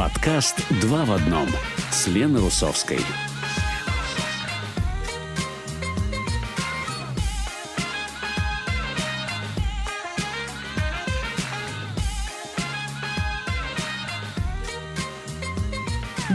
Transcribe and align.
Подкаст 0.00 0.56
«Два 0.80 1.04
в 1.04 1.12
одном» 1.12 1.46
с 1.90 2.06
Леной 2.06 2.40
Русовской. 2.40 3.00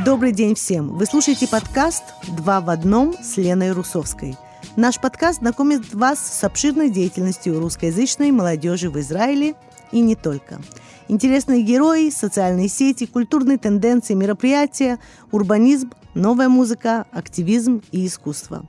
Добрый 0.05 0.31
день 0.31 0.53
всем! 0.53 0.89
Вы 0.89 1.07
слушаете 1.07 1.47
подкаст 1.47 2.03
«Два 2.37 2.61
в 2.61 2.69
одном» 2.69 3.15
с 3.19 3.37
Леной 3.37 3.71
Русовской. 3.71 4.37
Наш 4.75 5.01
подкаст 5.01 5.39
знакомит 5.39 5.91
вас 5.91 6.19
с 6.19 6.43
обширной 6.43 6.91
деятельностью 6.91 7.59
русскоязычной 7.59 8.29
молодежи 8.29 8.91
в 8.91 8.99
Израиле 8.99 9.55
и 9.91 10.01
не 10.01 10.15
только. 10.15 10.61
Интересные 11.07 11.61
герои, 11.61 12.09
социальные 12.09 12.67
сети, 12.67 13.05
культурные 13.05 13.59
тенденции, 13.59 14.15
мероприятия, 14.15 14.99
урбанизм, 15.31 15.91
новая 16.15 16.49
музыка, 16.49 17.05
активизм 17.11 17.83
и 17.91 18.07
искусство. 18.07 18.67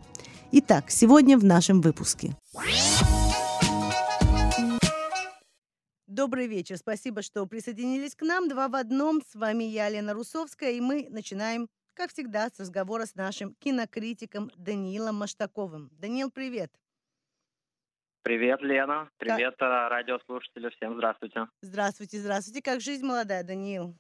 Итак, 0.53 0.91
сегодня 0.91 1.39
в 1.39 1.45
нашем 1.45 1.81
выпуске. 1.81 2.37
Добрый 6.07 6.47
вечер. 6.47 6.77
Спасибо, 6.77 7.23
что 7.23 7.47
присоединились 7.47 8.15
к 8.15 8.23
нам. 8.23 8.49
Два 8.49 8.69
в 8.69 8.75
одном. 8.75 9.23
С 9.23 9.35
вами 9.35 9.65
я, 9.65 9.89
Лена 9.89 10.13
Русовская, 10.13 10.73
и 10.73 10.81
мы 10.81 11.07
начинаем, 11.09 11.69
как 11.95 12.13
всегда, 12.13 12.51
с 12.55 12.61
разговора 12.61 13.07
с 13.07 13.15
нашим 13.15 13.55
кинокритиком 13.61 14.51
Даниилом 14.59 15.17
Маштаковым. 15.17 15.91
Даниил, 15.99 16.31
привет. 16.31 16.71
Привет, 18.27 18.61
Лена. 18.61 19.09
Привет, 19.19 19.55
как... 19.57 19.89
радиослушатели. 19.89 20.69
Всем 20.71 20.95
здравствуйте. 20.95 21.47
Здравствуйте, 21.63 22.19
здравствуйте. 22.19 22.61
Как 22.61 22.81
жизнь 22.81 23.07
молодая, 23.07 23.45
Даниил? 23.45 23.95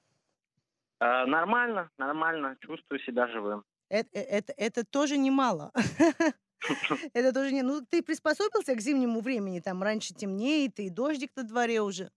Э, 0.98 1.26
нормально, 1.26 1.90
нормально. 1.96 2.56
Чувствую 2.60 2.98
себя 2.98 3.28
живым. 3.28 3.62
Это, 3.88 4.08
э, 4.14 4.22
это, 4.22 4.52
это 4.56 4.84
тоже 4.84 5.16
немало. 5.16 5.70
Это 7.12 7.32
тоже 7.32 7.52
не... 7.52 7.62
Ну, 7.62 7.82
ты 7.88 8.02
приспособился 8.02 8.74
к 8.74 8.80
зимнему 8.80 9.20
времени, 9.20 9.60
там 9.60 9.80
раньше 9.84 10.12
темнеет, 10.12 10.80
и 10.80 10.90
дождик 10.90 11.30
на 11.36 11.44
дворе 11.44 11.80
уже. 11.80 12.10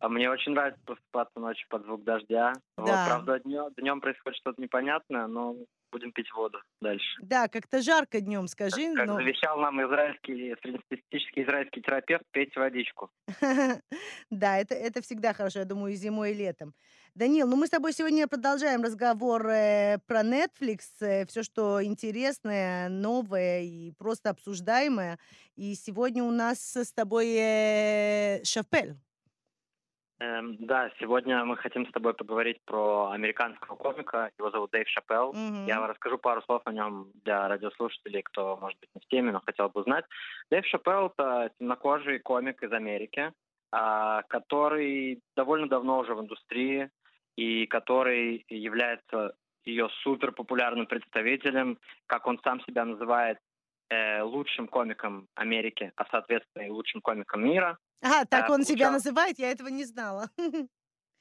А 0.00 0.08
мне 0.08 0.30
очень 0.30 0.52
нравится 0.52 0.80
просыпаться 0.84 1.40
ночью 1.40 1.66
под 1.68 1.84
звук 1.84 2.04
дождя. 2.04 2.52
Да. 2.76 2.82
Вот, 2.82 3.06
правда, 3.06 3.40
днем, 3.40 3.72
днем 3.76 4.00
происходит 4.00 4.38
что-то 4.38 4.62
непонятное, 4.62 5.26
но 5.26 5.56
будем 5.90 6.12
пить 6.12 6.32
воду 6.34 6.58
дальше. 6.80 7.20
Да, 7.20 7.48
как-то 7.48 7.82
жарко 7.82 8.20
днем, 8.20 8.46
скажи. 8.46 8.94
Как, 8.94 9.06
но... 9.06 9.14
завещал 9.14 9.58
нам 9.58 9.82
израильский, 9.82 10.54
среднестатистический 10.62 11.42
израильский 11.42 11.82
терапевт, 11.82 12.24
петь 12.30 12.54
водичку. 12.56 13.10
Да, 14.30 14.58
это, 14.58 14.74
это 14.74 15.00
всегда 15.00 15.32
хорошо, 15.32 15.60
я 15.60 15.64
думаю, 15.64 15.92
и 15.92 15.96
зимой, 15.96 16.32
и 16.32 16.34
летом. 16.34 16.74
Данил, 17.14 17.48
ну 17.48 17.56
мы 17.56 17.66
с 17.66 17.70
тобой 17.70 17.92
сегодня 17.92 18.28
продолжаем 18.28 18.82
разговор 18.82 19.48
э, 19.48 19.98
про 20.06 20.22
Netflix, 20.22 20.80
э, 21.00 21.26
все, 21.26 21.42
что 21.42 21.82
интересное, 21.82 22.88
новое 22.88 23.62
и 23.62 23.92
просто 23.92 24.30
обсуждаемое. 24.30 25.18
И 25.56 25.74
сегодня 25.74 26.22
у 26.22 26.30
нас 26.30 26.76
с 26.76 26.92
тобой 26.92 27.34
э, 27.34 28.44
Шапель. 28.44 28.96
Эм, 30.20 30.56
да, 30.58 30.90
сегодня 30.98 31.44
мы 31.44 31.56
хотим 31.56 31.86
с 31.86 31.92
тобой 31.92 32.12
поговорить 32.12 32.60
про 32.64 33.10
американского 33.10 33.76
комика. 33.76 34.30
Его 34.36 34.50
зовут 34.50 34.72
Дэйв 34.72 34.88
Шапелл. 34.88 35.32
Mm-hmm. 35.32 35.66
Я 35.66 35.86
расскажу 35.86 36.18
пару 36.18 36.42
слов 36.42 36.62
о 36.64 36.72
нем 36.72 37.12
для 37.24 37.46
радиослушателей, 37.46 38.22
кто, 38.22 38.56
может 38.56 38.80
быть, 38.80 38.90
не 38.94 39.00
в 39.00 39.06
теме, 39.08 39.30
но 39.30 39.40
хотел 39.40 39.68
бы 39.68 39.80
узнать. 39.80 40.04
Дэйв 40.50 40.66
Шапелл— 40.66 41.06
это 41.18 41.52
темнокожий 41.58 42.18
комик 42.18 42.64
из 42.64 42.72
Америки, 42.72 43.32
а, 43.70 44.22
который 44.22 45.22
довольно 45.36 45.68
давно 45.68 46.00
уже 46.00 46.16
в 46.16 46.20
индустрии 46.20 46.90
и 47.36 47.66
который 47.66 48.44
является 48.48 49.34
ее 49.64 49.88
супер 50.02 50.32
популярным 50.32 50.86
представителем, 50.86 51.78
как 52.06 52.26
он 52.26 52.40
сам 52.42 52.60
себя 52.62 52.84
называет, 52.84 53.38
э, 53.90 54.22
лучшим 54.22 54.66
комиком 54.66 55.28
Америки, 55.34 55.92
а 55.94 56.06
соответственно 56.10 56.62
и 56.62 56.70
лучшим 56.70 57.00
комиком 57.00 57.44
мира. 57.44 57.78
А, 58.02 58.24
так 58.24 58.50
он 58.50 58.64
себя 58.64 58.90
называет? 58.90 59.38
Я 59.38 59.50
этого 59.50 59.68
не 59.68 59.84
знала. 59.84 60.30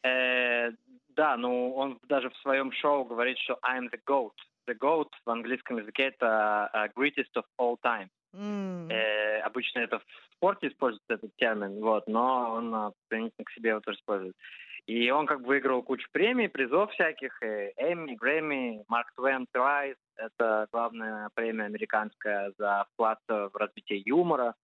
Э, 0.03 0.71
да, 1.09 1.35
ну 1.38 1.73
он 1.75 1.99
даже 2.07 2.29
в 2.29 2.38
своем 2.38 2.71
шоу 2.71 3.03
говорит, 3.03 3.38
что 3.39 3.59
I'm 3.65 3.89
the 3.91 3.99
GOAT. 4.07 4.31
The 4.69 4.77
GOAT 4.77 5.09
в 5.25 5.29
английском 5.29 5.79
языке 5.79 6.03
это 6.03 6.69
uh, 6.73 6.89
greatest 6.95 7.33
of 7.35 7.43
all 7.59 7.77
time. 7.83 8.07
Mm. 8.33 8.91
Э, 8.91 9.39
обычно 9.39 9.79
это 9.79 9.97
в 9.99 10.03
спорте 10.35 10.67
используется 10.67 11.15
этот 11.15 11.35
термин, 11.38 11.81
вот, 11.81 12.07
но 12.07 12.53
он 12.53 12.73
uh, 12.73 12.94
применительно 13.07 13.45
к 13.45 13.51
себе 13.51 13.71
его 13.71 13.79
тоже 13.79 13.97
использует. 13.97 14.35
И 14.85 15.09
он 15.09 15.25
как 15.25 15.41
бы 15.41 15.47
выиграл 15.47 15.81
кучу 15.81 16.07
премий, 16.13 16.47
призов 16.47 16.91
всяких, 16.94 17.41
Эмми, 17.41 18.15
Грэмми, 18.15 18.85
Марк 18.88 19.11
Твен 19.17 19.45
Прайз. 19.51 19.97
Это 20.15 20.67
главная 20.71 21.29
премия 21.33 21.65
американская 21.65 22.53
за 22.57 22.85
вклад 22.94 23.19
в 23.27 23.51
развитие 23.53 24.01
юмора. 24.05 24.55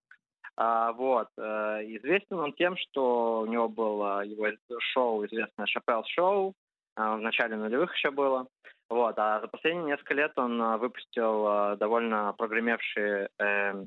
А, 0.56 0.92
вот. 0.94 1.30
Э, 1.38 1.82
известен 1.84 2.40
он 2.40 2.54
тем, 2.54 2.78
что 2.78 3.42
у 3.42 3.46
него 3.46 3.70
было 3.70 4.24
его 4.24 4.48
шоу, 4.80 5.26
известное 5.26 5.66
Шапел 5.66 6.04
Шоу, 6.06 6.54
в 6.96 7.18
начале 7.18 7.56
нулевых 7.56 7.96
еще 7.96 8.12
было. 8.12 8.48
Вот. 8.90 9.18
А 9.18 9.42
за 9.42 9.48
последние 9.48 9.86
несколько 9.86 10.14
лет 10.14 10.38
он 10.38 10.62
э, 10.62 10.78
выпустил 10.78 11.48
э, 11.48 11.78
довольно 11.78 12.34
прогремевшие 12.38 13.30
э, 13.40 13.86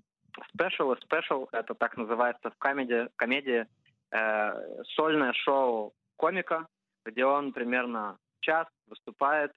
спешалы. 0.52 0.96
Спешл— 1.02 1.48
это 1.52 1.74
так 1.74 1.96
называется 1.96 2.50
в 2.50 2.58
комедии, 2.58 3.08
комедии 3.16 3.66
э, 4.10 4.82
сольное 4.96 5.32
шоу 5.32 5.92
комика, 6.16 6.66
где 7.04 7.24
он 7.24 7.52
примерно 7.52 8.18
час 8.40 8.66
выступает 8.88 9.52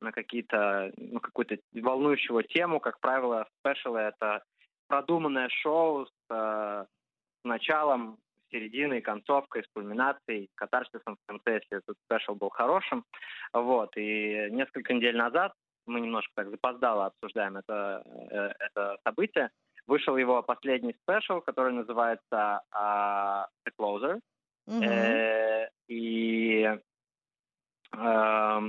на 0.00 0.12
какие-то, 0.12 0.92
ну, 0.96 1.20
какую-то 1.20 1.56
волнующую 1.72 2.42
тему. 2.44 2.80
Как 2.80 3.00
правило, 3.00 3.46
спешалы— 3.60 4.00
это 4.00 4.42
продуманное 4.90 5.48
шоу 5.48 6.06
с, 6.06 6.10
э, 6.30 6.84
с 6.84 7.44
началом, 7.44 8.18
серединой, 8.50 9.00
концовкой, 9.00 9.62
с 9.62 9.68
кульминацией, 9.72 10.50
катарсисом 10.56 11.16
в 11.16 11.26
конце, 11.26 11.54
если 11.54 11.78
этот 11.78 11.96
special 12.04 12.34
был 12.34 12.50
хорошим. 12.50 13.04
Вот. 13.52 13.96
И 13.96 14.48
несколько 14.50 14.92
недель 14.92 15.16
назад 15.16 15.52
мы 15.86 16.00
немножко 16.00 16.32
так 16.34 16.50
запоздало 16.50 17.06
обсуждаем 17.06 17.56
это, 17.56 18.02
э, 18.30 18.50
это 18.58 18.98
событие. 19.04 19.50
Вышел 19.86 20.16
его 20.16 20.42
последний 20.42 20.94
special, 21.02 21.40
который 21.40 21.72
называется 21.72 22.60
uh, 22.72 23.46
The 23.64 23.72
Closer. 23.78 24.20
Mm-hmm. 24.68 24.84
Э, 24.84 25.68
и 25.88 26.78
э, 27.96 28.60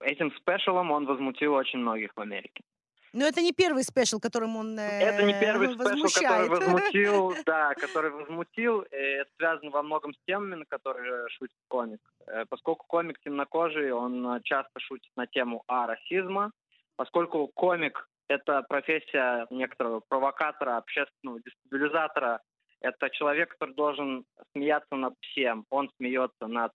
этим 0.00 0.32
special 0.36 0.78
ом 0.78 0.90
он 0.90 1.06
возмутил 1.06 1.54
очень 1.54 1.78
многих 1.78 2.10
в 2.16 2.20
Америке. 2.20 2.62
Но 3.12 3.26
это 3.26 3.40
не 3.40 3.52
первый 3.52 3.84
special, 3.84 4.20
которым 4.20 4.56
он 4.56 4.78
э, 4.78 4.82
Это 4.82 5.22
не 5.24 5.34
первый 5.38 5.72
special, 5.72 6.20
который 6.20 6.48
возмутил, 6.48 7.34
да, 7.46 7.74
который 7.74 8.10
возмутил. 8.10 8.84
Это 8.90 9.30
связано 9.36 9.70
во 9.70 9.82
многом 9.82 10.14
с 10.14 10.18
темами, 10.26 10.56
на 10.56 10.64
которые 10.66 11.28
шутит 11.30 11.56
комик. 11.68 12.00
Э, 12.26 12.44
поскольку 12.48 12.86
комик 12.86 13.18
темнокожий, 13.20 13.92
он 13.92 14.40
часто 14.44 14.78
шутит 14.80 15.10
на 15.16 15.26
тему 15.26 15.62
а 15.66 15.86
расизма. 15.86 16.52
Поскольку 16.96 17.48
комик— 17.48 18.08
это 18.28 18.62
профессия 18.62 19.46
некоторого 19.50 20.00
провокатора, 20.08 20.76
общественного 20.76 21.40
дестабилизатора, 21.40 22.40
это 22.80 23.10
человек, 23.10 23.50
который 23.50 23.74
должен 23.74 24.24
смеяться 24.52 24.94
над 24.94 25.14
всем. 25.20 25.64
Он 25.70 25.90
смеется 25.96 26.46
над 26.46 26.72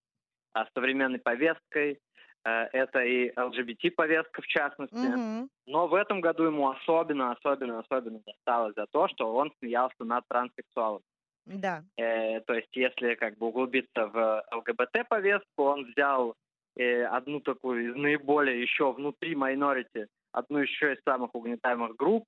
а, 0.53 0.65
современной 0.73 1.19
повесткой, 1.19 1.93
Э, 1.93 2.12
это 2.43 2.99
и 3.03 3.31
ЛГБТ-повестка 3.39 4.41
в 4.41 4.47
частности. 4.47 4.95
Mm-hmm. 4.95 5.47
Но 5.67 5.87
в 5.87 5.95
этом 5.95 6.19
году 6.19 6.43
ему 6.43 6.69
особенно, 6.69 7.31
особенно, 7.31 7.79
особенно 7.79 8.19
досталось 8.19 8.75
за 8.75 8.85
то, 8.87 9.07
что 9.07 9.33
он 9.33 9.51
смеялся 9.59 10.03
над 10.03 10.27
транссексуалом. 10.27 11.01
Да. 11.45 11.83
Э, 11.97 12.39
то 12.41 12.53
есть, 12.53 12.75
если 12.75 13.15
как 13.15 13.37
бы 13.37 13.47
углубиться 13.47 14.07
в 14.07 14.45
ЛГБТ-повестку, 14.51 15.63
он 15.63 15.85
взял 15.85 16.35
э, 16.75 17.03
одну 17.03 17.39
такую 17.41 17.89
из 17.89 17.95
наиболее 17.95 18.61
еще 18.61 18.91
внутри 18.91 19.35
майнорити, 19.35 20.07
одну 20.31 20.59
еще 20.59 20.93
из 20.93 21.03
самых 21.03 21.35
угнетаемых 21.35 21.95
групп, 21.95 22.25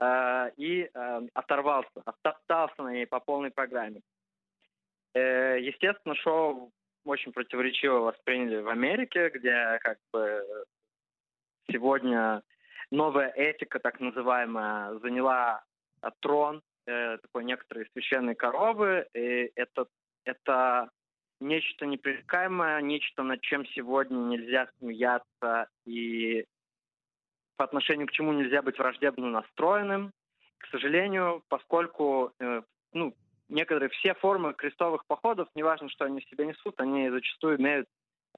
э, 0.00 0.50
и 0.56 0.90
э, 0.92 1.20
оторвался, 1.34 2.02
остался 2.22 2.82
на 2.82 2.92
ней 2.92 3.06
по 3.06 3.20
полной 3.20 3.50
программе. 3.50 4.00
Э, 5.14 5.58
естественно, 5.60 6.14
шоу 6.16 6.72
очень 7.04 7.32
противоречиво 7.32 8.00
восприняли 8.00 8.60
в 8.60 8.68
Америке, 8.68 9.30
где 9.30 9.78
как 9.82 9.98
бы 10.12 10.44
сегодня 11.70 12.42
новая 12.90 13.30
этика, 13.30 13.78
так 13.78 14.00
называемая, 14.00 14.98
заняла 14.98 15.62
трон 16.20 16.62
э, 16.86 17.18
такой 17.18 17.44
некоторой 17.44 17.88
священной 17.92 18.34
коровы. 18.34 19.06
И 19.14 19.52
это, 19.54 19.86
это 20.24 20.90
нечто 21.40 21.86
непререкаемое, 21.86 22.80
нечто, 22.80 23.22
над 23.22 23.40
чем 23.40 23.66
сегодня 23.66 24.16
нельзя 24.16 24.68
смеяться 24.78 25.68
и 25.86 26.44
по 27.56 27.64
отношению 27.64 28.06
к 28.06 28.12
чему 28.12 28.32
нельзя 28.32 28.62
быть 28.62 28.78
враждебно 28.78 29.28
настроенным. 29.28 30.12
К 30.58 30.66
сожалению, 30.68 31.42
поскольку 31.48 32.32
э, 32.38 32.62
ну, 32.92 33.14
некоторые 33.50 33.90
все 33.90 34.14
формы 34.14 34.54
крестовых 34.54 35.04
походов, 35.06 35.48
неважно, 35.54 35.88
что 35.88 36.04
они 36.04 36.20
в 36.20 36.28
себе 36.28 36.46
несут, 36.46 36.80
они 36.80 37.10
зачастую 37.10 37.58
имеют 37.60 37.86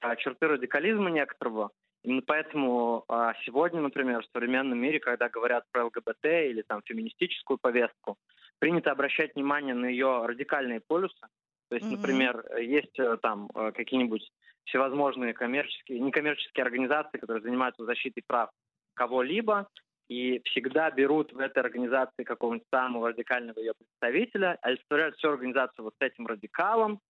а, 0.00 0.16
черты 0.16 0.48
радикализма 0.48 1.10
некоторого. 1.10 1.70
Именно 2.02 2.22
поэтому 2.26 3.04
а, 3.08 3.34
сегодня, 3.44 3.80
например, 3.80 4.22
в 4.22 4.30
современном 4.32 4.78
мире, 4.78 4.98
когда 4.98 5.28
говорят 5.28 5.64
про 5.70 5.84
ЛГБТ 5.84 6.24
или 6.24 6.62
там 6.62 6.82
феминистическую 6.84 7.58
повестку, 7.58 8.16
принято 8.58 8.90
обращать 8.90 9.34
внимание 9.34 9.74
на 9.74 9.86
ее 9.86 10.26
радикальные 10.26 10.80
полюсы. 10.80 11.26
То 11.68 11.76
есть, 11.76 11.86
mm-hmm. 11.86 11.96
например, 11.96 12.44
есть 12.58 12.98
э, 12.98 13.16
там 13.22 13.48
э, 13.54 13.72
какие-нибудь 13.72 14.30
всевозможные 14.64 15.32
коммерческие, 15.32 16.00
некоммерческие 16.00 16.64
организации, 16.64 17.18
которые 17.18 17.42
занимаются 17.42 17.84
защитой 17.84 18.22
прав 18.26 18.50
кого-либо, 18.94 19.68
и 20.12 20.42
всегда 20.44 20.90
берут 20.90 21.32
в 21.32 21.38
этой 21.38 21.60
организации 21.60 22.24
какого-нибудь 22.24 22.66
самого 22.70 23.08
радикального 23.08 23.58
ее 23.58 23.72
представителя, 23.74 24.58
олицетворяют 24.60 25.16
всю 25.16 25.28
организацию 25.30 25.84
вот 25.84 25.94
с 25.98 26.04
этим 26.04 26.26
радикалом, 26.26 27.00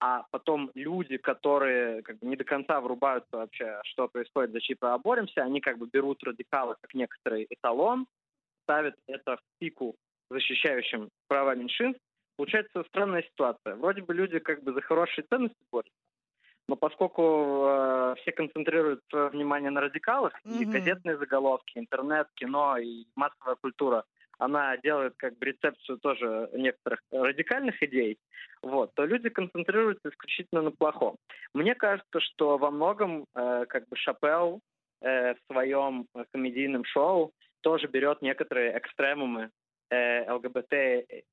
а 0.00 0.24
потом 0.30 0.70
люди, 0.74 1.16
которые 1.16 2.02
как 2.02 2.18
бы 2.18 2.26
не 2.26 2.36
до 2.36 2.44
конца 2.44 2.80
врубаются 2.80 3.36
вообще, 3.36 3.80
что 3.84 4.08
происходит, 4.08 4.52
за 4.52 4.60
чьи 4.60 4.74
права 4.74 5.00
они 5.36 5.60
как 5.60 5.78
бы 5.78 5.88
берут 5.92 6.22
радикалы 6.22 6.76
как 6.80 6.94
некоторый 6.94 7.46
эталон, 7.48 8.06
ставят 8.64 8.96
это 9.06 9.36
в 9.36 9.40
пику 9.58 9.94
защищающим 10.30 11.10
права 11.28 11.54
меньшинств. 11.54 12.00
Получается 12.36 12.84
странная 12.88 13.22
ситуация. 13.22 13.74
Вроде 13.74 14.02
бы 14.02 14.14
люди 14.14 14.38
как 14.38 14.62
бы 14.62 14.72
за 14.72 14.80
хорошие 14.80 15.24
ценности 15.28 15.56
борются, 15.72 15.92
но 16.68 16.76
поскольку 16.76 17.64
э, 17.66 18.14
все 18.20 18.32
концентрируют 18.32 19.00
свое 19.08 19.28
внимание 19.30 19.70
на 19.70 19.80
радикалах, 19.80 20.32
mm-hmm. 20.44 20.62
и 20.62 20.64
газетные 20.66 21.16
заголовки, 21.16 21.78
интернет, 21.78 22.28
кино 22.34 22.76
и 22.76 23.06
массовая 23.16 23.56
культура, 23.56 24.04
она 24.38 24.76
делает 24.76 25.14
как 25.16 25.36
бы 25.38 25.46
рецепцию 25.46 25.98
тоже 25.98 26.48
некоторых 26.52 27.00
радикальных 27.10 27.82
идей, 27.82 28.18
вот, 28.62 28.94
то 28.94 29.04
люди 29.04 29.30
концентрируются 29.30 30.10
исключительно 30.10 30.62
на 30.62 30.70
плохом. 30.70 31.16
Мне 31.54 31.74
кажется, 31.74 32.20
что 32.20 32.58
во 32.58 32.70
многом 32.70 33.24
э, 33.34 33.64
как 33.66 33.88
бы 33.88 33.96
Шапел 33.96 34.60
э, 35.00 35.34
в 35.34 35.38
своем 35.50 36.06
комедийном 36.32 36.84
шоу 36.84 37.32
тоже 37.62 37.88
берет 37.88 38.22
некоторые 38.22 38.76
экстремумы 38.78 39.50
э, 39.90 40.30
ЛГБТ 40.30 40.74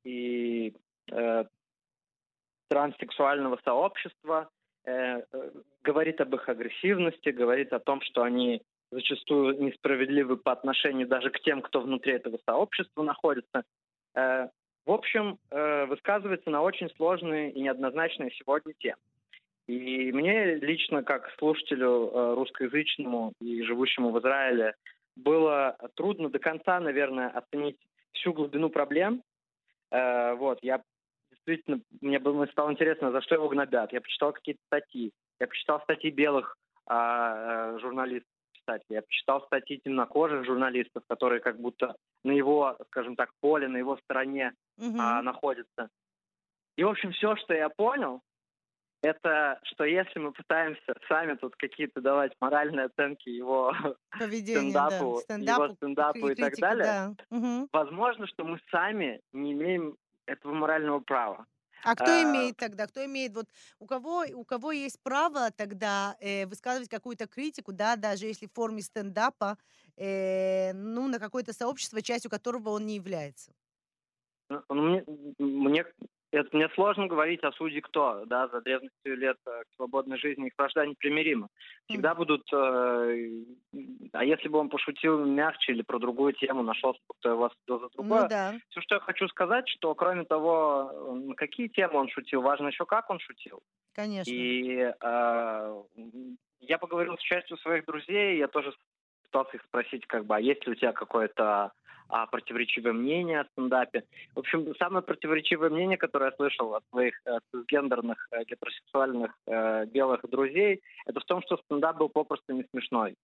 и 0.04 0.74
э, 1.12 1.44
транссексуального 2.70 3.60
сообщества, 3.64 4.50
Э, 4.86 5.24
говорит 5.84 6.22
об 6.22 6.36
их 6.36 6.48
агрессивности, 6.48 7.30
говорит 7.30 7.74
о 7.74 7.80
том, 7.80 8.02
что 8.02 8.22
они 8.22 8.62
зачастую 8.92 9.60
несправедливы 9.62 10.38
по 10.38 10.52
отношению 10.52 11.08
даже 11.08 11.32
к 11.32 11.40
тем, 11.40 11.62
кто 11.62 11.82
внутри 11.82 12.14
этого 12.14 12.40
сообщества 12.46 13.02
находится. 13.02 13.64
Э, 14.14 14.50
в 14.86 14.92
общем, 14.92 15.40
э, 15.50 15.86
высказывается 15.86 16.52
на 16.52 16.62
очень 16.62 16.90
сложные 16.96 17.52
и 17.52 17.62
неоднозначные 17.62 18.32
сегодня 18.32 18.74
темы. 18.74 18.98
И 19.68 20.12
мне 20.12 20.56
лично, 20.56 21.02
как 21.02 21.34
слушателю 21.40 22.36
русскоязычному 22.36 23.34
и 23.42 23.64
живущему 23.64 24.12
в 24.12 24.20
Израиле, 24.20 24.76
было 25.16 25.76
трудно 25.96 26.30
до 26.30 26.38
конца, 26.38 26.80
наверное, 26.80 27.30
оценить 27.30 27.78
всю 28.12 28.32
глубину 28.32 28.70
проблем. 28.70 29.24
Вот, 29.90 30.60
я 30.62 30.84
действительно, 31.46 31.82
мне 32.02 32.20
было 32.20 32.46
стало 32.48 32.72
интересно, 32.72 33.12
за 33.12 33.22
что 33.22 33.36
его 33.36 33.50
гнобят. 33.50 33.94
Я 33.94 34.02
почитал 34.02 34.34
какие-то 34.34 34.62
статьи. 34.68 35.12
Я 35.40 35.48
почитал 35.48 35.82
статьи 35.82 36.12
белых 36.12 36.58
а, 36.88 37.74
а, 37.76 37.80
журналистов, 37.80 38.30
кстати. 38.54 38.86
Я 38.90 39.02
почитал 39.02 39.46
статьи 39.46 39.80
темнокожих 39.84 40.46
журналистов, 40.46 41.04
которые 41.08 41.40
как 41.42 41.60
будто 41.60 41.96
на 42.24 42.32
его, 42.32 42.78
скажем 42.88 43.16
так, 43.16 43.30
поле, 43.42 43.68
на 43.68 43.78
его 43.78 43.98
стороне 43.98 44.54
угу. 44.78 44.98
а, 45.00 45.22
находятся. 45.22 45.90
И, 46.78 46.84
в 46.84 46.90
общем, 46.90 47.12
все, 47.12 47.36
что 47.38 47.54
я 47.54 47.70
понял, 47.70 48.22
это 49.02 49.60
что 49.64 49.84
если 49.84 50.20
мы 50.20 50.32
пытаемся 50.32 50.96
сами 51.08 51.36
тут 51.36 51.56
какие-то 51.56 52.02
давать 52.02 52.34
моральные 52.42 52.88
оценки 52.88 53.30
его 53.30 53.74
Поведение, 54.20 54.72
стендапу, 54.72 55.16
да. 55.16 55.22
стендапу, 55.22 55.64
его 55.64 55.76
стендапу 55.76 56.30
и 56.30 56.36
так 56.36 56.56
далее, 56.56 56.86
да. 56.86 57.16
угу. 57.30 57.68
возможно, 57.72 58.26
что 58.28 58.44
мы 58.44 58.60
сами 58.72 59.22
не 59.32 59.54
имеем 59.54 59.96
этого 60.26 60.54
морального 60.54 61.00
права. 61.00 61.46
А 61.84 61.96
кто 61.96 62.12
а, 62.12 62.24
имеет 62.24 62.58
тогда? 62.58 62.88
Кто 62.88 63.06
имеет 63.06 63.36
вот 63.36 63.48
у 63.80 63.86
кого 63.86 64.26
у 64.34 64.44
кого 64.44 64.72
есть 64.72 65.00
право 65.04 65.52
тогда 65.52 66.16
э, 66.20 66.48
высказывать 66.48 66.90
какую-то 66.90 67.28
критику, 67.28 67.74
да, 67.74 67.96
даже 67.96 68.26
если 68.26 68.48
в 68.48 68.54
форме 68.54 68.82
стендапа, 68.82 69.58
э, 69.96 70.74
ну 70.74 71.08
на 71.08 71.20
какое-то 71.20 71.54
сообщество, 71.54 72.02
частью 72.02 72.32
которого 72.32 72.70
он 72.70 72.88
не 72.88 72.96
является? 72.96 73.52
Ну, 74.50 74.64
мне, 74.70 75.04
мне 75.38 75.86
это 76.40 76.56
мне 76.56 76.70
сложно 76.70 77.08
говорить 77.08 77.44
о 77.44 77.52
суде 77.54 77.82
кто, 77.82 78.26
да, 78.26 78.48
за 78.48 78.62
древностью 78.62 79.18
лет 79.18 79.38
э, 79.46 79.64
к 79.64 79.76
свободной 79.76 80.18
жизни 80.18 80.48
их 80.48 80.54
вражда 80.58 80.86
непримирима. 80.86 81.48
Всегда 81.88 82.12
mm-hmm. 82.12 82.16
будут, 82.16 82.54
э, 82.54 83.30
а 84.14 84.26
если 84.26 84.48
бы 84.48 84.60
он 84.60 84.70
пошутил 84.70 85.26
мягче 85.26 85.74
или 85.74 85.82
про 85.82 86.00
другую 86.00 86.34
тему, 86.34 86.64
нашел 86.64 86.98
кто 87.20 87.30
его 87.30 87.50
за 87.68 87.90
другое. 87.90 88.24
Ну, 88.24 88.30
да. 88.30 88.54
Все, 88.70 88.82
что 88.82 88.96
я 88.96 89.02
хочу 89.02 89.28
сказать, 89.28 89.68
что 89.70 89.96
кроме 89.96 90.26
того, 90.26 91.16
на 91.26 91.36
какие 91.36 91.68
темы 91.68 92.00
он 92.00 92.10
шутил, 92.10 92.42
важно 92.42 92.68
еще 92.68 92.86
как 92.86 93.10
он 93.10 93.20
шутил. 93.20 93.62
Конечно. 93.94 94.30
И 94.30 94.78
э, 94.80 95.84
я 96.60 96.78
поговорил 96.78 97.18
с 97.18 97.22
частью 97.22 97.58
своих 97.58 97.86
друзей, 97.86 98.38
я 98.38 98.48
тоже 98.48 98.74
пытался 99.24 99.58
их 99.58 99.64
спросить, 99.64 100.06
как 100.08 100.26
бы, 100.26 100.36
а 100.36 100.40
есть 100.40 100.66
ли 100.66 100.74
у 100.74 100.76
тебя 100.76 100.92
какое-то 100.92 101.72
а, 102.08 102.28
противоречивое 102.28 102.94
мнение 102.94 103.42
о 103.42 103.46
стендапе. 103.46 104.04
В 104.36 104.40
общем, 104.40 104.76
самое 104.78 105.04
противоречивое 105.04 105.70
мнение, 105.70 105.98
которое 105.98 106.32
я 106.32 106.36
слышал 106.36 106.76
от 106.76 106.84
своих 106.90 107.20
э, 107.26 107.40
гендерных, 107.68 108.28
э, 108.32 108.44
гетеросексуальных 108.44 109.32
э, 109.48 109.86
белых 109.88 110.22
друзей, 110.30 110.82
это 111.08 111.20
в 111.20 111.26
том, 111.26 111.42
что 111.42 111.58
стендап 111.58 111.98
был 111.98 112.10
попросту 112.10 112.54
не 112.54 112.64
смешной. 112.72 113.16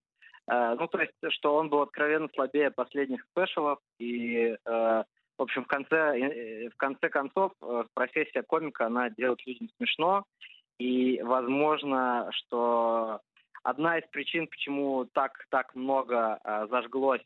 Э, 0.47 0.75
ну, 0.79 0.87
то 0.87 0.99
есть, 0.99 1.13
что 1.29 1.55
он 1.55 1.69
был 1.69 1.81
откровенно 1.81 2.29
слабее 2.33 2.71
последних 2.71 3.23
спешалов, 3.25 3.79
и, 3.99 4.57
э, 4.65 5.03
в 5.37 5.41
общем, 5.41 5.63
в 5.63 5.67
конце, 5.67 5.95
э, 5.95 6.69
в 6.69 6.77
конце 6.77 7.09
концов, 7.09 7.53
э, 7.61 7.83
профессия 7.93 8.41
комика, 8.41 8.87
она 8.87 9.09
делает 9.11 9.45
людям 9.45 9.69
смешно, 9.77 10.25
и, 10.79 11.21
возможно, 11.21 12.29
что 12.31 13.21
одна 13.63 13.99
из 13.99 14.07
причин, 14.09 14.47
почему 14.47 15.05
так, 15.13 15.45
так 15.49 15.75
много 15.75 16.39
э, 16.43 16.67
зажглось 16.71 17.21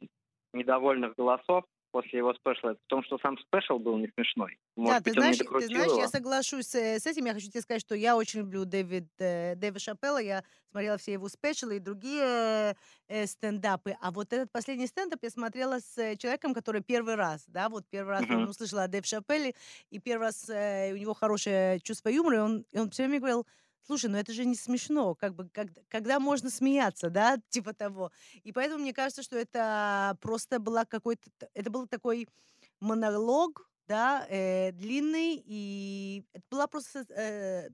недовольных 0.56 1.16
голосов 1.16 1.66
после 1.96 2.20
его 2.20 2.34
спешла, 2.34 2.74
в 2.74 2.88
том, 2.88 3.06
что 3.06 3.18
сам 3.20 3.38
спешл 3.38 3.80
был 3.80 3.98
не 3.98 4.10
смешной. 4.10 4.60
Может 4.76 4.92
да, 4.92 5.00
быть, 5.02 5.14
ты 5.14 5.20
знаешь, 5.22 5.38
ты 5.38 5.68
знаешь, 5.68 5.92
его. 5.92 6.02
я 6.02 6.08
соглашусь 6.10 6.66
с, 6.66 6.76
с 6.76 7.06
этим. 7.06 7.24
Я 7.24 7.34
хочу 7.34 7.50
тебе 7.50 7.62
сказать, 7.62 7.80
что 7.82 7.96
я 7.96 8.18
очень 8.18 8.40
люблю 8.42 8.66
Дэвид, 8.66 9.08
э, 9.18 9.56
Дэвида 9.56 9.80
Шапелла. 9.80 10.22
Я 10.22 10.44
смотрела 10.72 10.98
все 10.98 11.14
его 11.14 11.30
спешалы 11.30 11.78
и 11.78 11.80
другие 11.80 12.76
э, 13.08 13.26
стендапы. 13.26 13.96
А 14.02 14.12
вот 14.12 14.34
этот 14.34 14.52
последний 14.52 14.88
стендап 14.88 15.20
я 15.24 15.30
смотрела 15.30 15.80
с 15.80 16.18
человеком, 16.18 16.54
который 16.54 16.82
первый 16.82 17.16
раз, 17.16 17.46
да, 17.48 17.70
вот 17.70 17.86
первый 17.90 18.16
раз 18.16 18.24
uh-huh. 18.26 18.36
он 18.36 18.50
услышал 18.50 18.80
о 18.80 18.90
Дэве 18.90 19.06
Шапелле, 19.06 19.54
и 19.90 20.00
первый 20.00 20.24
раз 20.24 20.50
э, 20.50 20.92
у 20.92 20.98
него 20.98 21.14
хорошее 21.14 21.80
чувство 21.80 22.10
юмора, 22.10 22.36
и 22.36 22.40
он, 22.40 22.66
и 22.74 22.78
он 22.78 22.90
все 22.90 23.04
время 23.04 23.20
говорил, 23.20 23.48
слушай, 23.86 24.10
ну 24.10 24.18
это 24.18 24.34
же 24.34 24.46
не 24.46 24.56
смешно, 24.56 25.16
как 25.16 25.36
бы, 25.36 25.50
как, 25.50 25.68
когда 25.90 26.20
можно 26.20 26.50
смеяться, 26.50 27.10
да, 27.10 27.38
типа 27.50 27.74
того. 27.74 28.12
И 28.44 28.52
поэтому 28.52 28.82
мне 28.82 28.94
кажется, 28.94 29.24
что 29.24 29.38
это 29.38 30.18
просто 30.22 30.60
была 30.60 30.86
какой-то, 30.86 31.30
это 31.54 31.70
был 31.70 31.88
такой 31.88 32.28
монолог, 32.80 33.70
да, 33.88 34.26
э, 34.30 34.72
длинный, 34.72 35.42
и 35.46 36.24
это 36.34 36.44
была 36.50 36.68
просто, 36.68 37.06
э, 37.16 37.70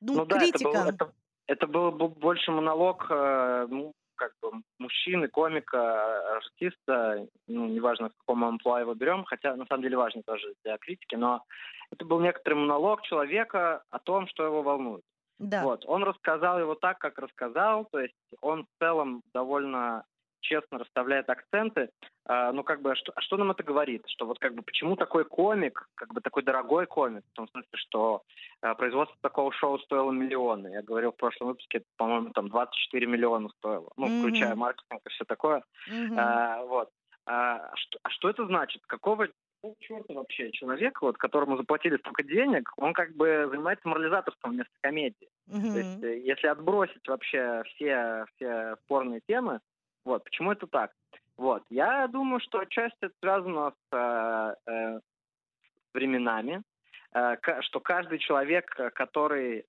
ну, 0.00 0.14
ну 0.14 0.26
критика. 0.26 0.72
Да, 0.72 0.88
это, 0.88 1.04
был, 1.04 1.06
это, 1.08 1.12
это 1.46 1.66
был 1.66 2.08
больше 2.08 2.50
монолог, 2.52 3.06
э, 3.10 3.66
ну, 3.68 3.92
как 4.14 4.32
бы 4.40 4.62
мужчины, 4.78 5.28
комика, 5.28 6.36
артиста, 6.36 7.26
ну, 7.46 7.66
неважно, 7.66 8.08
в 8.08 8.16
каком 8.16 8.44
амплуа 8.44 8.80
его 8.80 8.94
берем, 8.94 9.24
хотя 9.24 9.54
на 9.56 9.66
самом 9.66 9.82
деле 9.82 9.96
важно 9.96 10.22
тоже 10.22 10.54
для 10.64 10.78
критики, 10.78 11.16
но 11.16 11.42
это 11.90 12.04
был 12.04 12.20
некоторый 12.20 12.54
монолог 12.54 13.02
человека 13.02 13.82
о 13.90 13.98
том, 13.98 14.26
что 14.28 14.44
его 14.44 14.62
волнует. 14.62 15.04
Да. 15.38 15.62
Вот. 15.62 15.84
Он 15.86 16.02
рассказал 16.02 16.58
его 16.58 16.74
так, 16.74 16.98
как 16.98 17.18
рассказал, 17.18 17.86
то 17.86 18.00
есть 18.00 18.14
он 18.40 18.64
в 18.64 18.78
целом 18.78 19.22
довольно 19.34 20.04
честно 20.40 20.78
расставляет 20.78 21.28
акценты. 21.28 21.90
А, 22.24 22.52
ну, 22.52 22.62
как 22.62 22.80
бы, 22.80 22.92
а 22.92 22.94
что, 22.94 23.12
а 23.14 23.20
что 23.20 23.36
нам 23.36 23.50
это 23.50 23.62
говорит? 23.62 24.02
Что 24.06 24.26
вот 24.26 24.38
как 24.38 24.54
бы 24.54 24.62
почему 24.62 24.96
такой 24.96 25.24
комик, 25.24 25.88
как 25.94 26.12
бы 26.12 26.20
такой 26.20 26.42
дорогой 26.42 26.86
комик, 26.86 27.24
в 27.32 27.36
том 27.36 27.48
смысле, 27.48 27.70
что 27.74 28.22
а, 28.62 28.74
производство 28.74 29.16
такого 29.20 29.52
шоу 29.52 29.78
стоило 29.80 30.10
миллионы. 30.12 30.68
Я 30.68 30.82
говорил 30.82 31.12
в 31.12 31.16
прошлом 31.16 31.48
выпуске, 31.48 31.82
по-моему, 31.96 32.30
там 32.30 32.48
24 32.48 33.06
миллиона 33.06 33.48
стоило, 33.58 33.90
ну, 33.96 34.06
mm-hmm. 34.06 34.20
включая 34.20 34.54
маркетинг 34.54 35.00
и 35.04 35.08
все 35.10 35.24
такое. 35.24 35.62
Mm-hmm. 35.90 36.16
А, 36.16 36.64
вот. 36.64 36.90
А, 37.26 37.74
что, 37.74 37.98
а 38.02 38.10
что 38.10 38.30
это 38.30 38.46
значит? 38.46 38.82
Какого 38.86 39.28
черта 39.80 40.14
вообще 40.14 40.50
человек, 40.52 41.00
вот, 41.02 41.16
которому 41.16 41.56
заплатили 41.56 41.96
столько 41.98 42.22
денег, 42.22 42.70
он 42.76 42.92
как 42.92 43.14
бы 43.14 43.48
занимается 43.50 43.88
морализаторством 43.88 44.52
вместо 44.52 44.72
комедии. 44.80 45.28
Mm-hmm. 45.48 45.72
То 45.72 45.78
есть, 45.78 46.02
э, 46.02 46.18
если 46.20 46.46
отбросить 46.48 47.06
вообще 47.06 47.62
все, 47.66 48.24
все 48.34 48.76
спорные 48.84 49.20
темы, 49.26 49.60
вот, 50.04 50.24
почему 50.24 50.52
это 50.52 50.66
так? 50.66 50.92
Вот, 51.36 51.62
я 51.70 52.06
думаю, 52.08 52.40
что 52.40 52.60
отчасти 52.60 52.96
это 53.00 53.14
связано 53.20 53.72
с 53.72 54.56
э, 54.66 54.70
э, 54.70 55.00
временами. 55.92 56.62
что 57.60 57.80
каждый 57.80 58.18
человек, 58.18 58.66
который 58.94 59.64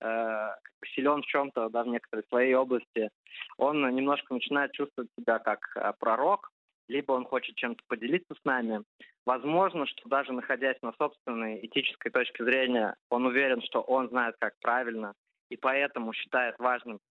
силен 0.93 1.21
в 1.21 1.25
чем-то, 1.25 1.69
да, 1.69 1.83
в 1.83 1.87
некоторой 1.87 2.25
своей 2.27 2.53
области, 2.53 3.09
он 3.57 3.95
немножко 3.95 4.33
начинает 4.33 4.73
чувствовать 4.73 5.09
себя 5.17 5.39
как 5.39 5.59
пророк, 5.99 6.51
либо 6.89 7.13
он 7.13 7.23
хочет 7.23 7.55
чем-то 7.55 7.81
поделиться 7.87 8.33
с 8.33 8.43
нами. 8.43 8.83
Возможно, 9.27 9.85
что 9.85 10.07
даже 10.07 10.31
находясь 10.31 10.81
на 10.81 10.93
собственной 10.93 11.59
этической 11.65 12.09
точке 12.13 12.45
зрения, 12.45 12.95
он 13.09 13.25
уверен, 13.25 13.61
что 13.61 13.81
он 13.81 14.07
знает, 14.07 14.35
как 14.39 14.53
правильно, 14.61 15.15
и 15.49 15.57
поэтому 15.57 16.13
считает 16.13 16.57
важным 16.59 17.01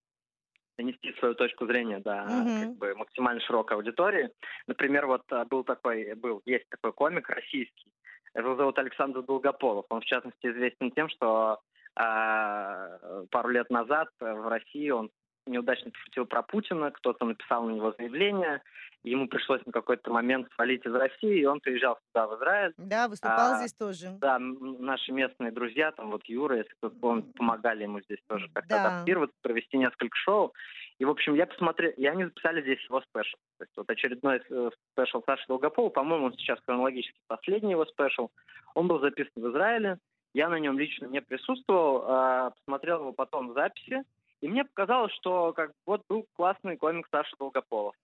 донести 0.79 1.13
свою 1.19 1.35
точку 1.35 1.67
зрения 1.67 1.99
до 1.99 2.13
mm-hmm. 2.13 2.61
как 2.61 2.77
бы, 2.79 2.95
максимально 2.95 3.43
широкой 3.43 3.77
аудитории. 3.77 4.31
Например, 4.67 5.07
вот 5.07 5.31
а, 5.31 5.45
был 5.45 5.63
такой, 5.63 6.15
был, 6.15 6.41
есть 6.47 6.67
такой 6.71 6.95
комик 6.95 7.29
российский, 7.29 7.93
его 8.35 8.57
зовут 8.57 8.79
Александр 8.79 9.21
Долгополов. 9.21 9.85
Он, 9.91 10.01
в 10.01 10.07
частности, 10.07 10.47
известен 10.47 10.93
тем, 10.93 11.11
что 11.11 11.61
э, 11.97 13.25
пару 13.31 13.49
лет 13.51 13.69
назад 13.69 14.09
в 14.21 14.49
России 14.49 14.89
он 14.89 15.11
неудачно 15.47 15.91
пошутил 15.91 16.27
про 16.27 16.43
Путина, 16.43 16.91
кто-то 16.91 17.25
написал 17.25 17.65
на 17.65 17.73
него 17.73 17.93
заявление, 17.97 18.63
ему 19.05 19.29
пришлось 19.29 19.65
на 19.65 19.73
какой-то 19.73 20.11
момент 20.11 20.49
свалить 20.55 20.85
из 20.85 20.95
России, 20.95 21.41
и 21.41 21.45
он 21.45 21.61
приезжал 21.61 21.99
сюда, 22.09 22.27
в 22.27 22.37
Израиль. 22.37 22.73
Да, 22.77 23.09
выступал 23.09 23.53
а, 23.53 23.57
здесь 23.59 23.73
тоже. 23.73 24.11
Да, 24.21 24.39
наши 24.39 25.13
местные 25.13 25.53
друзья, 25.53 25.93
там 25.93 26.11
вот 26.11 26.25
Юра, 26.27 26.59
если 26.59 26.73
кто 26.81 26.91
он 27.03 27.23
помогали 27.23 27.85
ему 27.85 28.01
здесь 28.01 28.19
тоже 28.27 28.49
как-то 28.53 28.69
да. 28.69 28.97
адаптироваться, 28.97 29.37
провести 29.43 29.79
несколько 29.79 30.17
шоу. 30.17 30.53
И, 30.99 31.05
в 31.05 31.11
общем, 31.11 31.35
я 31.35 31.47
посмотрел, 31.47 31.93
и 31.93 32.07
они 32.07 32.25
записали 32.25 32.63
здесь 32.63 32.83
его 32.89 33.01
special. 33.03 33.37
То 33.59 33.65
есть 33.65 33.77
вот 33.77 33.89
очередной 33.91 34.43
э, 34.49 34.71
special 34.93 35.23
Саши 35.27 35.45
Долгопола, 35.47 35.91
по-моему, 35.91 36.27
он 36.27 36.33
сейчас 36.33 36.59
хронологически 36.67 37.19
последний 37.27 37.73
его 37.73 37.85
special. 37.85 38.31
Он 38.75 38.89
был 38.89 38.99
записан 39.01 39.33
в 39.37 39.51
Израиле, 39.51 39.99
я 40.37 40.49
на 40.49 40.59
нем 40.59 40.79
лично 40.79 41.07
не 41.07 41.23
присутствовал, 41.23 42.05
а 42.07 42.51
посмотрел 42.51 43.01
его 43.01 43.13
потом 43.13 43.49
в 43.49 43.55
записи, 43.55 44.03
и 44.41 44.49
мне 44.49 44.65
показалось, 44.65 45.13
что 45.15 45.53
как 45.53 45.73
вот 45.87 46.03
был 46.09 46.27
классный 46.35 46.77
комик 46.77 47.07
Саша 47.11 47.35
Долгополов, 47.39 47.95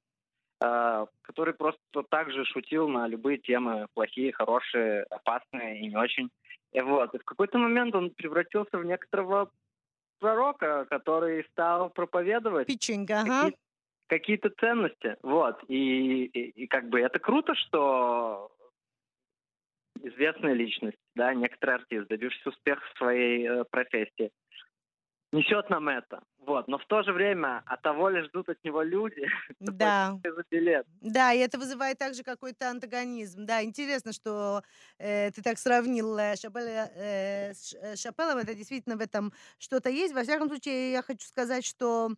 э, 0.64 1.06
который 1.22 1.54
просто 1.54 1.80
так 2.08 2.30
же 2.32 2.44
шутил 2.44 2.88
на 2.88 3.06
любые 3.08 3.38
темы, 3.38 3.86
плохие, 3.94 4.32
хорошие, 4.32 5.02
опасные 5.04 5.80
и 5.80 5.88
не 5.88 5.96
очень. 5.96 6.30
И 6.72 6.80
вот. 6.80 7.14
И 7.14 7.18
в 7.18 7.24
какой-то 7.24 7.58
момент 7.58 7.94
он 7.94 8.10
превратился 8.10 8.78
в 8.78 8.84
некоторого 8.84 9.50
пророка, 10.20 10.86
который 10.88 11.44
стал 11.50 11.90
проповедовать 11.90 12.66
Печенька, 12.68 13.20
ага. 13.20 13.42
какие- 13.42 13.58
какие-то 14.08 14.50
ценности. 14.50 15.16
Вот. 15.22 15.62
И, 15.68 16.24
и, 16.26 16.62
и 16.62 16.66
как 16.66 16.88
бы 16.88 17.00
это 17.00 17.18
круто, 17.18 17.54
что 17.54 18.50
известная 20.00 20.54
личность, 20.54 20.98
да, 21.14 21.34
некоторый 21.34 21.76
артист, 21.76 22.08
добившийся 22.08 22.48
успеха 22.50 22.82
в 22.94 22.98
своей 22.98 23.46
э, 23.48 23.64
профессии, 23.70 24.30
несет 25.32 25.70
нам 25.70 25.88
это. 25.88 26.22
Вот. 26.46 26.68
Но 26.68 26.78
в 26.78 26.86
то 26.86 27.02
же 27.02 27.12
время 27.12 27.62
от 27.66 27.82
того 27.82 28.08
ли 28.08 28.22
ждут 28.22 28.48
от 28.48 28.62
него 28.64 28.82
люди, 28.82 29.26
да. 29.60 30.18
за 30.22 30.44
билет. 30.50 30.86
Да, 31.00 31.32
и 31.32 31.38
это 31.38 31.58
вызывает 31.58 31.98
также 31.98 32.22
какой-то 32.22 32.70
антагонизм. 32.70 33.46
Да, 33.46 33.62
интересно, 33.62 34.12
что 34.12 34.62
э, 34.98 35.30
ты 35.30 35.42
так 35.42 35.58
сравнил 35.58 36.16
э, 36.18 36.36
Шапеля, 36.36 36.90
э, 36.94 37.54
с 37.54 37.74
э, 37.74 37.96
Шапелом. 37.96 38.38
Это 38.38 38.54
действительно 38.54 38.96
в 38.96 39.00
этом 39.00 39.32
что-то 39.58 39.88
есть. 39.88 40.14
Во 40.14 40.22
всяком 40.22 40.48
случае, 40.48 40.92
я 40.92 41.02
хочу 41.02 41.26
сказать, 41.26 41.64
что 41.64 42.10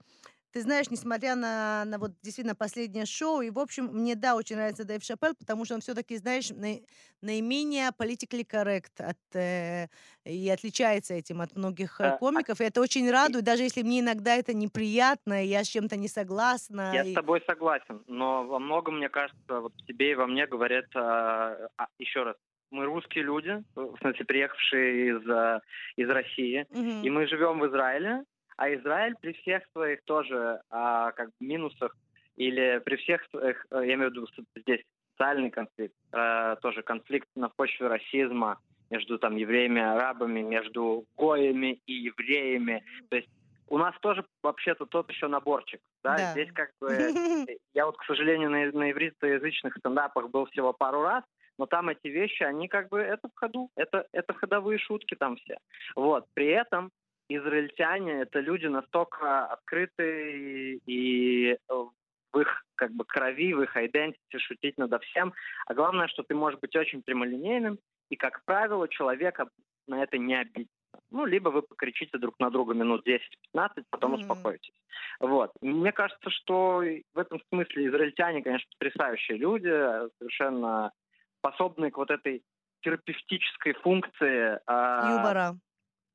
ты 0.54 0.60
знаешь, 0.60 0.88
несмотря 0.88 1.34
на, 1.34 1.84
на 1.84 1.98
вот 1.98 2.12
действительно 2.22 2.54
последнее 2.54 3.06
шоу, 3.06 3.40
и, 3.40 3.50
в 3.50 3.58
общем, 3.58 3.86
мне, 3.86 4.14
да, 4.14 4.36
очень 4.36 4.54
нравится 4.54 4.84
Дэйв 4.84 5.02
Шапель, 5.02 5.34
потому 5.34 5.64
что 5.64 5.74
он 5.74 5.80
все-таки, 5.80 6.16
знаешь, 6.16 6.50
на, 6.50 6.78
наименее 7.22 7.90
politically 7.98 8.46
correct 8.46 9.02
от, 9.02 9.18
э, 9.34 9.88
и 10.24 10.48
отличается 10.48 11.14
этим 11.14 11.40
от 11.40 11.56
многих 11.56 12.00
э, 12.00 12.04
а, 12.04 12.18
комиков, 12.18 12.60
и 12.60 12.64
это 12.64 12.80
очень 12.80 13.10
радует, 13.10 13.44
даже 13.44 13.64
если 13.64 13.82
мне 13.82 13.98
иногда 13.98 14.36
это 14.36 14.54
неприятно, 14.54 15.44
я 15.44 15.64
с 15.64 15.66
чем-то 15.66 15.96
не 15.96 16.06
согласна. 16.06 16.92
Я 16.94 17.02
и... 17.02 17.10
с 17.10 17.14
тобой 17.14 17.42
согласен, 17.48 18.04
но 18.06 18.44
во 18.44 18.60
многом, 18.60 18.98
мне 18.98 19.08
кажется, 19.08 19.60
вот 19.60 19.72
тебе 19.88 20.12
и 20.12 20.14
во 20.14 20.28
мне 20.28 20.46
говорят, 20.46 20.86
а, 20.94 21.68
а, 21.76 21.88
еще 21.98 22.22
раз, 22.22 22.36
мы 22.70 22.84
русские 22.84 23.24
люди, 23.24 23.60
в 23.74 23.96
смысле, 23.98 24.24
приехавшие 24.24 25.08
из, 25.08 25.28
э, 25.28 25.60
из 25.96 26.08
России, 26.08 26.64
угу. 26.70 27.02
и 27.02 27.10
мы 27.10 27.26
живем 27.26 27.58
в 27.58 27.66
Израиле, 27.66 28.22
а 28.56 28.72
Израиль 28.74 29.14
при 29.20 29.32
всех 29.32 29.62
своих 29.72 30.02
тоже 30.04 30.60
а, 30.70 31.12
как 31.12 31.28
бы 31.28 31.46
минусах 31.46 31.96
или 32.36 32.80
при 32.84 32.96
всех 32.96 33.24
своих, 33.30 33.66
э, 33.70 33.86
я 33.86 33.94
имею 33.94 34.10
в 34.10 34.14
виду 34.14 34.26
здесь 34.56 34.80
социальный 35.12 35.50
конфликт, 35.50 35.94
а, 36.12 36.56
тоже 36.56 36.82
конфликт 36.82 37.28
на 37.36 37.48
почве 37.48 37.86
расизма 37.86 38.58
между 38.90 39.18
там 39.18 39.36
евреями 39.36 39.80
и 39.80 39.82
арабами, 39.82 40.40
между 40.40 41.04
гоями 41.16 41.80
и 41.86 41.92
евреями. 41.92 42.84
То 43.08 43.16
есть 43.16 43.28
у 43.68 43.78
нас 43.78 43.94
тоже 44.00 44.24
вообще-то 44.42 44.86
тот 44.86 45.10
еще 45.10 45.26
наборчик. 45.28 45.80
Да? 46.02 46.16
да. 46.16 46.32
Здесь 46.32 46.52
как 46.52 46.70
бы... 46.80 46.88
Я 47.74 47.86
вот, 47.86 47.96
к 47.96 48.04
сожалению, 48.04 48.50
на, 48.50 48.70
на 48.72 48.90
ивритоязычных 48.90 49.76
стендапах 49.78 50.30
был 50.30 50.46
всего 50.46 50.72
пару 50.72 51.02
раз, 51.02 51.24
но 51.58 51.66
там 51.66 51.88
эти 51.88 52.08
вещи, 52.08 52.42
они 52.42 52.68
как 52.68 52.88
бы, 52.88 53.00
это 53.00 53.28
в 53.28 53.38
ходу, 53.38 53.70
это, 53.76 54.06
это 54.12 54.32
ходовые 54.34 54.78
шутки 54.78 55.14
там 55.14 55.36
все. 55.36 55.56
Вот, 55.94 56.26
при 56.34 56.48
этом 56.48 56.90
израильтяне 57.28 58.22
это 58.22 58.40
люди 58.40 58.66
настолько 58.66 59.46
открытые 59.46 60.78
и 60.86 61.56
в 61.68 62.40
их 62.40 62.64
как 62.74 62.92
бы 62.92 63.04
крови, 63.04 63.54
в 63.54 63.62
их 63.62 63.76
идентите 63.76 64.38
шутить 64.38 64.76
надо 64.76 64.98
всем. 64.98 65.32
А 65.66 65.74
главное, 65.74 66.08
что 66.08 66.22
ты 66.22 66.34
можешь 66.34 66.58
быть 66.60 66.74
очень 66.76 67.02
прямолинейным, 67.02 67.78
и, 68.10 68.16
как 68.16 68.44
правило, 68.44 68.88
человека 68.88 69.48
на 69.86 70.02
это 70.02 70.18
не 70.18 70.34
обидится. 70.34 70.74
Ну, 71.10 71.26
либо 71.26 71.50
вы 71.50 71.62
покричите 71.62 72.18
друг 72.18 72.38
на 72.40 72.50
друга 72.50 72.74
минут 72.74 73.06
10-15, 73.06 73.84
потом 73.90 74.14
mm-hmm. 74.14 74.20
успокоитесь. 74.20 74.74
Вот. 75.20 75.52
Мне 75.60 75.92
кажется, 75.92 76.30
что 76.30 76.82
в 77.14 77.18
этом 77.18 77.40
смысле 77.48 77.86
израильтяне, 77.86 78.42
конечно, 78.42 78.68
потрясающие 78.78 79.38
люди, 79.38 79.70
совершенно 80.18 80.92
способные 81.38 81.90
к 81.90 81.98
вот 81.98 82.10
этой 82.10 82.42
терапевтической 82.80 83.74
функции. 83.74 84.58
А, 84.66 85.10
Юмора 85.10 85.56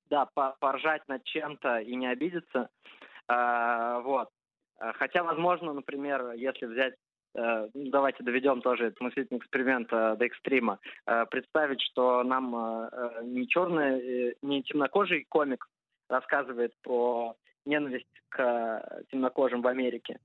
да, 0.10 0.28
поржать 0.60 1.08
над 1.08 1.24
чем-то 1.24 1.80
и 1.80 1.96
не 1.96 2.08
обидеться. 2.08 2.70
А, 3.28 4.00
вот. 4.00 4.30
Хотя, 4.80 5.24
возможно, 5.24 5.74
например, 5.74 6.32
если 6.32 6.66
взять 6.66 6.96
э, 7.36 7.68
ну, 7.74 7.90
давайте 7.90 8.24
доведем 8.24 8.62
тоже 8.62 8.88
этот 8.88 9.02
мыслительный 9.02 9.40
эксперимент 9.40 9.92
э, 9.92 10.16
до 10.16 10.26
экстрима. 10.26 10.80
Э, 11.06 11.26
представить, 11.30 11.82
что 11.82 12.24
нам 12.24 12.90
не 13.24 13.48
черный, 13.48 14.36
не 14.42 14.64
темнокожий 14.64 15.26
комик 15.28 15.68
рассказывает 16.10 16.74
про 16.82 17.36
ненависть 17.66 18.08
к 18.30 19.04
темнокожим 19.12 19.62
в 19.62 19.68
Америке, 19.68 20.20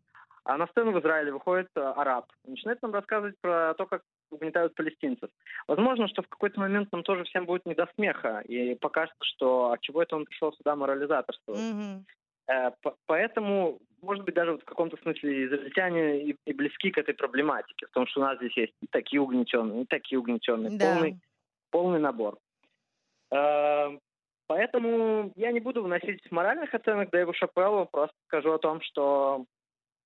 а 0.45 0.57
на 0.57 0.67
сцену 0.69 0.93
в 0.93 1.01
Израиле 1.01 1.33
выходит 1.33 1.69
араб. 1.75 2.31
Начинает 2.45 2.81
нам 2.81 2.93
рассказывать 2.93 3.39
про 3.41 3.75
то, 3.75 3.87
как 3.87 4.03
угнетают 4.35 4.75
палестинцев. 4.75 5.31
Возможно, 5.67 6.09
что 6.09 6.23
в 6.23 6.29
какой-то 6.29 6.61
момент 6.61 6.93
нам 6.93 7.03
тоже 7.03 7.25
всем 7.25 7.47
будет 7.47 7.67
не 7.67 7.75
до 7.75 7.89
смеха, 7.95 8.41
и 8.41 8.75
покажется, 8.75 9.25
что 9.25 9.73
от 9.73 9.81
чего 9.81 10.03
это 10.03 10.17
он 10.17 10.25
пришел 10.25 10.53
сюда 10.53 10.77
морализаторствовать. 10.77 11.61
Mm-hmm. 11.61 12.75
Поэтому, 13.07 13.79
может 14.03 14.25
быть, 14.25 14.35
даже 14.35 14.53
вот 14.53 14.63
в 14.63 14.67
каком-то 14.67 14.97
смысле 14.99 15.47
израильтяне 15.47 16.25
и, 16.25 16.37
и 16.45 16.53
близки 16.53 16.91
к 16.91 16.99
этой 16.99 17.15
проблематике, 17.15 17.87
в 17.87 17.91
том, 17.91 18.07
что 18.07 18.21
у 18.21 18.25
нас 18.25 18.37
здесь 18.37 18.57
есть 18.57 18.75
и 18.83 18.87
такие 18.87 19.21
угнетенные, 19.21 19.83
и 19.83 19.87
такие 19.87 20.19
угнетенные, 20.19 20.77
да. 20.79 20.93
полный, 20.93 21.21
полный 21.71 22.01
набор. 22.01 22.39
Э, 23.31 23.97
поэтому 24.47 25.33
я 25.37 25.53
не 25.53 25.61
буду 25.61 25.83
вносить 25.83 26.21
моральных 26.31 26.75
оценок 26.75 27.11
Дэйву 27.11 27.33
Шапеллу, 27.33 27.87
просто 27.87 28.17
скажу 28.27 28.53
о 28.53 28.59
том, 28.59 28.83
что 28.83 29.47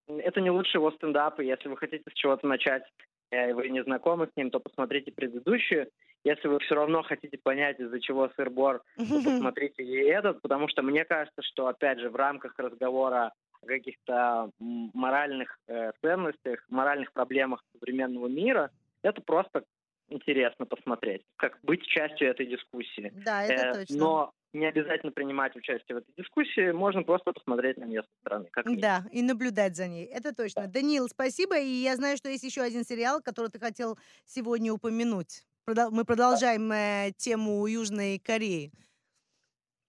это 0.07 0.41
не 0.41 0.51
лучший 0.51 0.77
его 0.77 0.91
стендап, 0.93 1.41
и 1.41 1.47
если 1.47 1.69
вы 1.69 1.77
хотите 1.77 2.05
с 2.09 2.15
чего-то 2.15 2.47
начать, 2.47 2.85
Э, 3.31 3.53
вы 3.53 3.69
не 3.69 3.83
знакомы 3.83 4.29
с 4.33 4.37
ним, 4.37 4.51
то 4.51 4.61
посмотрите 4.61 5.13
предыдущую. 5.13 5.89
Если 6.25 6.49
вы 6.49 6.59
все 6.61 6.75
равно 6.75 7.03
хотите 7.03 7.39
понять, 7.39 7.79
из-за 7.79 8.01
чего 8.01 8.31
сыр-бор, 8.37 8.83
то 8.97 9.05
посмотрите 9.25 9.83
и 9.83 9.97
этот, 9.97 10.41
потому 10.41 10.69
что 10.69 10.83
мне 10.83 11.05
кажется, 11.05 11.43
что, 11.43 11.67
опять 11.67 12.01
же, 12.01 12.11
в 12.11 12.17
рамках 12.17 12.55
разговора 12.59 13.33
о 13.61 13.67
каких-то 13.67 14.51
моральных 14.59 15.59
э, 15.67 15.93
ценностях, 16.01 16.65
моральных 16.69 17.13
проблемах 17.13 17.63
современного 17.73 18.29
мира, 18.29 18.71
это 19.03 19.21
просто 19.21 19.65
интересно 20.09 20.65
посмотреть, 20.65 21.23
как 21.37 21.59
быть 21.63 21.83
частью 21.83 22.29
этой 22.29 22.47
дискуссии. 22.47 23.13
Да, 23.25 23.43
это 23.43 23.67
э, 23.67 23.75
точно. 23.81 23.97
Но 23.99 24.33
не 24.53 24.67
обязательно 24.67 25.13
принимать 25.13 25.55
участие 25.57 25.97
в 25.97 25.99
этой 25.99 26.13
дискуссии, 26.17 26.73
можно 26.73 27.03
просто 27.03 27.33
посмотреть 27.33 27.77
на 27.77 27.85
нее 27.85 28.03
со 28.03 28.21
стороны. 28.21 28.49
Как 28.51 28.65
да, 28.79 29.05
и 29.13 29.23
наблюдать 29.23 29.77
за 29.77 29.89
ней. 29.89 30.07
Это 30.07 30.35
точно. 30.35 30.63
Да. 30.63 30.69
Даниил, 30.69 31.09
спасибо. 31.09 31.59
И 31.59 31.67
я 31.67 31.97
знаю, 31.97 32.17
что 32.17 32.29
есть 32.29 32.45
еще 32.45 32.63
один 32.63 32.85
сериал, 32.85 33.21
который 33.23 33.49
ты 33.49 33.59
хотел 33.59 33.99
сегодня 34.25 34.73
упомянуть. 34.73 35.45
Мы 35.67 36.05
продолжаем 36.05 36.73
э, 36.73 37.13
тему 37.19 37.67
Южной 37.67 38.19
Кореи. 38.19 38.73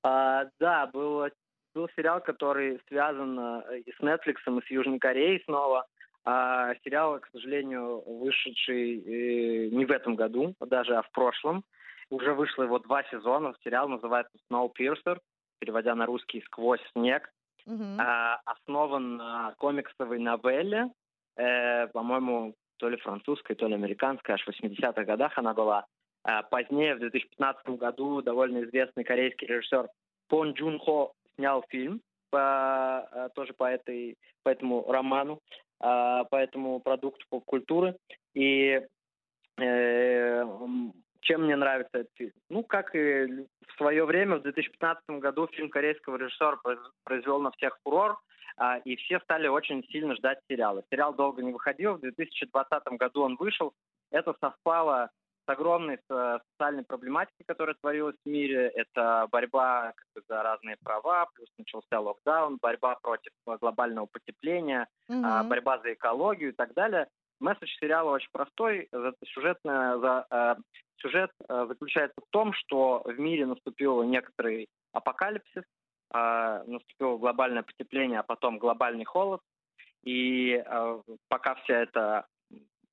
А, 0.03 0.45
да, 0.59 0.87
был, 0.87 1.29
был 1.73 1.89
сериал, 1.95 2.19
который 2.19 2.81
связан 2.89 3.39
э, 3.39 3.79
и 3.85 3.91
с 3.91 3.99
Netflix, 4.01 4.35
и 4.45 4.65
с 4.65 4.71
Южной 4.71 4.99
Кореей 4.99 5.41
снова. 5.45 5.85
А, 6.25 6.75
сериал, 6.83 7.19
к 7.19 7.29
сожалению, 7.31 8.01
вышедший 8.05 8.99
э, 8.99 9.69
не 9.69 9.85
в 9.85 9.91
этом 9.91 10.15
году, 10.15 10.53
даже 10.59 10.95
а 10.95 11.01
в 11.01 11.11
прошлом. 11.11 11.63
Уже 12.09 12.33
вышло 12.33 12.63
его 12.63 12.79
два 12.79 13.03
сезона. 13.03 13.53
Сериал 13.63 13.87
называется 13.87 14.37
Snowpiercer, 14.49 15.19
переводя 15.59 15.95
на 15.95 16.05
русский 16.05 16.41
«Сквозь 16.45 16.81
снег». 16.93 17.29
Mm-hmm. 17.67 17.97
А, 17.99 18.41
основан 18.45 19.17
на 19.17 19.53
комиксовой 19.57 20.19
новелле, 20.19 20.91
э, 21.35 21.87
по-моему, 21.87 22.55
то 22.77 22.89
ли 22.89 22.97
французской, 22.97 23.53
то 23.55 23.67
ли 23.67 23.75
американской, 23.75 24.33
аж 24.33 24.43
в 24.43 24.49
80-х 24.49 25.03
годах 25.03 25.37
она 25.37 25.53
была. 25.53 25.85
А 26.23 26.43
позднее, 26.43 26.95
в 26.95 26.99
2015 26.99 27.69
году, 27.77 28.21
довольно 28.21 28.63
известный 28.63 29.03
корейский 29.03 29.47
режиссер 29.47 29.87
Пон 30.29 30.53
Джун 30.53 30.79
Хо 30.79 31.13
снял 31.35 31.63
фильм 31.69 32.01
по, 32.31 33.07
э, 33.11 33.29
тоже 33.35 33.53
по, 33.53 33.65
этой, 33.65 34.15
по 34.43 34.49
этому 34.49 34.89
роману, 34.89 35.39
а, 35.79 36.23
по 36.25 36.35
этому 36.35 36.79
продукту 36.79 37.25
поп-культуры. 37.29 37.95
И 38.33 38.81
э, 39.57 40.45
чем 41.21 41.43
мне 41.43 41.55
нравится 41.55 41.99
этот 41.99 42.11
фильм? 42.15 42.33
Ну, 42.49 42.63
как 42.63 42.95
и 42.95 43.45
в 43.67 43.77
свое 43.77 44.05
время, 44.05 44.37
в 44.37 44.43
2015 44.43 45.03
году 45.19 45.47
фильм 45.47 45.69
корейского 45.69 46.17
режиссера 46.17 46.57
произвел 47.03 47.39
на 47.39 47.51
всех 47.51 47.77
фурор, 47.83 48.19
а, 48.57 48.77
и 48.79 48.95
все 48.97 49.19
стали 49.21 49.47
очень 49.47 49.83
сильно 49.89 50.15
ждать 50.15 50.39
сериала. 50.49 50.83
Сериал 50.91 51.13
долго 51.13 51.41
не 51.41 51.53
выходил, 51.53 51.95
в 51.95 52.01
2020 52.01 52.83
году 52.97 53.21
он 53.21 53.35
вышел. 53.37 53.73
Это 54.11 54.35
совпало 54.41 55.09
с 55.45 55.51
огромной 55.51 55.97
социальной 56.07 56.83
проблематикой, 56.83 57.45
которая 57.47 57.75
творилась 57.79 58.15
в 58.23 58.29
мире. 58.29 58.71
Это 58.75 59.27
борьба 59.31 59.93
за 60.27 60.43
разные 60.43 60.77
права, 60.83 61.27
плюс 61.33 61.49
начался 61.57 61.99
локдаун, 61.99 62.57
борьба 62.61 62.95
против 63.01 63.31
глобального 63.45 64.07
потепления, 64.07 64.87
mm-hmm. 65.09 65.47
борьба 65.47 65.79
за 65.79 65.93
экологию 65.93 66.49
и 66.49 66.55
так 66.55 66.73
далее. 66.73 67.07
Месседж 67.39 67.69
сериала 67.79 68.11
очень 68.11 68.29
простой. 68.31 68.89
Сюжетная, 69.33 69.97
за, 69.97 70.25
э, 70.29 70.55
сюжет 71.01 71.31
э, 71.47 71.65
заключается 71.67 72.19
в 72.21 72.29
том, 72.29 72.53
что 72.53 73.01
в 73.05 73.19
мире 73.19 73.45
наступил 73.45 74.03
некоторый 74.03 74.67
апокалипсис, 74.93 75.63
э, 76.13 76.63
наступило 76.65 77.17
глобальное 77.17 77.63
потепление, 77.63 78.19
а 78.19 78.23
потом 78.23 78.59
глобальный 78.59 79.05
холод. 79.05 79.41
И 80.03 80.63
э, 80.65 81.01
пока 81.27 81.55
вся 81.55 81.81
эта 81.81 82.25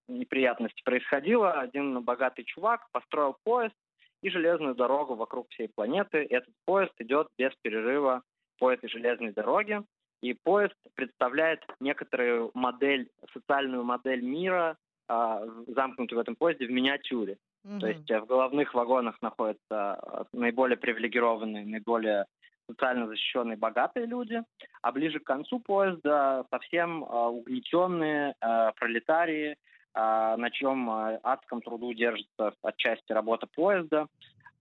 неприятность 0.09 0.83
происходила, 0.85 1.53
один 1.53 2.01
богатый 2.03 2.45
чувак 2.45 2.89
построил 2.93 3.37
поезд 3.45 3.75
и 4.23 4.31
железную 4.31 4.75
дорогу 4.75 5.15
вокруг 5.15 5.49
всей 5.51 5.69
планеты. 5.69 6.19
Этот 6.19 6.55
поезд 6.65 6.93
идет 6.99 7.29
без 7.39 7.53
перерыва 7.63 8.23
по 8.59 8.71
этой 8.71 8.89
железной 8.89 9.33
дороге. 9.33 9.83
И 10.23 10.33
поезд 10.33 10.75
представляет 10.95 11.63
некоторую 11.79 12.51
модель, 12.55 13.11
социальную 13.35 13.85
модель 13.85 14.23
мира, 14.23 14.79
замкнутую 15.09 16.19
в 16.19 16.23
этом 16.23 16.37
поезде 16.37 16.67
в 16.67 16.71
миниатюре. 16.71 17.37
Угу. 17.67 17.81
То 17.81 17.87
есть 17.89 18.11
э, 18.11 18.21
в 18.21 18.27
головных 18.27 18.75
вагонах 18.75 19.21
находятся 19.23 19.99
э, 20.01 20.25
наиболее 20.33 20.77
привилегированные, 20.77 21.67
наиболее 21.67 22.27
социально 22.69 23.07
защищенные 23.07 23.57
богатые 23.57 24.07
люди, 24.07 24.43
а 24.83 24.93
ближе 24.93 25.19
к 25.19 25.25
концу 25.25 25.61
поезда 25.61 26.47
совсем 26.51 27.05
э, 27.05 27.07
угнетенные 27.07 28.35
э, 28.41 28.73
пролетарии, 28.77 29.53
э, 29.53 29.57
на 29.95 30.51
чьем 30.51 30.89
э, 30.91 31.21
адском 31.23 31.61
труду 31.61 31.93
держится 31.93 32.55
отчасти 32.63 33.13
работа 33.13 33.47
поезда 33.47 34.07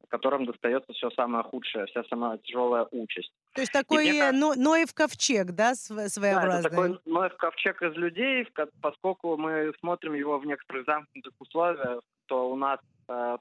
которым 0.07 0.45
достается 0.45 0.93
все 0.93 1.09
самое 1.11 1.43
худшее, 1.43 1.87
вся 1.87 2.03
самая 2.05 2.37
тяжелая 2.37 2.87
участь. 2.91 3.31
То 3.53 3.61
есть 3.61 3.73
такой 3.73 4.05
кажется, 4.05 4.61
Ноев 4.61 4.93
ковчег, 4.93 5.51
да, 5.51 5.75
своеобразный? 5.75 6.51
Да, 6.51 6.59
это 6.59 6.69
такой 6.69 6.99
Ноев 7.05 7.35
ковчег 7.35 7.81
из 7.81 7.95
людей, 7.95 8.47
поскольку 8.81 9.35
мы 9.35 9.73
смотрим 9.79 10.13
его 10.13 10.37
в 10.37 10.45
некоторых 10.45 10.85
замкнутых 10.85 11.33
условиях, 11.39 12.01
то 12.27 12.49
у 12.49 12.55
нас 12.55 12.79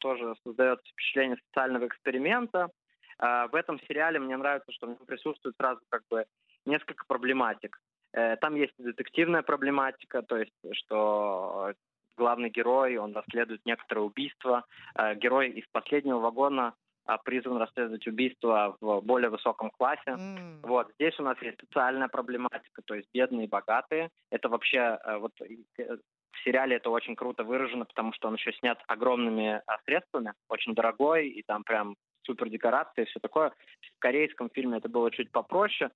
тоже 0.00 0.34
создается 0.44 0.86
впечатление 0.92 1.38
социального 1.48 1.86
эксперимента. 1.86 2.70
Э, 3.18 3.46
в 3.50 3.54
этом 3.54 3.80
сериале 3.80 4.18
мне 4.18 4.36
нравится, 4.36 4.72
что 4.72 4.86
в 4.86 4.90
нем 4.90 5.06
присутствует 5.06 5.56
сразу 5.56 5.80
как 5.88 6.02
бы 6.10 6.26
несколько 6.66 7.04
проблематик. 7.06 7.80
Э, 8.12 8.36
там 8.36 8.54
есть 8.54 8.74
детективная 8.78 9.42
проблематика, 9.42 10.22
то 10.22 10.36
есть 10.36 10.52
что 10.72 11.74
главный 12.16 12.50
герой, 12.50 12.96
он 12.96 13.14
расследует 13.14 13.64
некоторые 13.64 14.04
убийства. 14.04 14.64
Э, 14.94 15.14
герой 15.14 15.50
из 15.50 15.64
последнего 15.72 16.18
вагона 16.18 16.74
а, 17.06 17.18
призван 17.18 17.58
расследовать 17.58 18.06
убийства 18.06 18.76
в 18.80 19.02
более 19.02 19.28
высоком 19.28 19.70
классе. 19.70 20.00
Mm. 20.06 20.60
Вот 20.62 20.90
здесь 20.94 21.18
у 21.20 21.22
нас 21.22 21.36
есть 21.42 21.60
социальная 21.60 22.08
проблематика, 22.08 22.80
то 22.82 22.94
есть 22.94 23.08
бедные 23.12 23.44
и 23.44 23.48
богатые. 23.48 24.08
Это 24.30 24.48
вообще 24.48 24.98
э, 25.04 25.18
вот 25.18 25.32
э, 25.42 25.98
в 26.34 26.44
сериале 26.44 26.76
это 26.76 26.90
очень 26.90 27.16
круто 27.16 27.44
выражено, 27.44 27.84
потому 27.84 28.12
что 28.12 28.28
он 28.28 28.34
еще 28.34 28.52
снят 28.54 28.78
огромными 28.86 29.62
средствами, 29.84 30.32
очень 30.48 30.74
дорогой 30.74 31.28
и 31.28 31.42
там 31.42 31.64
прям 31.64 31.96
супер 32.22 32.48
декорации 32.48 33.02
и 33.02 33.06
все 33.06 33.20
такое. 33.20 33.50
В 33.50 33.98
корейском 33.98 34.50
фильме 34.50 34.78
это 34.78 34.88
было 34.88 35.10
чуть 35.10 35.30
попроще, 35.30 35.90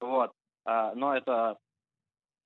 вот. 0.00 0.32
Но 0.64 1.16
это 1.16 1.58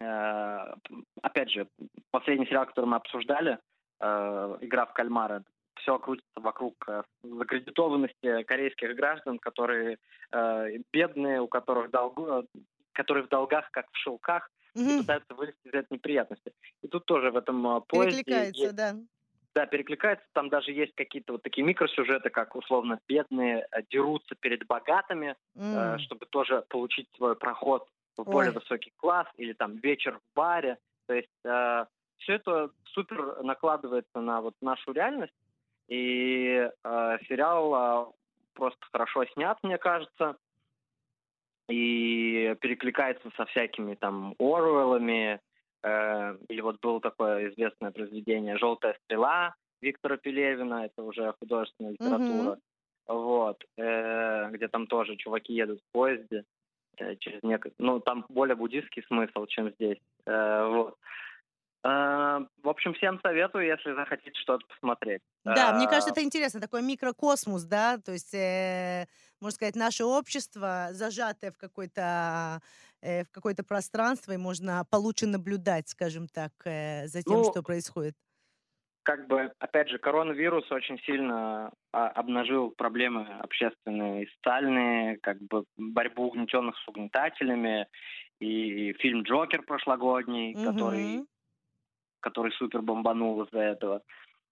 Э, 0.01 0.75
опять 1.23 1.51
же, 1.51 1.69
последний 2.11 2.47
сериал, 2.47 2.67
который 2.67 2.87
мы 2.87 2.97
обсуждали, 2.97 3.59
э, 4.01 4.59
«Игра 4.61 4.87
в 4.87 4.93
кальмара», 4.93 5.43
все 5.81 5.99
крутится 5.99 6.41
вокруг 6.41 6.75
э, 6.89 7.03
закредитованности 7.23 8.43
корейских 8.45 8.95
граждан, 8.97 9.39
которые 9.39 9.99
бедные, 10.93 11.41
у 11.41 11.47
которых 11.47 11.93
долг, 11.93 12.19
которые 12.93 13.25
в 13.25 13.29
долгах, 13.29 13.71
как 13.71 13.87
в 13.93 13.97
шелках, 13.97 14.51
mm-hmm. 14.77 14.95
и 14.95 15.01
пытаются 15.01 15.35
вылезти 15.35 15.69
из 15.69 15.75
этой 15.75 15.95
неприятности. 15.95 16.53
И 16.83 16.89
тут 16.89 17.07
тоже 17.07 17.31
в 17.31 17.37
этом 17.37 17.83
поезде... 17.83 18.23
Перекликается, 18.23 18.63
есть, 18.63 18.77
да. 18.77 18.95
Да, 19.55 19.65
перекликается. 19.65 20.27
Там 20.35 20.51
даже 20.51 20.71
есть 20.71 20.95
какие-то 20.95 21.33
вот 21.33 21.43
такие 21.43 21.65
микросюжеты, 21.65 22.29
как 22.29 22.55
условно 22.55 23.01
бедные 23.09 23.67
дерутся 23.91 24.35
перед 24.35 24.67
богатыми, 24.67 25.35
mm. 25.57 25.99
чтобы 26.01 26.27
тоже 26.27 26.63
получить 26.69 27.09
свой 27.17 27.37
проход 27.37 27.89
в 28.19 28.25
более 28.25 28.51
Ой. 28.51 28.57
высокий 28.57 28.93
класс 28.97 29.27
или 29.37 29.55
там 29.55 29.77
вечер 29.77 30.19
в 30.19 30.37
баре. 30.37 30.79
То 31.07 31.15
есть 31.15 31.29
э, 31.45 31.87
все 32.19 32.35
это 32.35 32.71
супер 32.93 33.43
накладывается 33.43 34.21
на 34.21 34.41
вот 34.41 34.55
нашу 34.61 34.93
реальность. 34.93 35.33
И 35.89 36.69
э, 36.85 37.19
сериал 37.29 37.75
э, 37.75 38.13
просто 38.55 38.85
хорошо 38.93 39.25
снят, 39.33 39.59
мне 39.63 39.79
кажется, 39.79 40.37
и 41.69 42.55
перекликается 42.61 43.31
со 43.37 43.47
всякими 43.47 43.95
там 43.95 44.35
Оруэллами. 44.39 45.41
Э, 45.83 46.37
или 46.49 46.61
вот 46.61 46.81
было 46.81 47.01
такое 47.01 47.51
известное 47.51 47.91
произведение 47.91 48.59
«Желтая 48.59 48.97
стрела» 49.05 49.55
Виктора 49.81 50.17
Пелевина, 50.17 50.87
это 50.87 51.03
уже 51.03 51.35
художественная 51.39 51.93
литература. 51.93 52.55
Mm-hmm. 52.55 52.61
Вот, 53.09 53.65
э, 53.77 54.49
где 54.51 54.69
там 54.69 54.87
тоже 54.87 55.17
чуваки 55.17 55.53
едут 55.53 55.81
в 55.81 55.93
поезде 55.93 56.45
Э, 56.99 57.17
через 57.17 57.43
некое, 57.43 57.73
ну 57.79 58.01
там 58.01 58.25
более 58.29 58.57
буддийский 58.57 59.03
смысл, 59.07 59.47
чем 59.47 59.71
здесь. 59.73 59.99
Э, 60.27 60.67
вот. 60.69 60.97
Э, 61.85 62.41
в 62.63 62.69
общем, 62.69 62.95
всем 62.95 63.21
советую, 63.23 63.67
если 63.67 63.95
захотите 63.95 64.39
что-то 64.41 64.67
посмотреть. 64.67 65.21
Да, 65.45 65.75
мне 65.75 65.87
кажется, 65.87 66.11
это 66.11 66.23
интересно, 66.23 66.61
такой 66.61 66.83
микрокосмос, 66.83 67.65
да, 67.65 67.99
то 67.99 68.13
есть, 68.13 68.35
э, 68.35 69.07
можно 69.41 69.55
сказать, 69.55 69.77
наше 69.77 70.05
общество 70.05 70.89
зажатое 70.93 71.53
в 71.53 71.59
какой-то 71.59 72.61
э, 73.03 73.25
в 73.25 73.31
какое-то 73.31 73.63
пространство, 73.65 74.33
и 74.33 74.37
можно 74.37 74.85
получше 74.91 75.27
наблюдать, 75.27 75.89
скажем 75.89 76.29
так, 76.29 76.53
э, 76.65 77.07
за 77.07 77.23
тем, 77.23 77.35
ну, 77.35 77.51
что 77.51 77.63
происходит 77.63 78.15
как 79.07 79.29
бы, 79.29 79.53
опять 79.61 79.89
же, 79.89 79.99
коронавирус 79.99 80.69
очень 80.73 80.99
сильно 81.05 81.71
а, 81.93 82.09
обнажил 82.09 82.73
проблемы 82.73 83.25
общественные 83.39 84.25
и 84.25 84.29
социальные, 84.35 85.19
как 85.19 85.41
бы 85.43 85.65
борьбу 85.77 86.25
угнетенных 86.27 86.77
с 86.77 86.89
угнетателями, 86.89 87.87
и 88.41 88.93
фильм 88.95 89.23
«Джокер» 89.23 89.63
прошлогодний, 89.63 90.55
угу. 90.55 90.65
который, 90.65 91.25
который 92.19 92.51
супер 92.53 92.83
бомбанул 92.83 93.45
из-за 93.45 93.61
этого. 93.61 94.03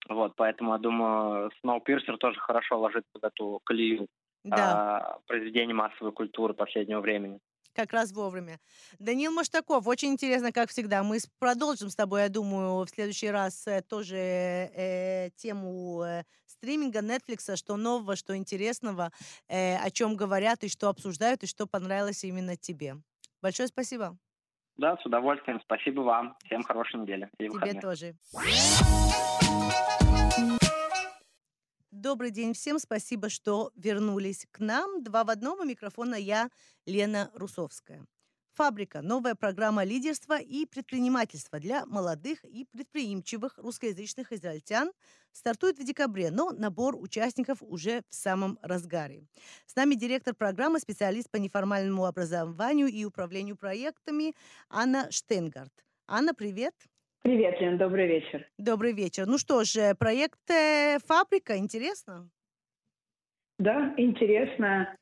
Вот, 0.09 0.35
поэтому, 0.37 0.73
я 0.73 0.79
думаю, 0.79 1.51
«Сноупирсер» 1.61 2.17
тоже 2.19 2.39
хорошо 2.39 2.79
ложится 2.79 3.11
в 3.21 3.25
эту 3.25 3.61
колею 3.65 4.07
да. 4.45 4.99
а, 4.99 5.19
произведений 5.27 5.73
массовой 5.73 6.13
культуры 6.13 6.55
последнего 6.55 7.01
времени 7.01 7.41
как 7.75 7.93
раз 7.93 8.13
вовремя. 8.13 8.61
Данил 8.99 9.33
Маштаков, 9.33 9.87
очень 9.87 10.13
интересно, 10.13 10.53
как 10.53 10.71
всегда. 10.71 11.03
Мы 11.03 11.19
продолжим 11.39 11.91
с 11.91 11.97
тобой, 11.97 12.23
я 12.23 12.29
думаю, 12.29 12.85
в 12.85 12.89
следующий 12.89 13.31
раз 13.31 13.67
э, 13.67 13.83
тоже 13.83 14.17
э, 14.17 15.31
тему 15.37 16.03
э, 16.05 16.23
стриминга, 16.47 17.01
Netflix, 17.01 17.57
что 17.57 17.77
нового, 17.77 18.17
что 18.17 18.37
интересного, 18.37 19.11
э, 19.49 19.77
о 19.77 19.91
чем 19.91 20.17
говорят 20.17 20.63
и 20.63 20.69
что 20.69 20.89
обсуждают, 20.89 21.43
и 21.43 21.47
что 21.47 21.67
понравилось 21.67 22.25
именно 22.25 22.57
тебе. 22.57 22.97
Большое 23.43 23.69
спасибо. 23.69 24.17
Да, 24.77 24.97
с 24.97 25.07
удовольствием. 25.07 25.61
Спасибо 25.63 26.01
вам. 26.01 26.37
Всем 26.45 26.63
хорошей 26.63 27.01
недели. 27.01 27.31
И 27.39 27.45
Тебе 27.45 27.51
выходных. 27.51 27.83
тоже. 27.83 28.15
Добрый 32.05 32.31
день 32.31 32.53
всем, 32.53 32.79
спасибо, 32.79 33.31
что 33.31 33.73
вернулись 33.77 34.47
к 34.51 34.59
нам. 34.59 35.03
Два 35.03 35.25
в 35.25 35.31
одном, 35.31 35.61
у 35.61 35.65
микрофона 35.65 36.17
я, 36.17 36.51
Лена 36.85 37.31
Русовская. 37.33 38.05
Фабрика– 38.53 39.01
новая 39.03 39.35
программа 39.35 39.85
лидерства 39.85 40.39
и 40.39 40.67
предпринимательства 40.67 41.59
для 41.61 41.87
молодых 41.87 42.45
и 42.45 42.67
предприимчивых 42.67 43.57
русскоязычных 43.57 44.33
израильтян 44.35 44.93
стартует 45.33 45.79
в 45.79 45.83
декабре, 45.83 46.31
но 46.31 46.51
набор 46.51 46.95
участников 46.95 47.63
уже 47.63 48.03
в 48.11 48.15
самом 48.15 48.59
разгаре. 48.61 49.25
С 49.65 49.75
нами 49.75 49.95
директор 49.95 50.35
программы, 50.35 50.81
специалист 50.81 51.31
по 51.31 51.37
неформальному 51.37 52.05
образованию 52.05 52.89
и 52.89 53.07
управлению 53.07 53.57
проектами 53.57 54.35
Анна 54.69 55.11
Штенгард. 55.11 55.73
Анна, 56.07 56.35
привет. 56.35 56.75
Привет, 57.25 57.59
Лен, 57.59 57.79
добрый 57.79 58.07
вечер. 58.07 58.47
Добрый 58.59 58.93
вечер. 58.93 59.25
Ну 59.25 59.39
что 59.39 59.65
ж, 59.65 59.77
э, 59.77 59.95
проект 59.95 60.51
э, 60.51 60.99
«Фабрика» 61.07 61.57
интересно? 61.57 62.29
Да, 63.59 63.95
интересно 63.97 64.95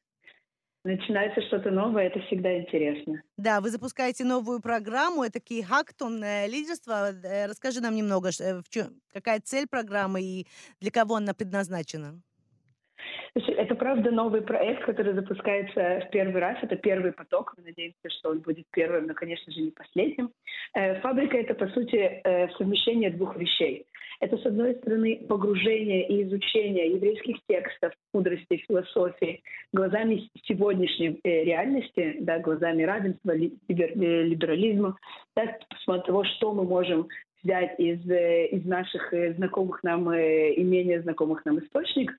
начинается 0.85 1.43
что-то 1.43 1.73
новое, 1.73 2.05
это 2.05 2.21
всегда 2.27 2.61
интересно. 2.61 3.23
Да, 3.37 3.61
вы 3.61 3.71
запускаете 3.71 4.25
новую 4.25 4.61
программу, 4.61 5.25
это 5.25 5.41
хактон 5.65 6.23
лидерства. 6.47 7.11
Э, 7.11 7.47
расскажи 7.47 7.81
нам 7.81 7.97
немного, 7.97 8.31
в 8.31 8.69
чем, 8.69 9.01
какая 9.13 9.41
цель 9.41 9.67
программы 9.67 10.23
и 10.23 10.47
для 10.81 10.93
кого 10.93 11.17
она 11.17 11.35
предназначена? 11.35 12.23
Это 13.35 13.75
правда 13.75 14.11
новый 14.11 14.43
проект, 14.43 14.85
который 14.85 15.15
запускается 15.15 16.03
в 16.07 16.11
первый 16.11 16.41
раз. 16.41 16.59
Это 16.63 16.77
первый 16.77 17.13
поток. 17.13 17.55
Мы 17.57 17.65
надеемся, 17.65 18.11
что 18.19 18.31
он 18.31 18.41
будет 18.41 18.67
первым, 18.73 19.07
но, 19.07 19.15
конечно 19.15 19.51
же, 19.53 19.61
не 19.61 19.71
последним. 19.71 20.31
Фабрика— 21.01 21.37
это, 21.39 21.55
по 21.55 21.67
сути, 21.69 22.21
совмещение 22.59 23.11
двух 23.11 23.37
вещей. 23.37 23.87
Это, 24.23 24.37
с 24.39 24.47
одной 24.47 24.77
стороны, 24.77 25.25
погружение 25.29 26.07
и 26.07 26.23
изучение 26.23 26.93
еврейских 26.93 27.39
текстов, 27.49 27.93
мудрости, 28.13 28.57
философии 28.69 29.43
глазами 29.73 30.31
сегодняшней 30.45 31.19
э, 31.25 31.45
реальности, 31.45 32.19
да, 32.21 32.39
глазами 32.39 32.85
равенства, 32.85 33.33
э, 33.33 33.49
либерализма, 33.69 34.97
да, 35.35 35.59
того, 35.87 36.23
что 36.25 36.53
мы 36.53 36.63
можем 36.63 37.09
взять 37.43 37.75
из, 37.81 38.09
э, 38.09 38.47
из 38.47 38.65
наших 38.65 39.13
знакомых 39.37 39.83
нам 39.83 40.13
и 40.15 40.63
менее 40.63 41.03
знакомых 41.03 41.45
нам 41.45 41.59
источников, 41.59 42.15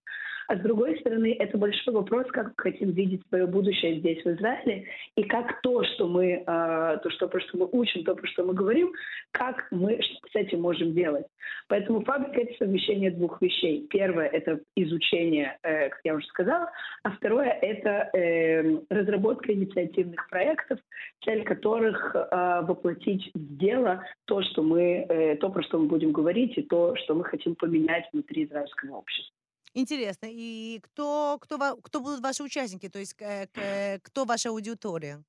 а 0.53 0.57
с 0.57 0.59
другой 0.59 0.99
стороны, 0.99 1.35
это 1.39 1.57
большой 1.57 1.95
вопрос, 1.95 2.27
как 2.27 2.53
хотим 2.57 2.91
видеть 2.91 3.21
свое 3.29 3.47
будущее 3.47 3.99
здесь, 3.99 4.23
в 4.23 4.27
Израиле, 4.27 4.85
и 5.15 5.23
как 5.23 5.61
то, 5.61 5.83
что 5.83 6.07
мы, 6.07 6.43
а, 6.45 6.97
то, 6.97 7.09
что, 7.09 7.27
про 7.27 7.41
что 7.41 7.57
мы 7.57 7.69
учим, 7.71 8.03
то, 8.03 8.13
про 8.13 8.27
что 8.27 8.43
мы 8.43 8.53
говорим, 8.53 8.93
как 9.31 9.65
мы 9.71 9.99
с 9.99 10.35
этим 10.35 10.61
можем 10.61 10.93
делать. 10.93 11.25
Поэтому 11.69 12.03
фабрика— 12.03 12.41
это 12.41 12.53
совмещение 12.59 13.09
двух 13.09 13.41
вещей. 13.41 13.87
Первое— 13.89 14.27
это 14.31 14.59
изучение, 14.75 15.57
э, 15.63 15.89
как 15.89 15.99
я 16.03 16.13
уже 16.13 16.27
сказала, 16.27 16.69
а 17.01 17.11
второе— 17.11 17.49
это 17.61 18.15
э, 18.15 18.77
разработка 18.89 19.53
инициативных 19.53 20.29
проектов, 20.29 20.77
цель 21.25 21.43
которых 21.43 22.15
а, 22.15 22.61
воплотить 22.61 23.31
в 23.33 23.57
дело 23.57 24.03
то, 24.25 24.43
что 24.43 24.61
мы, 24.61 25.05
э, 25.09 25.35
то, 25.37 25.49
про 25.49 25.63
что 25.63 25.79
мы 25.79 25.87
будем 25.87 26.11
говорить, 26.11 26.55
и 26.57 26.61
то, 26.61 26.95
что 26.97 27.15
мы 27.15 27.23
хотим 27.23 27.55
поменять 27.55 28.07
внутри 28.13 28.43
израильского 28.43 28.97
общества. 28.97 29.33
Интересно. 29.73 30.27
И 30.29 30.79
кто, 30.81 31.37
кто, 31.41 31.57
кто 31.77 31.99
будут 31.99 32.21
ваши 32.21 32.43
участники? 32.43 32.89
То 32.89 32.99
есть 32.99 33.13
кто 33.15 34.25
ваша 34.25 34.49
аудитория? 34.49 35.23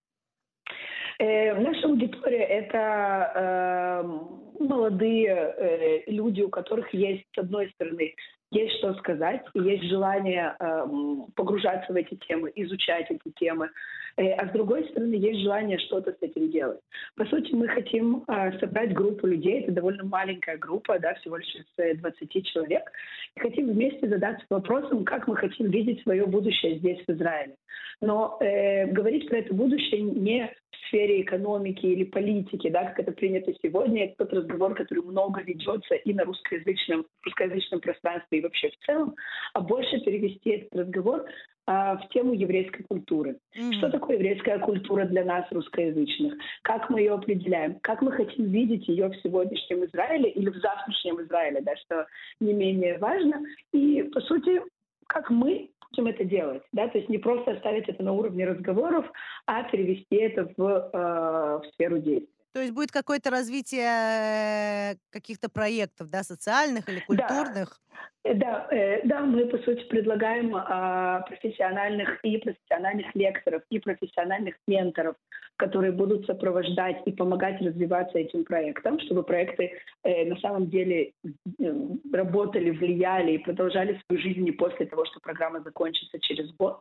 Э, 1.19 1.55
наша 1.55 1.87
аудитория 1.87 2.45
это 2.45 3.33
э, 3.35 4.65
молодые 4.65 5.29
э, 5.29 6.11
люди, 6.11 6.43
у 6.43 6.49
которых 6.49 6.93
есть, 6.93 7.25
с 7.35 7.39
одной 7.39 7.71
стороны, 7.71 8.15
есть 8.51 8.79
что 8.79 8.95
сказать, 8.95 9.43
есть 9.55 9.85
желание 9.85 10.55
э, 10.59 10.87
погружаться 11.35 11.93
в 11.93 11.97
эти 11.97 12.15
темы, 12.15 12.53
изучать 12.55 13.11
эти 13.11 13.33
темы. 13.37 13.71
Э, 14.17 14.33
а 14.35 14.49
с 14.49 14.53
другой 14.53 14.89
стороны, 14.91 15.15
есть 15.15 15.41
желание 15.41 15.79
что-то 15.79 16.13
с 16.13 16.23
этим 16.23 16.51
делать. 16.51 16.81
По 17.17 17.25
сути, 17.27 17.53
мы 17.53 17.69
хотим 17.69 18.25
э, 18.29 18.59
собрать 18.59 18.93
группу 18.93 19.27
людей, 19.27 19.63
это 19.63 19.73
довольно 19.73 20.05
маленькая 20.05 20.57
группа, 20.57 20.99
да, 20.99 21.15
всего 21.15 21.37
лишь 21.37 21.55
из 21.55 21.99
20 21.99 22.37
э, 22.37 22.41
человек, 22.43 22.91
и 23.37 23.41
хотим 23.41 23.69
вместе 23.69 24.09
задаться 24.09 24.45
вопросом, 24.51 25.05
как 25.05 25.27
мы 25.27 25.37
хотим 25.37 25.71
видеть 25.71 26.03
свое 26.03 26.27
будущее 26.27 26.79
здесь, 26.79 27.05
в 27.07 27.11
Израиле. 27.11 27.55
Но 28.01 28.39
э, 28.41 28.87
говорить 28.87 29.29
про 29.29 29.39
это 29.39 29.55
будущее 29.55 30.03
не 30.03 30.53
в 30.71 30.89
сфере 30.89 31.23
экономики 31.23 31.87
или 31.87 32.05
политики, 32.05 32.69
да, 32.69 32.85
как 32.85 33.01
это 33.01 33.13
принято 33.13 33.53
сегодня, 33.63 34.07
это 34.07 34.25
тот 34.25 34.33
разговор, 34.33 34.75
который 34.75 35.03
много 35.05 35.41
ведется 35.43 35.95
и 35.95 36.13
на 36.13 36.25
русскоязычном, 36.25 37.07
русскоязычном 37.25 37.81
пространстве, 37.81 38.39
и 38.39 38.43
вообще 38.43 38.71
в 38.71 38.85
целом, 38.85 39.15
а 39.53 39.61
больше 39.61 40.01
перевести 40.01 40.51
этот 40.51 40.81
разговор 40.81 41.25
а, 41.67 41.97
в 41.97 42.09
тему 42.11 42.35
еврейской 42.35 42.83
культуры. 42.83 43.39
Mm-hmm. 43.57 43.73
Что 43.79 43.91
такое 43.91 44.17
еврейская 44.17 44.59
культура 44.59 45.07
для 45.07 45.25
нас, 45.25 45.47
русскоязычных? 45.51 46.35
Как 46.63 46.91
мы 46.91 47.01
ее 47.01 47.15
определяем? 47.15 47.79
Как 47.81 48.03
мы 48.03 48.13
хотим 48.13 48.47
видеть 48.47 48.87
ее 48.87 49.09
в 49.09 49.17
сегодняшнем 49.23 49.85
Израиле 49.87 50.29
или 50.31 50.51
в 50.51 50.57
завтрашнем 50.57 51.23
Израиле, 51.23 51.63
да, 51.63 51.75
что 51.77 52.07
не 52.41 52.53
менее 52.53 52.99
важно. 52.99 53.41
И, 53.73 54.03
по 54.03 54.21
сути, 54.21 54.61
как 55.07 55.31
мы 55.31 55.71
будем 55.95 56.09
это 56.09 56.25
делать, 56.25 56.63
да, 56.73 56.89
то 56.89 56.99
есть 56.99 57.09
не 57.09 57.19
просто 57.19 57.53
оставить 57.53 57.89
это 57.89 58.03
на 58.03 58.13
уровне 58.13 58.47
разговоров, 58.47 59.07
а 59.47 59.63
перевести 59.65 60.17
это 60.17 60.49
в, 60.57 60.63
э, 60.63 61.59
в 61.59 61.73
сферу 61.73 61.99
действия. 61.99 62.34
То 62.55 62.61
есть 62.61 62.73
будет 62.73 62.93
какое-то 62.93 63.31
развитие 63.31 63.85
э, 63.85 64.95
каких-то 65.11 65.49
проектов, 65.49 66.09
да, 66.09 66.23
социальных 66.23 66.89
или 66.89 67.01
культурных? 67.01 67.81
Да, 68.23 68.33
да, 68.35 68.69
э, 68.71 69.01
да 69.05 69.23
мы, 69.23 69.47
по 69.47 69.59
сути, 69.59 69.83
предлагаем 69.89 70.55
э, 70.55 71.23
профессиональных 71.27 72.25
и 72.25 72.39
профессиональных 72.39 73.13
лекторов, 73.17 73.63
и 73.71 73.81
профессиональных 73.81 74.55
менторов, 74.69 75.17
которые 75.57 75.91
будут 75.91 76.27
сопровождать 76.27 77.03
и 77.07 77.11
помогать 77.11 77.61
развиваться 77.61 78.19
этим 78.19 78.45
проектам, 78.45 79.01
чтобы 79.01 79.25
проекты 79.25 79.73
э, 80.05 80.25
на 80.25 80.37
самом 80.37 80.71
деле 80.71 81.13
э, 81.59 81.75
работали, 82.13 82.71
влияли 82.71 83.33
и 83.33 83.39
продолжали 83.39 84.01
свою 84.07 84.23
жизнь 84.23 84.43
не 84.43 84.53
после 84.53 84.87
того, 84.87 85.05
что 85.07 85.19
программа 85.19 85.61
закончится 85.61 86.21
через 86.21 86.53
год. 86.53 86.81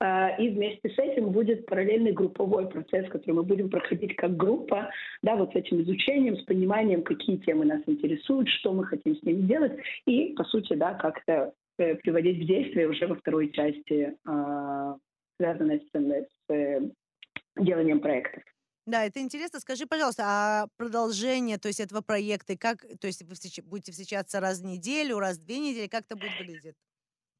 А, 0.00 0.30
и 0.36 0.48
вместе 0.48 0.90
с 0.90 0.98
этим 0.98 1.30
будет 1.30 1.66
параллельный 1.66 2.12
групповой 2.12 2.68
процесс, 2.68 3.08
который 3.10 3.32
мы 3.32 3.42
будем 3.42 3.70
проходить 3.70 4.16
как 4.16 4.36
группа, 4.36 4.90
да, 5.22 5.36
вот 5.36 5.52
с 5.52 5.56
этим 5.56 5.82
изучением, 5.82 6.36
с 6.36 6.44
пониманием, 6.44 7.02
какие 7.02 7.36
темы 7.38 7.64
нас 7.64 7.82
интересуют, 7.86 8.48
что 8.48 8.72
мы 8.72 8.84
хотим 8.86 9.16
с 9.16 9.22
ними 9.22 9.42
делать, 9.42 9.72
и, 10.06 10.34
по 10.36 10.44
сути, 10.44 10.74
да, 10.74 10.94
как-то 10.94 11.52
э, 11.78 11.94
приводить 11.96 12.42
в 12.42 12.46
действие 12.46 12.88
уже 12.88 13.06
во 13.06 13.14
второй 13.14 13.52
части, 13.52 14.16
э, 14.26 14.94
связанной 15.36 15.80
с, 15.80 15.98
с 15.98 16.52
э, 16.52 16.80
деланием 17.56 18.00
проектов. 18.00 18.42
Да, 18.86 19.06
это 19.06 19.20
интересно. 19.20 19.60
Скажи, 19.60 19.86
пожалуйста, 19.86 20.24
а 20.26 20.66
продолжение, 20.76 21.56
то 21.56 21.68
есть 21.68 21.80
этого 21.80 22.02
проекта, 22.02 22.58
как, 22.58 22.84
то 23.00 23.06
есть 23.06 23.22
вы 23.22 23.34
будете 23.64 23.92
встречаться 23.92 24.40
раз 24.40 24.60
в 24.60 24.64
неделю, 24.64 25.18
раз 25.18 25.38
в 25.38 25.46
две 25.46 25.58
недели, 25.58 25.86
как 25.86 26.04
это 26.04 26.16
будет 26.16 26.38
выглядеть? 26.38 26.76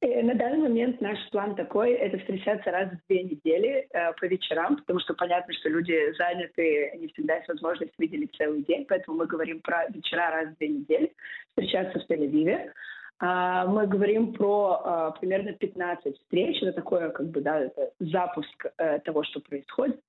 На 0.01 0.35
данный 0.35 0.57
момент 0.59 1.01
наш 1.01 1.17
план 1.31 1.55
такой– 1.55 1.91
это 1.93 2.17
встречаться 2.19 2.69
раз 2.69 2.89
в 2.89 3.07
две 3.07 3.23
недели 3.23 3.87
э, 3.91 4.13
по 4.13 4.25
вечерам, 4.25 4.77
потому 4.77 4.99
что 4.99 5.13
понятно, 5.13 5.53
что 5.53 5.69
люди 5.69 6.13
заняты, 6.17 6.91
не 6.97 7.07
всегда 7.07 7.37
есть 7.37 7.47
возможность 7.47 7.93
видели 7.97 8.29
целый 8.37 8.63
день, 8.63 8.85
поэтому 8.87 9.17
мы 9.17 9.25
говорим 9.25 9.61
про 9.61 9.87
вечера 9.87 10.29
раз 10.29 10.49
в 10.49 10.57
две 10.57 10.67
недели, 10.67 11.13
встречаться 11.49 11.99
в 11.99 12.11
Тель-Авиве. 12.11 12.71
А, 13.19 13.65
мы 13.65 13.87
говорим 13.87 14.33
про 14.33 14.81
а, 14.83 15.11
примерно 15.11 15.53
15 15.53 16.17
встреч. 16.17 16.61
Это 16.61 16.73
такое, 16.73 17.09
как 17.09 17.27
бы, 17.29 17.41
да, 17.41 17.61
это 17.61 17.91
запуск 17.99 18.65
э, 18.77 18.99
того, 18.99 19.23
что 19.23 19.39
происходит. 19.39 20.01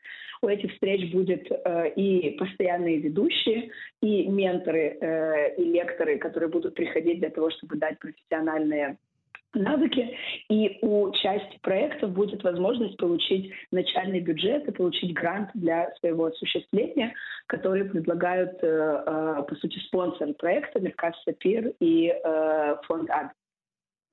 У 0.42 0.48
этих 0.48 0.72
встреч 0.72 1.12
будет 1.12 1.46
э, 1.50 1.90
и 1.90 2.36
постоянные 2.36 2.98
ведущие, 2.98 3.70
и 4.02 4.26
менторы, 4.26 4.98
э, 5.00 5.54
и 5.56 5.64
лекторы, 5.64 6.18
которые 6.18 6.50
будут 6.50 6.74
приходить 6.74 7.20
для 7.20 7.30
того, 7.30 7.50
чтобы 7.50 7.76
дать 7.76 7.98
профессиональные 8.00 8.98
навыки, 9.54 10.16
и 10.48 10.78
у 10.82 11.12
части 11.12 11.58
проектов 11.62 12.12
будет 12.12 12.42
возможность 12.42 12.96
получить 12.96 13.52
начальный 13.70 14.20
бюджет 14.20 14.68
и 14.68 14.72
получить 14.72 15.14
грант 15.14 15.50
для 15.54 15.92
своего 15.96 16.26
осуществления, 16.26 17.14
который 17.46 17.84
предлагают, 17.84 18.62
э, 18.62 18.66
э, 18.66 19.42
по 19.48 19.54
сути, 19.56 19.78
спонсоры 19.86 20.34
проекта 20.34 20.80
Меркас 20.80 21.14
Сапир 21.24 21.72
и 21.80 22.08
э, 22.08 22.76
фонд 22.86 23.10
АД. 23.10 23.32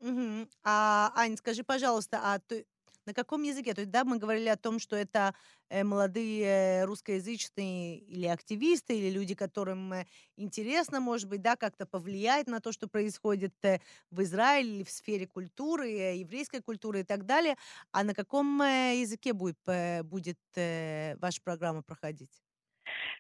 Угу. 0.02 0.48
А, 0.66 1.12
Ань, 1.16 1.38
скажи, 1.38 1.64
пожалуйста, 1.64 2.20
а 2.22 2.40
ты, 2.40 2.66
на 3.06 3.14
каком 3.14 3.44
языке? 3.44 3.74
То 3.74 3.82
есть, 3.82 3.92
да, 3.92 4.04
мы 4.04 4.18
говорили 4.18 4.50
о 4.50 4.58
том, 4.58 4.80
что 4.80 4.96
это 4.96 5.34
э, 5.70 5.84
молодые 5.84 6.86
русскоязычные 6.86 8.00
или 8.00 8.28
активисты, 8.28 8.98
или 8.98 9.10
люди, 9.10 9.36
которым 9.36 9.94
э, 9.94 10.06
интересно, 10.38 11.00
может 11.00 11.30
быть, 11.30 11.42
да, 11.42 11.56
как-то 11.56 11.86
повлиять 11.86 12.48
на 12.48 12.60
то, 12.60 12.72
что 12.72 12.88
происходит 12.88 13.54
э, 13.64 13.80
в 14.12 14.22
Израиле 14.22 14.84
в 14.84 14.90
сфере 14.90 15.28
культуры, 15.28 15.88
еврейской 15.88 16.62
культуры 16.62 17.02
и 17.02 17.04
так 17.04 17.26
далее. 17.26 17.56
А 17.92 18.04
на 18.04 18.14
каком 18.14 18.62
языке 18.62 19.34
будет, 19.34 19.58
будет 20.04 20.38
ваша 20.56 21.42
программа 21.44 21.82
проходить? 21.84 22.44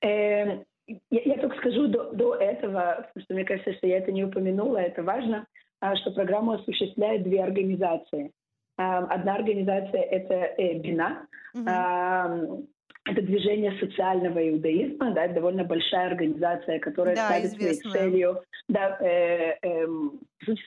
Эм, 0.01 0.65
я, 0.87 0.97
я 1.09 1.37
только 1.37 1.57
скажу 1.57 1.87
до, 1.87 2.11
до 2.11 2.35
этого, 2.35 3.05
потому 3.07 3.23
что 3.23 3.33
мне 3.33 3.45
кажется, 3.45 3.73
что 3.73 3.87
я 3.87 3.97
это 3.99 4.11
не 4.11 4.23
упомянула, 4.23 4.77
это 4.77 5.03
важно, 5.03 5.47
а, 5.79 5.95
что 5.95 6.11
программу 6.11 6.53
осуществляют 6.53 7.23
две 7.23 7.43
организации. 7.43 8.31
Одна 8.75 9.36
организация— 9.36 10.01
это 10.12 10.33
э, 10.33 10.79
Бина. 10.79 11.27
Угу. 11.53 12.67
Это 13.05 13.21
движение 13.21 13.77
социального 13.79 14.49
иудаизма, 14.49 15.11
да, 15.11 15.25
это 15.25 15.35
довольно 15.35 15.65
большая 15.65 16.07
организация, 16.07 16.79
которая 16.79 17.15
да, 17.15 17.27
ставит 17.27 17.51
своей 17.51 17.75
целью 17.75 18.41
да, 18.69 18.97
э, 19.01 19.57
э, 19.61 19.87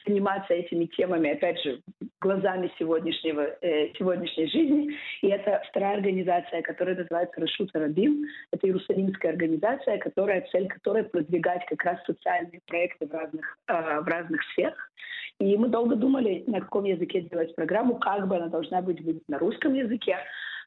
заниматься 0.05 0.53
этими 0.53 0.85
темами, 0.85 1.31
опять 1.31 1.62
же, 1.62 1.81
глазами 2.20 2.70
сегодняшнего, 2.79 3.57
э, 3.62 3.92
сегодняшней 3.99 4.49
жизни. 4.49 4.94
И 5.22 5.29
это 5.29 5.62
вторая 5.70 5.96
организация, 5.96 6.61
которая 6.61 6.96
называется 6.96 7.40
Рашут 7.40 7.75
Арабим. 7.75 8.27
Это 8.53 8.66
иерусалимская 8.66 9.33
организация, 9.33 9.96
которая, 9.99 10.46
цель 10.53 10.68
которой 10.68 11.05
продвигать 11.05 11.64
как 11.66 11.83
раз 11.85 11.99
социальные 12.05 12.61
проекты 12.66 13.07
в 13.07 13.12
разных, 13.12 13.57
э, 13.68 14.01
в 14.01 14.07
разных 14.07 14.42
сферах. 14.53 14.90
И 15.38 15.57
мы 15.57 15.68
долго 15.68 15.96
думали, 15.96 16.44
на 16.46 16.61
каком 16.61 16.85
языке 16.85 17.20
делать 17.22 17.55
программу, 17.55 17.96
как 17.96 18.27
бы 18.29 18.37
она 18.37 18.49
должна 18.49 18.83
быть 18.83 19.01
на 19.29 19.38
русском 19.38 19.75
языке. 19.75 20.18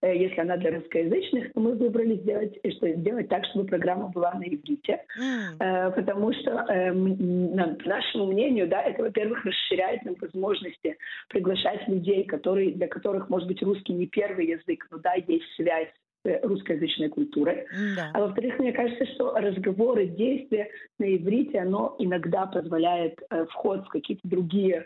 Э, 0.01 0.15
если 0.15 0.39
она 0.41 0.57
для 0.57 0.71
русскоязычных, 0.71 1.53
то 1.53 1.59
мы 1.59 1.73
выбрали 1.73 2.15
сделать, 2.17 2.57
что 2.77 2.89
сделать 2.89 3.29
так, 3.29 3.45
чтобы 3.45 3.65
программа 3.65 4.09
была 4.09 4.33
на 4.33 4.43
иврите. 4.43 5.03
Mm. 5.19 5.93
Потому 5.95 6.33
что, 6.33 6.65
по 6.65 7.89
нашему 7.89 8.27
мнению, 8.27 8.67
да, 8.67 8.81
это, 8.81 9.03
во-первых, 9.03 9.43
расширяет 9.45 10.03
нам 10.03 10.15
возможности 10.21 10.97
приглашать 11.29 11.87
людей, 11.87 12.23
которые, 12.25 12.71
для 12.71 12.87
которых, 12.87 13.29
может 13.29 13.47
быть, 13.47 13.61
русский 13.61 13.93
не 13.93 14.07
первый 14.07 14.47
язык, 14.47 14.87
но 14.91 14.97
да, 14.99 15.13
есть 15.15 15.45
связь 15.55 15.89
русскоязычной 16.23 17.09
культуры. 17.09 17.65
Да. 17.95 18.11
А 18.13 18.19
во-вторых, 18.21 18.59
мне 18.59 18.73
кажется, 18.73 19.05
что 19.13 19.33
разговоры, 19.35 20.05
действия 20.05 20.69
на 20.97 21.15
иврите, 21.15 21.59
оно 21.59 21.95
иногда 21.99 22.45
позволяет 22.45 23.19
э, 23.29 23.45
вход 23.51 23.85
в 23.85 23.89
какие-то 23.89 24.27
другие 24.27 24.85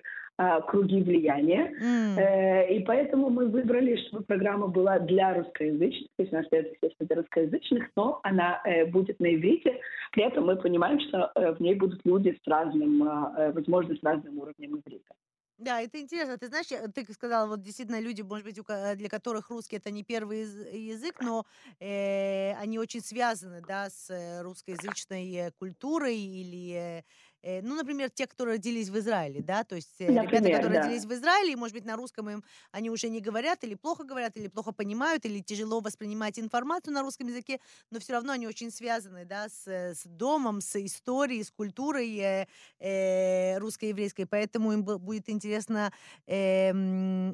круги 0.67 1.01
влияния. 1.03 1.71
Mm. 1.79 2.67
И 2.69 2.79
поэтому 2.85 3.29
мы 3.29 3.47
выбрали, 3.47 3.95
чтобы 4.07 4.23
программа 4.23 4.67
была 4.67 4.99
для 4.99 5.33
русскоязычных, 5.35 6.09
то 6.17 6.23
есть 6.23 6.33
она 6.33 6.41
остается, 6.41 6.73
естественно, 6.73 7.07
для 7.07 7.15
русскоязычных, 7.17 7.89
но 7.95 8.19
она 8.23 8.61
э, 8.65 8.85
будет 8.85 9.19
на 9.19 9.33
иврите. 9.33 9.79
При 10.11 10.23
этом 10.23 10.45
мы 10.45 10.55
понимаем, 10.55 10.99
что 10.99 11.31
э, 11.35 11.53
в 11.53 11.59
ней 11.59 11.75
будут 11.75 12.01
люди 12.05 12.37
с 12.43 12.47
разным, 12.47 13.03
э, 13.03 13.51
возможно, 13.51 13.95
с 13.95 14.03
разным 14.03 14.39
уровнем 14.39 14.81
иврита. 14.85 15.13
Да, 15.59 15.81
это 15.81 16.01
интересно. 16.01 16.37
Ты 16.37 16.47
знаешь, 16.47 16.67
ты 16.93 17.13
сказала, 17.13 17.47
вот 17.47 17.61
действительно 17.61 18.01
люди, 18.01 18.21
может 18.21 18.45
быть, 18.45 18.59
для 18.97 19.09
которых 19.09 19.49
русский 19.49 19.77
это 19.77 19.91
не 19.91 20.03
первый 20.03 20.41
язык, 20.41 21.21
но 21.21 21.45
э, 21.79 22.53
они 22.53 22.79
очень 22.79 23.01
связаны, 23.01 23.61
да, 23.67 23.89
с 23.89 24.41
русскоязычной 24.41 25.51
культурой 25.59 26.17
или 26.17 27.03
Э, 27.43 27.61
ну, 27.61 27.75
например, 27.75 28.09
те, 28.09 28.25
которые 28.25 28.55
родились 28.55 28.89
в 28.89 28.97
Израиле, 28.97 29.41
да, 29.41 29.65
то 29.65 29.75
есть 29.75 29.99
например, 29.99 30.23
ребята, 30.23 30.51
которые 30.51 30.79
да. 30.79 30.85
родились 30.85 31.05
в 31.05 31.13
Израиле, 31.13 31.51
и, 31.51 31.55
может 31.55 31.75
быть, 31.75 31.85
на 31.85 31.97
русском 31.97 32.29
им 32.29 32.43
они 32.71 32.89
уже 32.89 33.09
не 33.09 33.19
говорят, 33.19 33.63
или 33.65 33.75
плохо 33.75 34.05
говорят, 34.05 34.37
или 34.37 34.47
плохо 34.47 34.71
понимают, 34.71 35.25
или 35.25 35.41
тяжело 35.41 35.81
воспринимать 35.81 36.39
информацию 36.39 36.93
на 36.93 37.01
русском 37.01 37.27
языке, 37.27 37.59
но 37.91 37.99
все 37.99 38.13
равно 38.13 38.31
они 38.31 38.47
очень 38.47 38.71
связаны, 38.71 39.25
да, 39.25 39.49
с, 39.49 39.67
с 39.67 40.03
домом, 40.05 40.61
с 40.61 40.75
историей, 40.77 41.43
с 41.43 41.51
культурой 41.51 42.17
э, 42.17 42.47
э, 42.79 43.57
русско-еврейской, 43.57 44.25
поэтому 44.25 44.71
им 44.71 44.83
будет 44.83 45.27
интересно 45.27 45.91
э, 46.25 46.71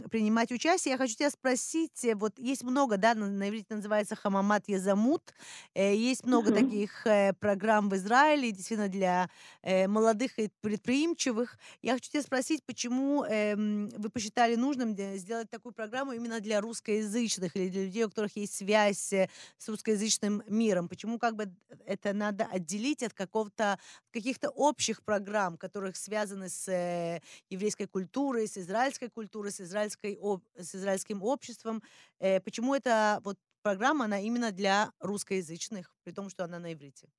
принимать 0.10 0.52
участие. 0.52 0.94
Я 0.94 0.98
хочу 0.98 1.16
тебя 1.16 1.30
спросить, 1.30 2.04
э, 2.04 2.16
вот 2.16 2.40
есть 2.40 2.64
много, 2.64 2.98
да, 2.98 3.14
на, 3.14 3.28
на 3.28 3.48
иврите 3.50 3.76
называется 3.76 4.16
хамамат 4.16 4.68
язамут, 4.68 5.34
э, 5.76 5.96
есть 5.96 6.26
много 6.26 6.50
mm-hmm. 6.50 6.64
таких 6.64 7.06
э, 7.06 7.34
программ 7.40 7.90
в 7.90 7.96
Израиле, 7.96 8.52
действительно, 8.52 8.90
для 8.90 9.30
э, 9.62 9.88
молодых 10.00 10.40
и 10.40 10.50
предприимчивых. 10.62 11.58
Я 11.82 11.94
хочу 11.94 12.10
тебя 12.10 12.22
спросить, 12.22 12.64
почему 12.64 13.26
э, 13.26 13.56
вы 13.56 14.10
посчитали 14.10 14.56
нужным 14.56 14.96
сделать 15.18 15.50
такую 15.50 15.74
программу 15.74 16.14
именно 16.14 16.40
для 16.40 16.62
русскоязычных 16.62 17.56
или 17.56 17.68
для 17.70 17.84
людей, 17.84 18.06
у 18.06 18.10
которых 18.10 18.38
есть 18.38 18.56
связь 18.56 19.12
э, 19.12 19.30
с 19.58 19.68
русскоязычным 19.68 20.42
миром? 20.48 20.88
Почему 20.88 21.20
как 21.20 21.36
бы 21.36 21.54
это 21.86 22.14
надо 22.14 22.46
отделить 22.46 23.04
от 23.04 23.14
какого-то 23.14 23.78
каких-то 24.12 24.50
общих 24.50 25.04
программ, 25.04 25.58
которых 25.58 25.98
связаны 25.98 26.48
с 26.48 26.70
э, 26.70 27.22
еврейской 27.50 27.86
культурой, 27.86 28.48
с 28.48 28.58
израильской 28.58 29.10
культурой, 29.10 29.52
с, 29.52 29.60
израильской, 29.60 30.18
об, 30.22 30.44
с 30.56 30.76
израильским 30.76 31.22
обществом? 31.24 31.84
Э, 32.20 32.40
почему 32.40 32.74
эта 32.74 33.20
вот 33.26 33.38
программа, 33.62 34.06
она 34.06 34.20
именно 34.20 34.52
для 34.52 34.92
русскоязычных, 35.00 35.94
при 36.04 36.14
том, 36.14 36.30
что 36.30 36.46
она 36.46 36.58
на 36.60 36.72
иврите? 36.72 37.10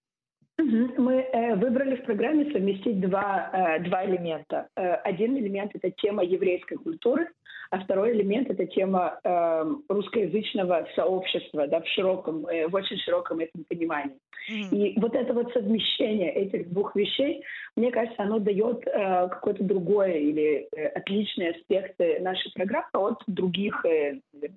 Мы 0.63 1.21
э, 1.21 1.55
выбрали 1.57 1.97
в 1.97 2.05
программе 2.05 2.51
совместить 2.53 3.01
два, 3.01 3.51
э, 3.53 3.81
два 3.85 4.05
элемента. 4.05 4.69
Э, 4.77 4.95
один 4.95 5.37
элемент— 5.37 5.73
это 5.75 5.91
тема 5.91 6.23
еврейской 6.23 6.77
культуры, 6.77 7.29
а 7.71 7.79
второй 7.79 8.13
элемент— 8.13 8.51
это 8.51 8.67
тема 8.67 9.21
э, 9.23 9.65
русскоязычного 9.89 10.87
сообщества 10.95 11.67
да, 11.67 11.81
в, 11.81 11.87
широком, 11.87 12.43
в 12.43 12.75
очень 12.75 12.99
широком 12.99 13.39
этом 13.39 13.65
понимании. 13.69 14.17
Mm-hmm. 14.51 14.77
И 14.77 15.01
вот 15.01 15.15
это 15.15 15.33
вот 15.33 15.53
совмещение 15.53 16.33
этих 16.33 16.69
двух 16.71 16.97
вещей, 16.97 17.45
мне 17.77 17.91
кажется, 17.91 18.23
оно 18.23 18.39
дает 18.39 18.85
какое-то 18.85 19.63
другое 19.63 20.15
или 20.15 20.69
отличные 20.95 21.51
аспекты 21.51 22.19
нашей 22.21 22.51
программы 22.53 22.89
от 22.93 23.23
других 23.27 23.85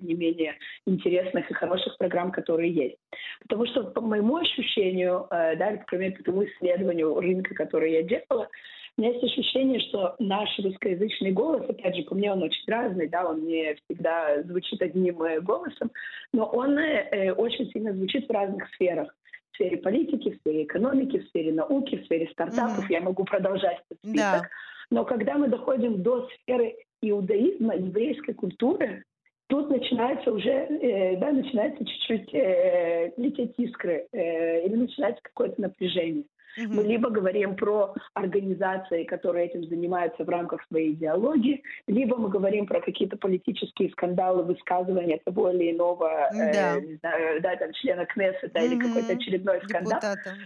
не 0.01 0.13
менее 0.13 0.55
интересных 0.87 1.51
и 1.51 1.53
хороших 1.53 1.97
программ, 1.97 2.31
которые 2.31 2.71
есть. 2.71 2.95
Потому 3.41 3.65
что, 3.67 3.83
по 3.83 4.01
моему 4.01 4.37
ощущению, 4.37 5.27
да, 5.29 5.77
например, 5.93 6.17
по 6.17 6.23
тому 6.23 6.45
исследованию 6.45 7.19
рынка, 7.19 7.55
которое 7.55 7.91
я 7.91 8.03
делала, 8.03 8.49
у 8.95 9.01
меня 9.01 9.11
есть 9.11 9.23
ощущение, 9.23 9.79
что 9.79 10.15
наш 10.19 10.49
русскоязычный 10.59 11.31
голос, 11.31 11.67
опять 11.67 11.95
же, 11.95 12.03
по 12.03 12.13
мне 12.13 12.31
он 12.31 12.43
очень 12.43 12.63
разный, 12.67 13.07
да, 13.07 13.27
он 13.27 13.43
не 13.45 13.75
всегда 13.75 14.43
звучит 14.43 14.81
одним 14.81 15.21
э, 15.23 15.39
голосом, 15.41 15.91
но 16.31 16.45
он 16.45 16.77
э, 16.77 17.31
очень 17.31 17.71
сильно 17.71 17.93
звучит 17.93 18.27
в 18.27 18.31
разных 18.31 18.67
сферах 18.75 19.13
в 19.51 19.55
сфере 19.55 19.77
политики, 19.77 20.31
в 20.31 20.35
сфере 20.37 20.63
экономики, 20.63 21.19
в 21.19 21.27
сфере 21.29 21.53
науки, 21.53 21.97
в 21.97 22.05
сфере 22.05 22.27
стартапов. 22.31 22.85
Mm-hmm. 22.85 22.93
Я 22.93 23.01
могу 23.01 23.23
продолжать 23.23 23.81
этот 23.89 23.99
список. 23.99 24.17
Да. 24.17 24.49
Но 24.89 25.05
когда 25.05 25.35
мы 25.35 25.47
доходим 25.47 26.01
до 26.01 26.27
сферы 26.41 26.75
иудаизма, 27.01 27.75
еврейской 27.75 28.33
культуры, 28.33 29.03
тут 29.53 29.69
начинается 29.69 30.31
уже, 30.31 30.49
э, 30.49 31.15
да, 31.17 31.31
начинается 31.31 31.85
чуть-чуть 31.85 32.33
э, 32.33 33.11
лететь 33.17 33.53
искры, 33.57 34.07
э, 34.11 34.65
или 34.65 34.75
начинается 34.75 35.21
какое-то 35.21 35.61
напряжение. 35.61 36.23
Мы 36.57 36.83
либо 36.83 37.09
говорим 37.09 37.55
про 37.55 37.93
организации, 38.13 39.03
которые 39.03 39.47
этим 39.47 39.67
занимаются 39.67 40.23
в 40.23 40.29
рамках 40.29 40.61
своей 40.67 40.93
идеологии, 40.93 41.63
либо 41.87 42.15
мы 42.17 42.29
говорим 42.29 42.65
про 42.65 42.81
какие-то 42.81 43.17
политические 43.17 43.89
скандалы, 43.91 44.43
высказывания 44.43 45.19
того 45.25 45.49
или 45.51 45.71
иного, 45.71 46.29
да, 46.31 46.77
э, 46.77 46.81
не 46.81 46.95
знаю, 46.95 47.41
да 47.41 47.55
там, 47.55 47.71
члена 47.73 48.05
Кнессета 48.05 48.59
угу. 48.59 48.65
или 48.65 48.79
какой-то 48.79 49.13
очередной 49.13 49.61
скандал. 49.63 49.99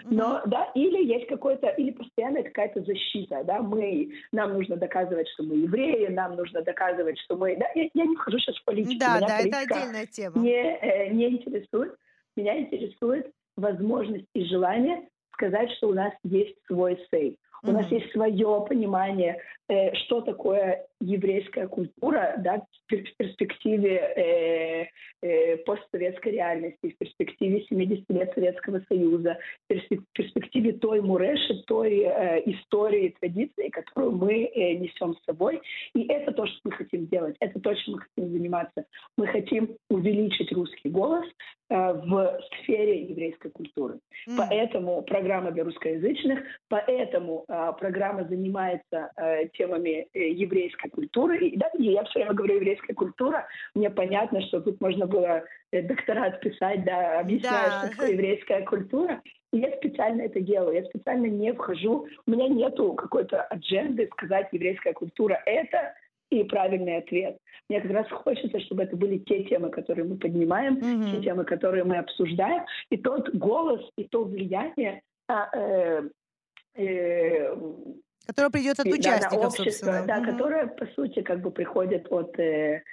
Но, 0.06 0.42
да, 0.46 0.72
или 0.76 1.06
есть 1.06 1.28
какой-то, 1.28 1.68
или 1.70 1.92
постоянная 1.92 2.44
какая-то 2.44 2.82
защита, 2.84 3.44
да, 3.44 3.62
мы, 3.62 4.12
нам 4.32 4.54
нужно 4.54 4.78
доказывать, 4.78 5.28
что 5.30 5.44
мы 5.44 5.56
евреи, 5.56 6.08
нам 6.08 6.36
нужно 6.36 6.62
доказывать, 6.62 7.20
что 7.20 7.36
мы, 7.36 7.56
да, 7.58 7.66
я, 7.76 7.90
я 7.94 8.06
не 8.06 8.16
вхожу 8.16 8.40
сейчас 8.40 8.56
в 8.58 8.64
политику. 8.66 9.00
Да, 9.00 9.18
Меня 9.18 9.28
да, 9.28 9.40
это 9.40 9.58
отдельная 9.60 10.06
тема. 10.06 10.40
Не, 10.42 10.78
э, 10.78 11.10
не 11.10 11.30
интересует. 11.30 11.96
Меня 12.36 12.60
интересует 12.60 13.32
возможность 13.56 14.28
и 14.34 14.46
желание 14.46 15.08
сказать, 15.38 15.72
что 15.74 15.90
у 15.90 15.94
нас 15.94 16.14
есть 16.24 16.56
свой 16.66 17.00
сейф. 17.10 17.36
У 17.64 17.68
mm-hmm. 17.68 17.72
нас 17.72 17.92
есть 17.92 18.12
свое 18.12 18.66
понимание, 18.68 19.40
э, 19.70 19.94
что 19.96 20.22
такое 20.22 20.86
еврейская 21.00 21.68
культура 21.68 22.36
да, 22.40 22.64
в 22.88 23.16
перспективе 23.18 23.98
э, 23.98 24.88
э, 25.22 25.58
постсоветской 25.58 26.34
реальности, 26.34 26.90
в 26.90 26.98
перспективе 26.98 27.66
70 27.70 28.10
лет 28.10 28.34
Советского 28.34 28.82
Союза, 28.88 29.38
в 29.70 29.74
перспективе 30.14 30.74
той 30.74 31.02
муреши, 31.02 31.64
той 31.68 32.00
э, 32.00 32.42
истории, 32.52 33.16
традиции, 33.20 33.70
которую 33.70 34.14
мы 34.14 34.46
э, 34.46 34.74
несем 34.74 35.16
с 35.16 35.26
собой. 35.26 35.62
И 35.94 36.08
это 36.08 36.32
то, 36.32 36.46
что 36.48 36.60
мы 36.64 36.72
хотим 36.72 37.08
делать, 37.08 37.36
это 37.40 37.60
то, 37.60 37.74
чем 37.74 37.96
мы 37.96 38.00
хотим 38.00 38.32
заниматься. 38.32 38.86
Мы 39.18 39.28
хотим 39.28 39.78
увеличить 39.90 40.52
русский 40.52 40.90
голос 40.90 41.26
э, 41.70 41.76
в 41.76 42.40
сфере 42.62 43.04
еврейской 43.04 43.50
культуры. 43.50 44.00
Mm. 44.28 44.36
Поэтому 44.38 45.02
программа 45.04 45.52
для 45.52 45.64
русскоязычных, 45.64 46.40
поэтому 46.70 47.46
э, 47.48 47.74
программа 47.80 48.24
занимается 48.28 49.12
э, 49.16 49.48
темами 49.58 50.08
э, 50.14 50.30
еврейской 50.30 50.90
культуры. 50.90 51.38
И, 51.48 51.58
да, 51.58 51.70
я 51.78 52.04
все 52.06 52.20
время 52.20 52.34
говорю 52.34 52.56
еврейская 52.56 52.94
культура. 52.94 53.48
Мне 53.76 53.90
понятно, 53.90 54.42
что 54.42 54.62
тут 54.62 54.80
можно 54.82 55.08
было 55.08 55.44
э, 55.72 55.82
докторат 55.82 56.40
писать, 56.40 56.84
да, 56.86 57.20
объясняя, 57.20 57.70
да. 57.70 57.80
что 57.80 57.90
такое 57.92 58.12
еврейская 58.12 58.62
культура. 58.62 59.22
И 59.54 59.60
я 59.60 59.72
специально 59.78 60.22
это 60.24 60.40
делаю. 60.42 60.76
Я 60.76 60.84
специально 60.86 61.28
не 61.28 61.54
вхожу. 61.54 62.08
У 62.26 62.32
меня 62.32 62.48
нету 62.48 62.94
какой-то 62.94 63.42
адженды 63.42 64.10
сказать 64.14 64.50
еврейская 64.52 64.94
культура 64.94 65.42
это 65.46 65.94
и 66.30 66.44
правильный 66.44 66.98
ответ. 66.98 67.38
Мне 67.70 67.82
как 67.82 67.92
раз 67.92 68.10
хочется, 68.10 68.60
чтобы 68.62 68.84
это 68.84 68.96
были 68.96 69.18
те 69.20 69.44
темы, 69.44 69.70
которые 69.70 70.06
мы 70.06 70.18
поднимаем, 70.18 70.78
mm-hmm. 70.78 71.12
те 71.12 71.24
темы, 71.24 71.46
которые 71.46 71.84
мы 71.84 71.98
обсуждаем, 71.98 72.64
и 72.90 72.98
тот 72.98 73.34
голос, 73.34 73.82
и 73.98 74.04
то 74.06 74.24
влияние, 74.24 75.02
а, 75.28 75.50
э, 75.54 76.10
э, 76.76 77.56
которое 78.28 78.50
придет 78.50 78.80
от 78.80 78.86
участников, 78.86 79.32
да, 79.32 79.48
общество, 79.48 79.64
собственно. 79.64 80.06
Да, 80.06 80.18
угу. 80.18 80.32
которое, 80.32 80.68
по 80.68 80.86
сути, 80.88 81.22
как 81.22 81.42
бы 81.42 81.50
приходит 81.50 82.08
от, 82.12 82.38
э, 82.38 82.84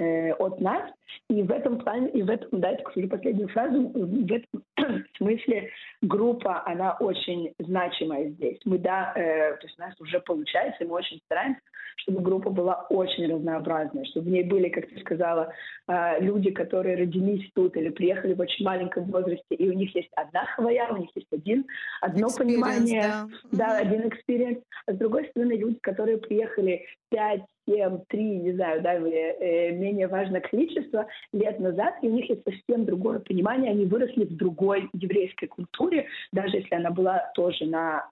э, 0.00 0.32
от 0.32 0.60
нас. 0.60 0.90
И 1.28 1.42
в 1.42 1.50
этом 1.50 1.78
плане, 1.78 2.08
и 2.10 2.22
в 2.22 2.30
этом, 2.30 2.60
да, 2.60 2.70
это, 2.70 2.82
кстати, 2.84 3.06
последнюю 3.06 3.48
фразу, 3.48 3.88
в 3.88 4.32
этом 4.32 5.04
смысле 5.16 5.70
группа, 6.02 6.62
она 6.66 6.96
очень 7.00 7.52
значимая 7.58 8.30
здесь. 8.30 8.58
Мы, 8.64 8.78
да, 8.78 9.12
э, 9.14 9.56
то 9.56 9.66
есть 9.66 9.78
у 9.78 9.82
нас 9.82 10.00
уже 10.00 10.20
получается, 10.20 10.84
мы 10.84 10.94
очень 10.94 11.20
стараемся, 11.26 11.60
чтобы 11.96 12.20
группа 12.20 12.50
была 12.50 12.86
очень 12.90 13.32
разнообразная, 13.32 14.04
чтобы 14.06 14.28
в 14.28 14.30
ней 14.30 14.44
были, 14.44 14.68
как 14.68 14.88
ты 14.88 14.98
сказала, 15.00 15.52
э, 15.88 16.20
люди, 16.20 16.50
которые 16.50 16.96
родились 16.96 17.50
тут 17.54 17.76
или 17.76 17.90
приехали 17.90 18.34
в 18.34 18.40
очень 18.40 18.64
маленьком 18.64 19.04
возрасте, 19.04 19.54
и 19.54 19.68
у 19.68 19.72
них 19.72 19.94
есть 19.94 20.10
одна 20.16 20.46
חוויה, 20.46 20.88
у 20.90 20.96
них 20.96 21.10
есть 21.14 21.32
один, 21.32 21.66
одно 22.00 22.28
experience, 22.28 22.38
понимание, 22.38 23.02
да, 23.02 23.26
да 23.52 23.80
mm-hmm. 23.80 23.86
один 23.86 24.08
experience. 24.08 24.58
А 24.86 24.92
с 24.92 24.96
другой 24.96 25.26
стороны, 25.28 25.52
люди, 25.52 25.78
которые 25.80 26.18
приехали 26.18 26.86
5, 27.10 27.42
7, 27.70 27.98
3, 28.08 28.22
не 28.38 28.52
знаю, 28.54 28.82
да, 28.82 28.94
э, 28.94 29.70
менее 29.72 30.08
важное 30.08 30.40
количество 30.40 31.06
лет 31.32 31.60
назад, 31.60 31.94
и 32.02 32.08
у 32.08 32.10
них 32.10 32.28
есть 32.28 32.42
совсем 32.44 32.84
другое 32.84 33.20
понимание, 33.20 33.70
они 33.70 33.84
выросли 33.84 34.24
в 34.24 34.36
другой 34.36 34.88
еврейской 34.92 35.46
культуре, 35.46 36.06
даже 36.32 36.56
если 36.56 36.74
она 36.74 36.90
была 36.90 37.30
тоже 37.34 37.66
на 37.66 38.06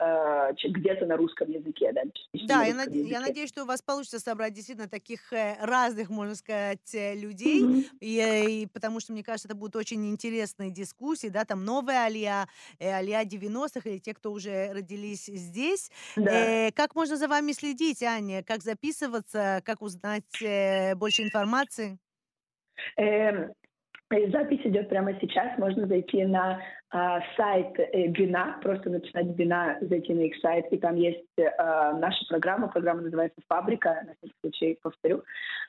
э, 0.55 0.69
где-то 0.69 1.07
на 1.07 1.17
русском 1.17 1.51
языке. 1.51 1.93
Да, 1.93 2.03
да 2.47 2.65
я, 2.65 2.75
над... 2.75 2.95
языке. 2.95 3.11
я 3.11 3.21
надеюсь, 3.21 3.49
что 3.49 3.65
у 3.65 3.67
вас 3.67 3.83
получится 3.83 4.21
собрать 4.21 4.53
действительно 4.53 4.89
таких 4.89 5.33
э, 5.33 5.57
разных, 5.61 6.09
можно 6.11 6.35
сказать, 6.35 6.95
людей, 6.95 7.65
mm-hmm. 7.65 7.85
и, 8.01 8.63
и 8.63 8.67
потому 8.67 9.01
что, 9.01 9.13
мне 9.13 9.25
кажется, 9.25 9.49
это 9.49 9.57
будут 9.57 9.77
очень 9.77 10.09
интересные 10.09 10.71
дискуссии, 10.71 11.29
да, 11.29 11.45
там 11.45 11.65
новая 11.65 12.07
Алия, 12.07 12.47
Алия 12.79 13.25
90-х 13.25 13.89
или 13.89 13.99
те, 13.99 14.15
кто 14.15 14.31
уже 14.33 14.73
родились 14.73 15.27
здесь. 15.27 15.91
Да. 16.17 16.31
Э, 16.31 16.73
как 16.73 16.95
можно 16.95 17.17
за 17.17 17.29
вами 17.29 17.53
следить, 17.53 18.03
Аня? 18.03 18.43
Как 18.43 18.63
записываться? 18.63 19.48
Как 19.65 19.83
узнать 19.83 20.43
больше 20.97 21.23
информации? 21.23 21.99
Эм, 22.97 23.53
Запись 24.11 24.61
идет 24.65 24.89
прямо 24.89 25.13
сейчас. 25.21 25.59
Можно 25.59 25.87
зайти 25.87 26.25
на 26.25 26.63
э, 26.93 27.21
сайт 27.37 27.79
э, 27.79 28.07
Бина, 28.07 28.59
просто 28.63 28.89
написать 28.89 29.27
Бина, 29.27 29.77
зайти 29.83 30.15
на 30.15 30.21
их 30.21 30.37
сайт, 30.41 30.67
и 30.71 30.79
там 30.79 30.97
есть 30.97 31.27
э, 31.37 31.45
наша 31.99 32.25
программа. 32.27 32.69
Программа 32.69 33.03
называется 33.03 33.39
«Фабрика», 33.49 34.03
на 34.07 34.15
всякий 34.15 34.35
случай 34.41 34.79
повторю. 34.81 35.25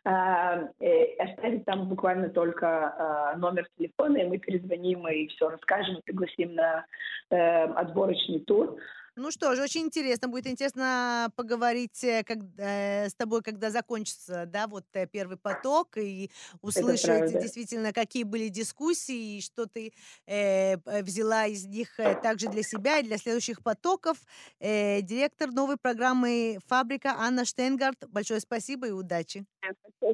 Э, 0.06 0.68
э, 0.80 1.16
оставить 1.18 1.66
там 1.66 1.90
буквально 1.90 2.30
только 2.30 3.34
э, 3.36 3.38
номер 3.40 3.68
телефона, 3.78 4.18
и 4.18 4.28
мы 4.28 4.38
перезвоним 4.38 5.06
и 5.10 5.28
все 5.28 5.50
расскажем, 5.50 5.98
и 5.98 6.02
пригласим 6.02 6.56
на 6.56 6.86
э, 7.32 7.64
отборочный 7.74 8.40
тур. 8.40 8.78
Ну 9.20 9.32
что 9.32 9.54
ж, 9.54 9.60
очень 9.60 9.82
интересно. 9.82 10.30
Будет 10.30 10.48
интересно 10.48 11.30
поговорить 11.36 12.04
э, 12.06 12.24
как, 12.24 12.38
э, 12.58 13.10
с 13.10 13.16
тобой, 13.16 13.42
когда 13.42 13.70
закончится, 13.70 14.46
да, 14.46 14.66
вот 14.68 14.86
э, 14.94 15.08
первый 15.08 15.36
поток, 15.36 15.98
и 15.98 16.32
услышать 16.62 17.34
действительно, 17.34 17.92
какие 17.92 18.24
были 18.24 18.48
дискуссии, 18.48 19.38
и 19.38 19.42
что 19.42 19.66
ты 19.66 19.92
э, 20.26 20.78
взяла 21.02 21.48
из 21.48 21.66
них 21.66 22.00
э, 22.00 22.16
также 22.16 22.48
для 22.48 22.64
себя 22.64 23.00
и 23.00 23.04
для 23.04 23.18
следующих 23.18 23.62
потоков. 23.62 24.18
Э, 24.62 25.02
директор 25.02 25.52
новой 25.52 25.76
программы 25.76 26.60
«Фабрика» 26.68 27.16
Анна 27.18 27.44
Штейнгард. 27.44 28.08
Большое 28.08 28.40
спасибо 28.40 28.88
и 28.88 28.92
удачи. 28.92 29.44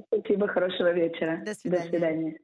Спасибо, 0.07 0.47
хорошего 0.47 0.91
вечера. 0.91 1.43
До 1.45 1.53
свидания. 1.53 1.83
До 1.83 1.89
свидания. 1.89 2.39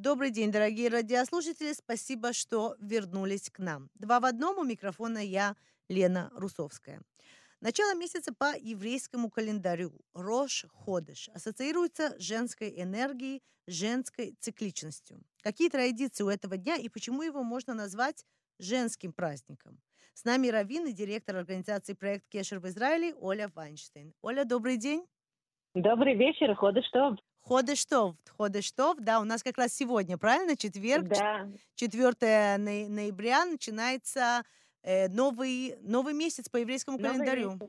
Добрый 0.00 0.30
день, 0.30 0.52
дорогие 0.52 0.90
радиослушатели. 0.90 1.72
Спасибо, 1.72 2.32
что 2.32 2.76
вернулись 2.78 3.50
к 3.50 3.58
нам. 3.58 3.90
Два 3.96 4.20
в 4.20 4.26
одном. 4.26 4.58
У 4.58 4.62
микрофона 4.62 5.18
я, 5.18 5.56
Лена 5.88 6.30
Русовская. 6.36 7.00
Начало 7.60 7.96
месяца 7.96 8.32
по 8.32 8.56
еврейскому 8.56 9.28
календарю 9.28 9.90
Рош 10.14 10.66
Ходыш 10.72 11.28
ассоциируется 11.34 12.10
с 12.16 12.22
женской 12.22 12.80
энергией, 12.80 13.42
женской 13.66 14.36
цикличностью. 14.38 15.20
Какие 15.42 15.68
традиции 15.68 16.22
у 16.22 16.28
этого 16.28 16.56
дня 16.56 16.76
и 16.76 16.88
почему 16.88 17.22
его 17.22 17.42
можно 17.42 17.74
назвать 17.74 18.24
женским 18.60 19.12
праздником? 19.12 19.80
С 20.14 20.24
нами 20.24 20.46
Равин 20.46 20.86
и 20.86 20.92
директор 20.92 21.34
организации 21.34 21.94
«Проект 21.94 22.28
Кешер» 22.28 22.60
в 22.60 22.68
Израиле 22.68 23.16
Оля 23.16 23.50
Вайнштейн. 23.52 24.14
Оля, 24.22 24.44
добрый 24.44 24.76
день. 24.76 25.04
Добрый 25.74 26.14
вечер, 26.14 26.54
Ходыш 26.54 26.88
Тов. 26.90 27.18
Ходыштов, 27.48 28.14
Ходыштов, 28.36 28.98
да, 29.00 29.20
у 29.20 29.24
нас 29.24 29.42
как 29.42 29.56
раз 29.56 29.74
сегодня, 29.74 30.18
правильно, 30.18 30.54
четверг, 30.56 31.08
да. 31.08 31.48
4 31.76 32.58
ноября 32.58 33.46
начинается 33.46 34.42
э, 34.82 35.08
новый, 35.08 35.76
новый 35.80 36.12
месяц 36.12 36.48
по 36.48 36.58
еврейскому 36.58 36.98
новый 36.98 37.12
календарю. 37.12 37.52
Месяц. 37.52 37.68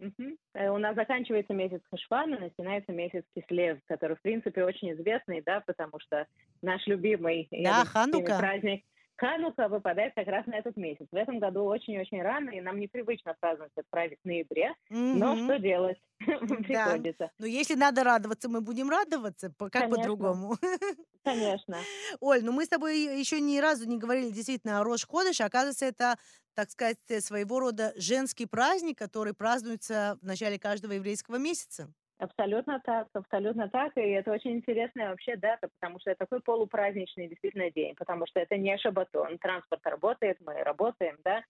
Угу. 0.00 0.74
У 0.74 0.78
нас 0.78 0.94
заканчивается 0.94 1.54
месяц 1.54 1.80
Хашвана, 1.90 2.38
начинается 2.38 2.92
месяц 2.92 3.24
Кислев, 3.34 3.78
который, 3.86 4.16
в 4.16 4.20
принципе, 4.20 4.64
очень 4.64 4.92
известный, 4.92 5.40
да, 5.40 5.62
потому 5.66 5.98
что 6.00 6.26
наш 6.60 6.86
любимый 6.86 7.48
да, 7.50 7.84
Ханука. 7.84 8.38
праздник 8.38 8.84
Ханука 9.16 9.68
выпадает 9.68 10.14
как 10.14 10.26
раз 10.26 10.46
на 10.46 10.56
этот 10.56 10.76
месяц. 10.76 11.06
В 11.10 11.14
этом 11.14 11.38
году 11.38 11.64
очень-очень 11.64 12.20
рано, 12.22 12.50
и 12.50 12.60
нам 12.60 12.80
непривычно 12.80 13.34
праздновать 13.38 13.72
этот 13.76 13.88
праздник 13.90 14.18
в 14.22 14.26
ноябре. 14.26 14.74
Mm-hmm. 14.90 15.14
Но 15.14 15.36
что 15.36 15.58
делать? 15.58 15.98
Приходится. 16.18 17.30
Ну, 17.38 17.46
если 17.46 17.74
надо 17.74 18.02
радоваться, 18.02 18.48
мы 18.48 18.60
будем 18.60 18.90
радоваться. 18.90 19.52
Как 19.70 19.90
по-другому? 19.90 20.56
Конечно. 21.24 21.78
Оль, 22.20 22.44
ну 22.44 22.52
мы 22.52 22.64
с 22.64 22.68
тобой 22.68 23.18
еще 23.18 23.40
ни 23.40 23.58
разу 23.58 23.88
не 23.88 23.98
говорили 23.98 24.30
действительно 24.30 24.80
о 24.80 24.84
Рош 24.84 25.06
Ходыш. 25.06 25.40
Оказывается, 25.40 25.86
это, 25.86 26.16
так 26.54 26.70
сказать, 26.70 26.98
своего 27.20 27.60
рода 27.60 27.92
женский 27.96 28.46
праздник, 28.46 28.98
который 28.98 29.32
празднуется 29.32 30.18
в 30.20 30.26
начале 30.26 30.58
каждого 30.58 30.92
еврейского 30.92 31.36
месяца. 31.36 31.88
Абсолютно 32.24 32.80
так, 32.80 33.08
абсолютно 33.12 33.68
так. 33.68 33.92
И 33.96 34.00
это 34.00 34.32
очень 34.32 34.52
интересная 34.52 35.10
вообще 35.10 35.36
дата, 35.36 35.68
потому 35.78 36.00
что 36.00 36.10
это 36.10 36.20
такой 36.20 36.40
полупраздничный 36.40 37.28
действительно 37.28 37.70
день, 37.70 37.94
потому 37.96 38.26
что 38.26 38.40
это 38.40 38.56
не 38.56 38.78
шабатон. 38.78 39.36
Транспорт 39.38 39.82
работает, 39.84 40.38
мы 40.40 40.54
работаем, 40.62 41.18
да. 41.22 41.42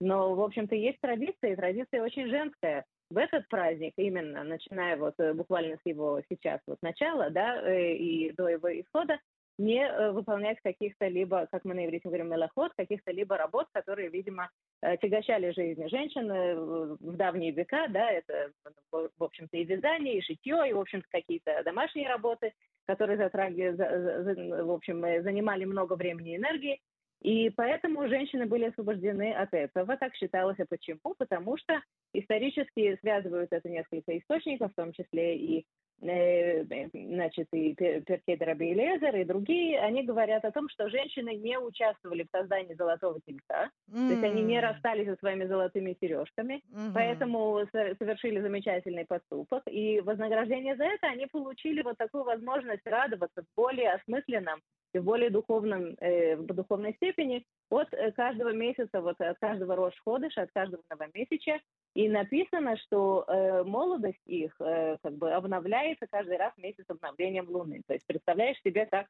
Но, 0.00 0.34
в 0.34 0.40
общем-то, 0.40 0.74
есть 0.74 1.00
традиция, 1.00 1.52
и 1.52 1.56
традиция 1.56 2.02
очень 2.02 2.28
женская. 2.28 2.86
В 3.10 3.18
этот 3.18 3.46
праздник, 3.48 3.92
именно 3.96 4.42
начиная 4.42 4.96
вот 4.96 5.14
э, 5.18 5.34
буквально 5.34 5.76
с 5.76 5.80
его 5.84 6.22
сейчас 6.30 6.60
вот 6.66 6.78
начала, 6.80 7.28
да, 7.28 7.60
э, 7.62 7.92
и 7.92 8.32
до 8.32 8.48
его 8.48 8.68
исхода, 8.80 9.18
не 9.62 9.86
э, 9.86 10.10
выполнять 10.10 10.60
каких-то 10.60 11.06
либо, 11.06 11.46
как 11.50 11.64
мы 11.64 11.74
на 11.74 11.86
иврите 11.86 12.08
говорим, 12.08 12.28
мелоход, 12.28 12.72
каких-то 12.76 13.12
либо 13.12 13.36
работ, 13.36 13.68
которые, 13.72 14.08
видимо, 14.08 14.50
э, 14.82 14.96
тягощали 14.96 15.52
жизни 15.52 15.86
женщин 15.86 16.30
э, 16.30 16.54
в 16.54 17.16
давние 17.16 17.52
века, 17.52 17.86
да, 17.88 18.10
это, 18.10 18.50
в 18.90 19.22
общем-то, 19.24 19.56
и 19.56 19.64
вязание, 19.64 20.18
и 20.18 20.22
шитье, 20.22 20.68
и, 20.68 20.72
в 20.72 20.80
общем-то, 20.80 21.06
какие-то 21.10 21.62
домашние 21.64 22.08
работы, 22.08 22.52
которые, 22.86 23.16
затрагивали, 23.16 24.62
в 24.62 24.70
общем, 24.72 25.00
занимали 25.22 25.64
много 25.64 25.94
времени 25.94 26.32
и 26.32 26.36
энергии, 26.36 26.80
и 27.22 27.50
поэтому 27.50 28.08
женщины 28.08 28.46
были 28.46 28.64
освобождены 28.64 29.32
от 29.32 29.54
этого. 29.54 29.96
Так 29.96 30.14
считалось. 30.16 30.58
А 30.58 30.66
почему? 30.68 31.14
Потому 31.16 31.56
что 31.56 31.80
исторически 32.12 32.98
связывают 33.00 33.52
это 33.52 33.68
несколько 33.68 34.18
источников, 34.18 34.72
в 34.72 34.74
том 34.74 34.92
числе 34.92 35.36
и 35.36 35.64
значит, 36.02 37.48
и 37.52 37.74
Перкей 37.74 38.36
Раби 38.38 38.74
Лезер, 38.74 39.14
и 39.16 39.24
другие, 39.24 39.80
они 39.80 40.02
говорят 40.02 40.44
о 40.44 40.50
том, 40.50 40.68
что 40.68 40.88
женщины 40.88 41.36
не 41.36 41.58
участвовали 41.58 42.24
в 42.24 42.36
создании 42.36 42.74
золотого 42.74 43.20
тельца, 43.24 43.70
mm. 43.88 44.08
то 44.08 44.12
есть 44.12 44.24
они 44.24 44.42
не 44.42 44.60
расстались 44.60 45.06
со 45.06 45.16
своими 45.16 45.44
золотыми 45.46 45.96
сережками, 46.00 46.62
mm-hmm. 46.70 46.92
поэтому 46.94 47.60
совершили 47.72 48.40
замечательный 48.40 49.04
поступок, 49.06 49.62
и 49.70 50.00
вознаграждение 50.00 50.76
за 50.76 50.84
это 50.84 51.06
они 51.06 51.26
получили 51.26 51.82
вот 51.82 51.96
такую 51.98 52.24
возможность 52.24 52.86
радоваться 52.86 53.42
в 53.42 53.46
более 53.56 53.92
осмысленном 53.92 54.60
и 54.94 54.98
в 54.98 55.04
более 55.04 55.30
духовном, 55.30 55.94
э, 56.00 56.36
в 56.36 56.46
духовной 56.46 56.94
степени 56.94 57.44
от 57.70 57.88
э, 57.92 58.12
каждого 58.12 58.52
месяца, 58.52 59.00
вот 59.00 59.20
от 59.20 59.38
каждого 59.38 59.76
Рош 59.76 59.94
Ходыша, 60.04 60.42
от 60.42 60.50
каждого 60.52 60.82
новомесяча, 60.90 61.60
и 61.94 62.08
написано, 62.08 62.76
что 62.78 63.24
э, 63.26 63.64
молодость 63.64 64.26
их 64.26 64.54
э, 64.60 64.96
как 65.02 65.14
бы 65.14 65.32
обновляется 65.92 66.06
каждый 66.06 66.36
раз 66.36 66.52
месяц 66.56 66.84
обновлением 66.88 67.48
Луны. 67.48 67.82
То 67.86 67.94
есть 67.94 68.06
представляешь 68.06 68.60
себе, 68.62 68.86
как, 68.86 69.06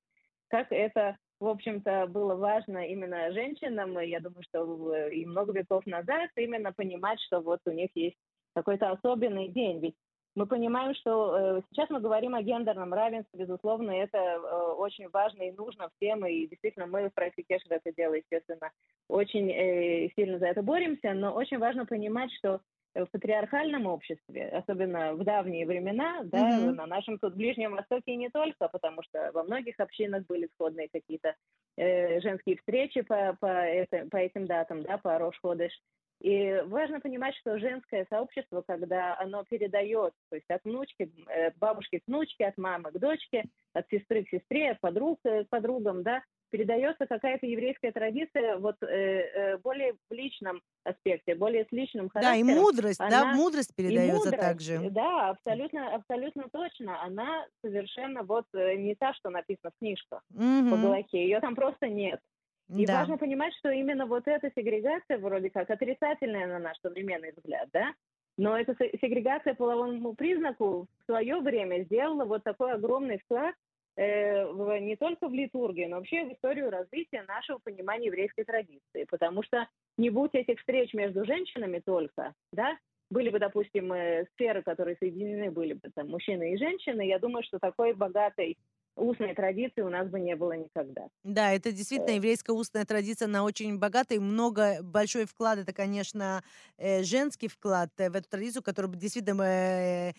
как 0.48 0.70
это, 0.70 1.16
в 1.40 1.46
общем-то, 1.46 2.06
было 2.08 2.34
важно 2.34 2.86
именно 2.86 3.32
женщинам, 3.32 3.98
я 4.00 4.20
думаю, 4.20 4.42
что 4.42 5.06
и 5.08 5.24
много 5.26 5.52
веков 5.52 5.86
назад, 5.86 6.30
именно 6.36 6.72
понимать, 6.72 7.20
что 7.20 7.40
вот 7.40 7.60
у 7.66 7.70
них 7.70 7.90
есть 7.94 8.16
какой-то 8.54 8.90
особенный 8.90 9.48
день. 9.48 9.80
Ведь 9.80 9.94
мы 10.34 10.46
понимаем, 10.46 10.94
что 10.94 11.36
э, 11.36 11.62
сейчас 11.70 11.90
мы 11.90 12.00
говорим 12.00 12.34
о 12.34 12.42
гендерном 12.42 12.94
равенстве, 12.94 13.40
безусловно, 13.40 13.90
это 13.90 14.18
э, 14.18 14.72
очень 14.78 15.08
важно 15.10 15.42
и 15.42 15.52
нужно 15.52 15.90
всем, 15.96 16.24
и 16.26 16.46
действительно 16.46 16.86
мы 16.86 17.10
в 17.10 17.14
проекте 17.14 17.42
Кешер 17.42 17.72
это 17.72 17.92
дело, 17.92 18.14
естественно, 18.14 18.70
очень 19.08 19.50
э, 19.50 20.08
сильно 20.16 20.38
за 20.38 20.46
это 20.46 20.62
боремся, 20.62 21.12
но 21.12 21.34
очень 21.34 21.58
важно 21.58 21.84
понимать, 21.84 22.32
что 22.32 22.60
в 22.94 23.06
патриархальном 23.06 23.86
обществе, 23.86 24.48
особенно 24.48 25.14
в 25.14 25.24
давние 25.24 25.66
времена, 25.66 26.22
да, 26.24 26.50
mm-hmm. 26.50 26.72
на 26.72 26.86
нашем 26.86 27.18
тут 27.18 27.34
Ближнем 27.34 27.72
Востоке 27.72 28.12
и 28.12 28.16
не 28.16 28.28
только, 28.28 28.68
потому 28.68 29.02
что 29.02 29.30
во 29.32 29.44
многих 29.44 29.80
общинах 29.80 30.26
были 30.26 30.48
сходные 30.54 30.88
какие-то 30.92 31.34
э, 31.76 32.20
женские 32.20 32.56
встречи 32.58 33.02
по, 33.02 33.36
по, 33.40 33.46
это, 33.46 34.06
по 34.10 34.16
этим 34.16 34.46
датам, 34.46 34.82
да, 34.82 34.98
по 34.98 35.16
Рош-Ходыш. 35.18 35.72
И 36.20 36.62
важно 36.66 37.00
понимать, 37.00 37.34
что 37.36 37.58
женское 37.58 38.06
сообщество, 38.08 38.62
когда 38.64 39.18
оно 39.18 39.42
передает, 39.44 40.12
то 40.30 40.36
есть 40.36 40.48
от 40.50 40.62
внучки, 40.64 41.10
от 41.26 41.56
бабушки 41.58 41.98
к 41.98 42.06
внучке, 42.06 42.46
от 42.46 42.56
мамы 42.58 42.92
к 42.92 42.98
дочке, 42.98 43.46
от 43.72 43.88
сестры 43.88 44.24
к 44.24 44.28
сестре, 44.28 44.70
от 44.70 44.80
подруг 44.80 45.18
к 45.22 45.46
подругам, 45.50 46.04
да, 46.04 46.22
передается 46.52 47.06
какая-то 47.06 47.46
еврейская 47.46 47.92
традиция 47.92 48.58
вот 48.58 48.76
э, 48.82 48.86
э, 48.86 49.58
более 49.58 49.94
в 49.94 50.14
личном 50.14 50.60
аспекте, 50.84 51.34
более 51.34 51.64
с 51.64 51.72
личным 51.72 52.10
характером. 52.10 52.46
Да, 52.46 52.52
и 52.52 52.60
мудрость, 52.60 53.00
она, 53.00 53.10
да, 53.10 53.32
мудрость 53.32 53.74
передается 53.74 54.16
мудрость, 54.16 54.40
также. 54.40 54.90
Да, 54.90 55.30
абсолютно, 55.30 55.94
абсолютно 55.94 56.44
точно. 56.52 57.02
Она 57.02 57.46
совершенно 57.62 58.22
вот 58.22 58.44
э, 58.52 58.76
не 58.76 58.94
та, 58.94 59.14
что 59.14 59.30
написано 59.30 59.70
в 59.74 59.78
книжках 59.78 60.22
угу. 60.30 60.70
по 60.70 60.76
Галахе. 60.76 61.24
Ее 61.24 61.40
там 61.40 61.54
просто 61.54 61.88
нет. 61.88 62.20
И 62.68 62.86
да. 62.86 63.00
важно 63.00 63.18
понимать, 63.18 63.54
что 63.58 63.70
именно 63.70 64.06
вот 64.06 64.28
эта 64.28 64.50
сегрегация 64.54 65.18
вроде 65.18 65.50
как 65.50 65.70
отрицательная 65.70 66.46
на 66.46 66.58
наш 66.58 66.76
современный 66.80 67.32
взгляд, 67.36 67.68
да, 67.72 67.92
но 68.38 68.58
эта 68.58 68.74
сегрегация 69.00 69.54
по 69.54 69.64
половому 69.64 70.14
признаку 70.14 70.86
в 71.02 71.06
свое 71.06 71.40
время 71.40 71.84
сделала 71.84 72.24
вот 72.24 72.42
такой 72.44 72.72
огромный 72.72 73.18
вклад 73.18 73.54
э, 73.54 73.56
не 73.96 74.96
только 74.96 75.28
в 75.28 75.32
литургию, 75.34 75.90
но 75.90 75.96
вообще 75.96 76.24
в 76.24 76.32
историю 76.32 76.70
развития 76.70 77.24
нашего 77.28 77.58
понимания 77.58 78.06
еврейской 78.06 78.44
традиции. 78.44 79.04
Потому 79.08 79.42
что 79.42 79.68
не 79.98 80.10
будь 80.10 80.34
этих 80.34 80.58
встреч 80.58 80.94
между 80.94 81.24
женщинами 81.24 81.80
только, 81.84 82.32
да, 82.52 82.78
были 83.10 83.28
бы, 83.28 83.38
допустим, 83.38 83.92
э, 83.92 84.24
сферы, 84.32 84.62
которые 84.62 84.96
соединены 84.96 85.50
были 85.50 85.74
бы 85.74 85.90
там 85.94 86.08
мужчины 86.08 86.54
и 86.54 86.56
женщины, 86.56 87.06
я 87.06 87.18
думаю, 87.18 87.44
что 87.44 87.58
такой 87.58 87.92
богатой 87.92 88.56
устной 88.96 89.34
традиции 89.34 89.80
у 89.80 89.88
нас 89.88 90.08
бы 90.08 90.20
не 90.20 90.36
было 90.36 90.52
никогда. 90.52 91.08
Да, 91.24 91.52
это 91.52 91.72
действительно 91.72 92.10
э. 92.10 92.16
еврейская 92.16 92.52
устная 92.52 92.84
традиция, 92.84 93.26
она 93.26 93.44
очень 93.44 93.78
богатая, 93.78 94.16
и 94.16 94.18
много, 94.18 94.82
большой 94.82 95.24
вклад, 95.24 95.58
это, 95.58 95.72
конечно, 95.72 96.42
э, 96.76 97.02
женский 97.02 97.48
вклад 97.48 97.90
э, 97.98 98.10
в 98.10 98.16
эту 98.16 98.28
традицию, 98.28 98.62
который 98.62 98.94
действительно, 98.96 100.12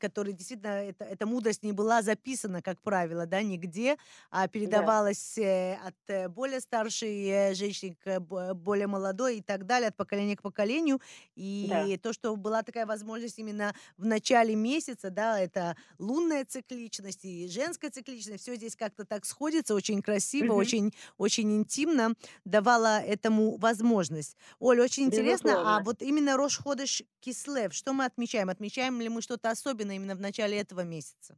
который 0.00 0.32
действительно, 0.32 0.84
это, 0.88 1.04
эта 1.04 1.26
мудрость 1.26 1.62
не 1.62 1.72
была 1.72 2.02
записана, 2.02 2.62
как 2.62 2.80
правило, 2.82 3.26
да, 3.26 3.42
нигде, 3.42 3.96
а 4.30 4.48
передавалась 4.48 5.34
да. 5.36 5.78
от 5.86 6.32
более 6.32 6.60
старшей 6.60 7.54
женщины 7.54 7.96
к 8.02 8.20
более 8.54 8.86
молодой 8.86 9.38
и 9.38 9.42
так 9.42 9.66
далее, 9.66 9.88
от 9.88 9.96
поколения 9.96 10.36
к 10.36 10.42
поколению, 10.42 11.00
и 11.36 11.66
да. 11.68 11.86
то, 12.02 12.12
что 12.12 12.34
была 12.36 12.62
такая 12.62 12.86
возможность 12.86 13.38
именно 13.38 13.74
в 13.96 14.04
начале 14.04 14.54
месяца, 14.54 15.10
да, 15.10 15.40
это 15.40 15.76
лунная 15.98 16.44
цикличность 16.44 17.24
и 17.24 17.48
женская 17.48 17.90
цикличность, 17.90 18.15
лично 18.16 18.38
все 18.38 18.56
здесь 18.56 18.76
как-то 18.76 19.04
так 19.04 19.24
сходится, 19.24 19.74
очень 19.74 20.02
красиво, 20.02 20.52
угу. 20.52 20.60
очень, 20.60 20.94
очень 21.18 21.54
интимно, 21.56 22.14
давала 22.44 23.00
этому 23.00 23.56
возможность. 23.58 24.36
Оль, 24.58 24.80
очень 24.80 25.04
интересно, 25.04 25.76
а 25.76 25.82
вот 25.82 26.02
именно 26.02 26.36
Рош 26.36 26.58
Ходыш 26.58 27.02
Кислев, 27.20 27.74
что 27.74 27.92
мы 27.92 28.06
отмечаем? 28.06 28.48
Отмечаем 28.48 29.00
ли 29.00 29.08
мы 29.08 29.20
что-то 29.22 29.50
особенное 29.50 29.96
именно 29.96 30.14
в 30.14 30.20
начале 30.20 30.58
этого 30.58 30.80
месяца? 30.80 31.36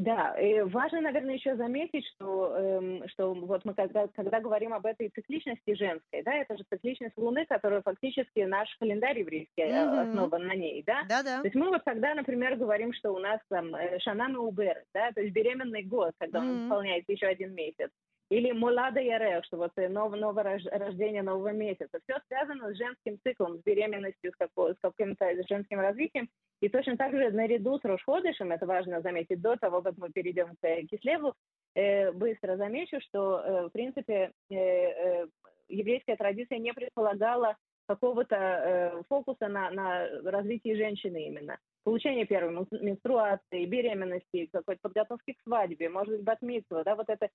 Да, 0.00 0.34
и 0.40 0.62
важно, 0.62 1.02
наверное, 1.02 1.34
еще 1.34 1.56
заметить, 1.56 2.06
что, 2.14 2.56
эм, 2.56 3.06
что 3.08 3.34
вот 3.34 3.66
мы 3.66 3.74
когда, 3.74 4.08
когда 4.08 4.40
говорим 4.40 4.72
об 4.72 4.86
этой 4.86 5.10
цикличности 5.10 5.74
женской, 5.74 6.22
да, 6.22 6.36
это 6.36 6.56
же 6.56 6.64
цикличность 6.72 7.18
Луны, 7.18 7.44
которая 7.44 7.82
фактически 7.82 8.40
наш 8.40 8.74
календарь 8.78 9.18
еврейский 9.18 9.60
mm-hmm. 9.60 10.08
основан 10.08 10.46
на 10.46 10.54
ней, 10.54 10.82
да? 10.86 11.02
Да-да. 11.06 11.40
То 11.40 11.44
есть 11.44 11.54
мы 11.54 11.68
вот 11.68 11.82
когда, 11.84 12.14
например, 12.14 12.56
говорим, 12.56 12.94
что 12.94 13.12
у 13.12 13.18
нас 13.18 13.40
там 13.50 13.74
э, 13.74 13.98
Шанана 13.98 14.40
Убер, 14.40 14.82
да, 14.94 15.12
то 15.12 15.20
есть 15.20 15.34
беременный 15.34 15.82
год, 15.82 16.14
когда 16.18 16.38
mm-hmm. 16.38 16.50
он 16.50 16.64
исполняется 16.64 17.12
еще 17.12 17.26
один 17.26 17.54
месяц, 17.54 17.90
или 18.30 18.52
Мулада 18.52 19.00
Ярех, 19.00 19.44
что 19.44 19.56
вот 19.56 19.72
э, 19.76 19.88
нов, 19.88 20.16
новое 20.16 20.60
рождение 20.70 21.22
нового 21.22 21.52
месяца. 21.52 21.98
Все 22.04 22.20
связано 22.28 22.72
с 22.72 22.76
женским 22.76 23.18
циклом, 23.22 23.58
с 23.58 23.62
беременностью, 23.62 24.30
с, 24.30 24.36
какой, 24.36 24.74
с 24.74 24.78
каким-то 24.80 25.26
женским 25.48 25.80
развитием. 25.80 26.28
И 26.60 26.68
точно 26.68 26.96
так 26.96 27.12
же 27.12 27.30
наряду 27.32 27.78
с 27.78 27.84
Рошходышем, 27.84 28.52
это 28.52 28.66
важно 28.66 29.00
заметить 29.00 29.40
до 29.40 29.56
того, 29.56 29.82
как 29.82 29.96
мы 29.98 30.10
перейдем 30.10 30.54
к 30.60 30.82
Кислеву, 30.88 31.34
э, 31.74 32.12
быстро 32.12 32.56
замечу, 32.56 33.00
что, 33.00 33.40
э, 33.40 33.66
в 33.66 33.70
принципе, 33.70 34.30
э, 34.48 34.54
э, 34.54 35.26
еврейская 35.68 36.16
традиция 36.16 36.58
не 36.58 36.72
предполагала 36.72 37.56
какого-то 37.90 38.36
э, 38.36 39.02
фокуса 39.08 39.48
на, 39.48 39.70
на 39.72 40.06
развитии 40.22 40.76
женщины 40.76 41.26
именно. 41.26 41.58
Получение 41.82 42.24
первой 42.24 42.66
менструации, 42.70 43.64
беременности, 43.64 44.48
какой-то 44.52 44.80
подготовки 44.82 45.32
к 45.32 45.42
свадьбе, 45.42 45.88
может 45.88 46.14
быть, 46.14 46.22
батмитсва, 46.22 46.84
да, 46.84 46.94
вот 46.94 47.08
это 47.08 47.26
э, 47.26 47.30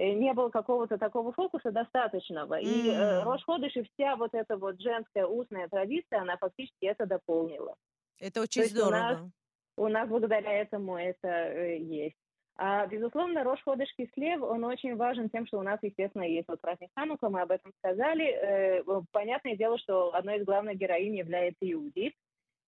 не 0.00 0.32
было 0.32 0.48
какого-то 0.50 0.98
такого 0.98 1.32
фокуса 1.32 1.70
достаточного. 1.70 2.60
Mm. 2.60 2.62
И 2.62 2.90
э, 2.90 3.22
Рошходыш 3.22 3.76
и 3.76 3.82
вся 3.82 4.16
вот 4.16 4.34
эта 4.34 4.56
вот 4.56 4.80
женская 4.80 5.26
устная 5.26 5.68
традиция, 5.68 6.20
она 6.20 6.36
фактически 6.36 6.86
это 6.86 7.06
дополнила. 7.06 7.74
Это 8.18 8.42
очень 8.42 8.62
То 8.62 8.68
здорово. 8.68 8.96
У 8.96 9.00
нас, 9.00 9.20
у 9.76 9.88
нас 9.88 10.08
благодаря 10.08 10.52
этому 10.52 10.96
это 10.96 11.28
э, 11.28 11.78
есть. 11.78 12.16
А, 12.62 12.86
безусловно, 12.86 13.42
Рош 13.42 13.62
Ходыш 13.62 13.88
Кислев, 13.96 14.42
он 14.42 14.64
очень 14.64 14.94
важен 14.94 15.30
тем, 15.30 15.46
что 15.46 15.58
у 15.58 15.62
нас, 15.62 15.78
естественно, 15.80 16.24
есть 16.24 16.46
вот 16.46 16.60
праздник 16.60 16.90
Ханука, 16.94 17.30
мы 17.30 17.40
об 17.40 17.50
этом 17.50 17.72
сказали. 17.78 18.26
Э, 18.26 18.82
понятное 19.12 19.56
дело, 19.56 19.78
что 19.78 20.14
одной 20.14 20.40
из 20.40 20.44
главных 20.44 20.76
героинь 20.76 21.16
является 21.16 21.70
Иудит. 21.72 22.12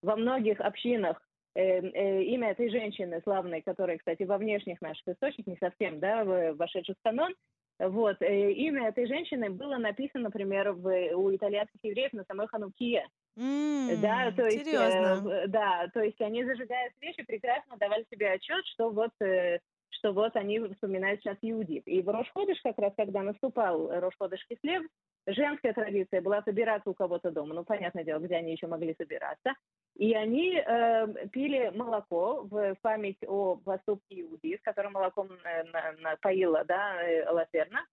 Во 0.01 0.17
многих 0.17 0.61
общинах 0.61 1.21
э, 1.21 1.21
э, 1.21 1.32
имя 1.55 2.51
этой 2.51 2.71
женщины 2.71 3.21
славной, 3.23 3.63
которая, 3.63 3.99
кстати, 3.99 4.23
во 4.23 4.39
внешних 4.39 4.81
наших 4.81 5.07
источниках 5.09 5.47
не 5.47 5.59
совсем, 5.59 6.01
да, 6.01 6.25
вошедших 6.55 6.97
в 6.97 7.03
канон, 7.03 7.35
вот, 7.79 8.17
э, 8.21 8.53
имя 8.53 8.89
этой 8.89 9.07
женщины 9.07 9.51
было 9.51 9.77
написано, 9.77 10.25
например, 10.25 10.73
в, 10.73 10.89
у 11.15 11.35
итальянских 11.35 11.81
евреев 11.83 12.13
на 12.13 12.25
самой 12.25 12.47
Ханукие. 12.47 13.09
Mm, 13.37 13.97
да, 13.97 14.31
то 14.31 14.45
есть, 14.45 14.65
серьезно? 14.65 15.29
э, 15.31 15.47
да, 15.49 15.89
то 15.93 16.01
есть 16.01 16.21
они, 16.21 16.45
зажигая 16.45 16.93
свечи, 16.99 17.25
прекрасно 17.25 17.77
давали 17.79 18.05
себе 18.11 18.31
отчет, 18.31 18.65
что 18.67 18.91
вот, 18.91 19.11
э, 19.21 19.59
что 19.93 20.13
вот 20.13 20.37
они 20.37 20.59
вспоминают 20.59 21.21
сейчас 21.21 21.37
Иудит. 21.43 21.87
И 21.87 22.03
в 22.03 22.09
Рошходыш, 22.09 22.61
как 22.63 22.79
раз 22.79 22.93
когда 22.97 23.23
наступал 23.23 23.89
Рошходыш 23.89 24.45
Кислев, 24.49 24.83
женская 25.27 25.73
традиция 25.73 26.21
была 26.21 26.43
собираться 26.43 26.91
у 26.91 26.95
кого-то 26.95 27.31
дома, 27.31 27.55
ну, 27.55 27.65
понятное 27.65 28.05
дело, 28.05 28.19
где 28.19 28.37
они 28.37 28.53
еще 28.53 28.67
могли 28.67 28.95
собираться, 28.99 29.55
и 29.97 30.15
они 30.15 30.57
э, 30.57 31.29
пили 31.29 31.71
молоко 31.75 32.43
в 32.51 32.75
память 32.81 33.19
о 33.27 33.57
поступке 33.57 34.23
Иуди, 34.23 34.57
с 34.57 34.63
которым 34.63 34.93
молоком 34.93 35.29
э, 35.45 35.65
напоила 36.01 36.65
да, 36.65 37.03
э, 37.03 37.31
Лаферна, 37.31 37.85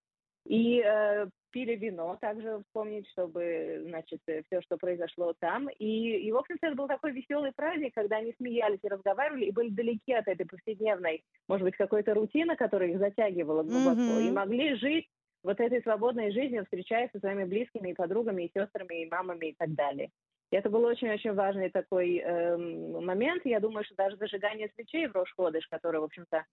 и 0.46 0.82
э, 0.84 1.26
пили 1.50 1.76
вино, 1.76 2.16
также 2.20 2.62
вспомнить, 2.64 3.08
чтобы, 3.10 3.84
значит, 3.86 4.20
э, 4.26 4.42
все, 4.46 4.60
что 4.62 4.76
произошло 4.76 5.34
там. 5.38 5.68
И, 5.78 6.30
общем-то, 6.36 6.66
это 6.66 6.76
был 6.76 6.88
такой 6.88 7.12
веселый 7.12 7.52
праздник, 7.52 7.94
когда 7.94 8.16
они 8.16 8.34
смеялись 8.36 8.80
и 8.82 8.88
разговаривали, 8.88 9.46
и 9.46 9.52
были 9.52 9.70
далеки 9.70 10.12
от 10.12 10.28
этой 10.28 10.46
повседневной, 10.46 11.22
может 11.48 11.64
быть, 11.64 11.76
какой-то 11.76 12.14
рутины, 12.14 12.56
которая 12.56 12.90
их 12.90 12.98
затягивала 12.98 13.62
глубоко, 13.62 14.00
mm-hmm. 14.00 14.28
и 14.28 14.30
могли 14.30 14.74
жить 14.76 15.06
вот 15.42 15.60
этой 15.60 15.82
свободной 15.82 16.32
жизнью, 16.32 16.64
встречаясь 16.64 17.10
со 17.12 17.18
своими 17.18 17.44
близкими 17.44 17.90
и 17.90 17.94
подругами, 17.94 18.44
и 18.44 18.52
сестрами, 18.52 19.02
и 19.02 19.10
мамами, 19.10 19.46
и 19.46 19.54
так 19.56 19.74
далее. 19.74 20.10
И 20.50 20.56
это 20.56 20.68
был 20.68 20.84
очень-очень 20.84 21.32
важный 21.34 21.70
такой 21.70 22.18
э, 22.18 22.56
момент. 22.56 23.42
Я 23.44 23.60
думаю, 23.60 23.84
что 23.84 23.94
даже 23.94 24.16
зажигание 24.16 24.70
свечей 24.74 25.06
в 25.06 25.14
Рошходыш, 25.14 25.66
который, 25.68 26.00
в 26.00 26.04
общем-то, 26.04 26.44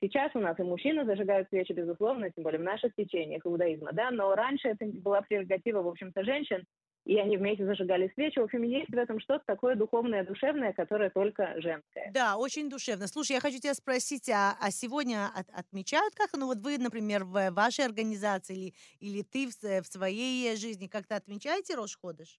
сейчас 0.00 0.32
у 0.34 0.40
нас 0.40 0.58
и 0.58 0.62
мужчины 0.62 1.04
зажигают 1.04 1.48
свечи, 1.48 1.72
безусловно, 1.72 2.30
тем 2.30 2.44
более 2.44 2.60
в 2.60 2.64
наших 2.64 2.94
течениях 2.94 3.46
иудаизма, 3.46 3.90
да, 3.92 4.10
но 4.10 4.34
раньше 4.34 4.68
это 4.68 4.84
была 4.84 5.22
прерогатива, 5.22 5.80
в 5.82 5.88
общем-то, 5.88 6.24
женщин, 6.24 6.64
и 7.06 7.16
они 7.18 7.38
вместе 7.38 7.64
зажигали 7.64 8.10
свечи. 8.14 8.38
В 8.38 8.42
общем, 8.42 8.62
есть 8.64 8.90
в 8.90 8.98
этом 8.98 9.18
что-то 9.18 9.42
такое 9.46 9.76
духовное, 9.76 10.24
душевное, 10.24 10.74
которое 10.74 11.08
только 11.08 11.54
женское. 11.58 12.10
Да, 12.12 12.36
очень 12.36 12.68
душевно. 12.68 13.06
Слушай, 13.06 13.32
я 13.32 13.40
хочу 13.40 13.58
тебя 13.58 13.72
спросить, 13.72 14.28
а, 14.28 14.58
а 14.60 14.70
сегодня 14.70 15.30
от, 15.34 15.48
отмечают 15.58 16.14
как? 16.14 16.28
Ну 16.34 16.46
вот 16.46 16.58
вы, 16.58 16.76
например, 16.76 17.24
в 17.24 17.50
вашей 17.52 17.86
организации 17.86 18.56
или, 18.56 18.74
или 19.00 19.22
ты 19.22 19.48
в, 19.48 19.82
в 19.82 19.86
своей 19.86 20.54
жизни 20.56 20.86
как-то 20.86 21.16
отмечаете 21.16 21.76
Рошходыш? 21.76 22.38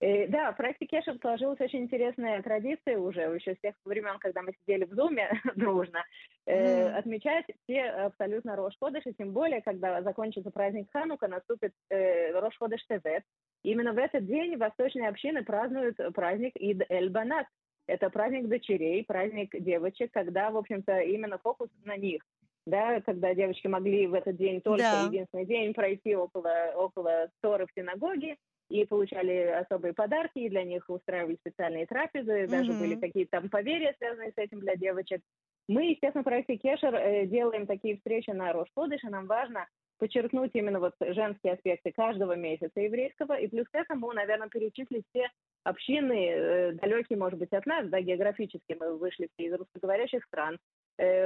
Э, 0.00 0.26
да, 0.28 0.52
в 0.52 0.56
проекте 0.56 0.86
Кешев 0.86 1.16
сложилась 1.20 1.60
очень 1.60 1.84
интересная 1.84 2.42
традиция 2.42 2.98
уже, 2.98 3.22
еще 3.22 3.54
с 3.54 3.60
тех 3.60 3.74
времен, 3.84 4.18
когда 4.18 4.42
мы 4.42 4.52
сидели 4.60 4.84
в 4.84 4.94
Зуме 4.94 5.30
дружно, 5.56 6.04
э, 6.46 6.88
отмечать 6.88 7.46
все 7.62 7.84
абсолютно 7.84 8.56
Рош 8.56 8.74
Ходыш, 8.80 9.06
и 9.06 9.14
тем 9.14 9.32
более, 9.32 9.62
когда 9.62 10.02
закончится 10.02 10.50
праздник 10.50 10.88
Ханука, 10.92 11.28
наступит 11.28 11.72
э, 11.90 12.38
Рош 12.38 12.56
Ходыш 12.58 12.84
Тевет. 12.86 13.22
Именно 13.62 13.92
в 13.92 13.98
этот 13.98 14.26
день 14.26 14.56
восточные 14.56 15.08
общины 15.08 15.44
празднуют 15.44 15.96
праздник 16.14 16.52
Ид 16.56 16.82
Эль 16.88 17.10
Банат. 17.10 17.46
Это 17.86 18.10
праздник 18.10 18.48
дочерей, 18.48 19.04
праздник 19.04 19.50
девочек, 19.58 20.10
когда, 20.12 20.50
в 20.50 20.56
общем-то, 20.56 21.00
именно 21.00 21.38
фокус 21.38 21.68
на 21.84 21.96
них 21.96 22.22
да, 22.66 23.00
когда 23.02 23.34
девочки 23.34 23.66
могли 23.66 24.06
в 24.06 24.14
этот 24.14 24.36
день 24.36 24.60
только 24.60 24.82
да. 24.82 25.02
единственный 25.06 25.44
день 25.44 25.74
пройти 25.74 26.16
около, 26.16 26.72
около 26.76 27.28
Торы 27.42 27.66
в 27.66 27.78
синагоге, 27.78 28.36
и 28.68 28.84
получали 28.86 29.46
особые 29.62 29.92
подарки, 29.92 30.38
и 30.38 30.48
для 30.48 30.64
них 30.64 30.84
устраивали 30.88 31.36
специальные 31.36 31.86
трапезы, 31.86 32.46
даже 32.48 32.72
mm-hmm. 32.72 32.78
были 32.78 32.94
какие-то 32.96 33.40
там 33.40 33.48
поверья, 33.48 33.94
связанные 33.98 34.32
с 34.32 34.38
этим 34.38 34.60
для 34.60 34.76
девочек. 34.76 35.20
Мы, 35.68 35.90
естественно, 35.90 36.22
в 36.22 36.24
проекте 36.24 36.56
Кешер 36.56 36.94
э, 36.94 37.26
делаем 37.26 37.66
такие 37.66 37.96
встречи 37.96 38.30
на 38.30 38.52
Рошходыш, 38.52 39.02
и 39.04 39.08
нам 39.08 39.26
важно 39.26 39.66
подчеркнуть 39.98 40.50
именно 40.54 40.80
вот 40.80 40.94
женские 41.00 41.54
аспекты 41.54 41.92
каждого 41.92 42.36
месяца 42.36 42.80
еврейского, 42.80 43.38
и 43.38 43.46
плюс 43.46 43.66
к 43.68 43.74
этому, 43.74 44.12
наверное, 44.12 44.48
перечислить 44.48 45.04
все 45.10 45.28
общины, 45.62 46.28
э, 46.28 46.72
далекие, 46.72 47.18
может 47.18 47.38
быть, 47.38 47.52
от 47.52 47.64
нас, 47.66 47.88
да, 47.88 48.00
географически 48.00 48.76
мы 48.78 48.96
вышли 48.96 49.28
все 49.34 49.48
из 49.48 49.54
русскоговорящих 49.54 50.24
стран, 50.24 50.58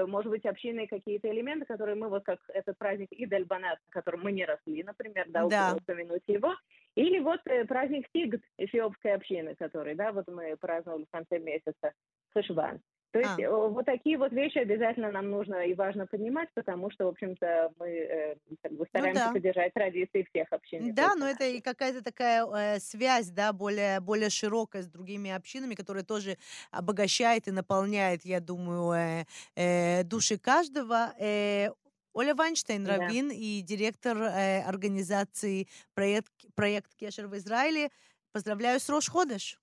может 0.06 0.30
быть, 0.30 0.46
общины 0.46 0.86
какие-то 0.86 1.30
элементы, 1.30 1.66
которые 1.66 1.94
мы 1.94 2.08
вот 2.08 2.24
как 2.24 2.38
этот 2.48 2.78
праздник 2.78 3.08
Идальбанат, 3.10 3.78
на 3.86 3.92
котором 3.92 4.22
мы 4.22 4.32
не 4.32 4.44
росли, 4.44 4.82
например, 4.82 5.26
да, 5.28 5.46
да. 5.46 5.76
упомянуть 5.76 6.22
его, 6.26 6.54
или 6.94 7.18
вот 7.20 7.40
э, 7.46 7.64
праздник 7.64 8.08
Тигт 8.12 8.42
эфиопской 8.56 9.14
общины, 9.14 9.54
который, 9.54 9.94
да, 9.94 10.12
вот 10.12 10.26
мы 10.28 10.56
праздновали 10.56 11.04
в 11.04 11.10
конце 11.10 11.38
месяца, 11.38 11.92
Хашван. 12.32 12.80
То 13.10 13.20
есть 13.20 13.42
а. 13.42 13.68
вот 13.68 13.86
такие 13.86 14.18
вот 14.18 14.32
вещи 14.32 14.58
обязательно 14.58 15.10
нам 15.10 15.30
нужно 15.30 15.64
и 15.66 15.74
важно 15.74 16.06
понимать, 16.06 16.48
потому 16.54 16.90
что, 16.90 17.06
в 17.06 17.08
общем-то, 17.08 17.72
мы 17.78 17.88
э, 17.88 18.36
как 18.62 18.72
бы 18.72 18.84
стараемся 18.88 19.22
ну, 19.22 19.28
да. 19.28 19.32
поддержать 19.32 19.72
традиции 19.72 20.26
всех 20.30 20.52
общин. 20.52 20.94
Да, 20.94 21.14
но 21.14 21.26
это 21.26 21.44
и 21.44 21.60
какая-то 21.60 22.02
такая 22.02 22.46
э, 22.46 22.78
связь, 22.80 23.30
да, 23.30 23.52
более, 23.52 24.00
более 24.00 24.28
широкая 24.28 24.82
с 24.82 24.86
другими 24.86 25.30
общинами, 25.30 25.74
которая 25.74 26.04
тоже 26.04 26.36
обогащает 26.70 27.48
и 27.48 27.50
наполняет, 27.50 28.24
я 28.24 28.40
думаю, 28.40 28.92
э, 28.92 29.24
э, 29.56 30.04
души 30.04 30.36
каждого. 30.36 31.14
Э, 31.18 31.70
Оля 32.12 32.34
Вайнштейн, 32.34 32.84
да. 32.84 32.96
раввин 32.96 33.30
и 33.30 33.62
директор 33.62 34.16
э, 34.18 34.62
организации 34.62 35.68
проект, 35.94 36.32
проект 36.54 36.94
Кешер 36.94 37.26
в 37.26 37.36
Израиле. 37.36 37.90
Поздравляю 38.32 38.80
с 38.80 38.88
Рош 38.88 39.08
Ходыш. 39.08 39.58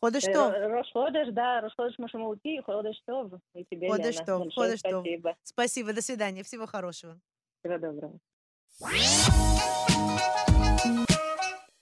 Ходыш 0.00 0.24
Тов. 0.24 0.54
Рош 0.54 0.86
Ходыш, 0.92 1.28
да, 1.32 1.60
Рош 1.60 1.72
Ходыш 1.76 1.98
Машамаути, 1.98 2.62
Ходыш 2.64 3.00
Тов. 3.06 3.32
И 3.54 3.64
тебе, 3.70 3.90
Ходыш 3.90 4.14
Лена, 4.14 4.26
Тов, 4.26 4.54
Ходыш 4.54 4.80
Тов. 4.80 5.04
Спасибо. 5.04 5.36
Спасибо, 5.42 5.92
до 5.92 6.02
свидания, 6.02 6.42
всего 6.42 6.66
хорошего. 6.66 7.20
Всего 7.62 7.78
доброго. 7.78 8.18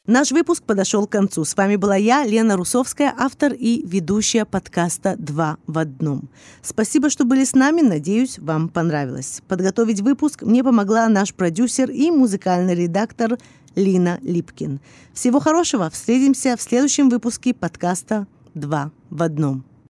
Наш 0.08 0.32
выпуск 0.32 0.64
подошел 0.64 1.06
к 1.06 1.12
концу. 1.12 1.44
С 1.44 1.54
вами 1.54 1.76
была 1.76 1.94
я, 1.94 2.24
Лена 2.24 2.56
Русовская, 2.56 3.14
автор 3.16 3.52
и 3.52 3.86
ведущая 3.86 4.46
подкаста 4.46 5.16
«Два 5.18 5.58
в 5.66 5.76
одном». 5.78 6.30
Спасибо, 6.62 7.10
что 7.10 7.26
были 7.26 7.44
с 7.44 7.54
нами. 7.54 7.82
Надеюсь, 7.82 8.38
вам 8.38 8.70
понравилось. 8.70 9.42
Подготовить 9.48 10.00
выпуск 10.00 10.44
мне 10.44 10.64
помогла 10.64 11.06
наш 11.08 11.34
продюсер 11.34 11.90
и 11.90 12.10
музыкальный 12.10 12.74
редактор 12.74 13.36
Лина 13.78 14.18
Липкин. 14.22 14.80
Всего 15.14 15.40
хорошего. 15.40 15.88
Встретимся 15.88 16.56
в 16.56 16.62
следующем 16.62 17.08
выпуске 17.08 17.54
подкаста 17.54 18.26
«Два 18.54 18.90
в 19.08 19.22
одном». 19.22 19.64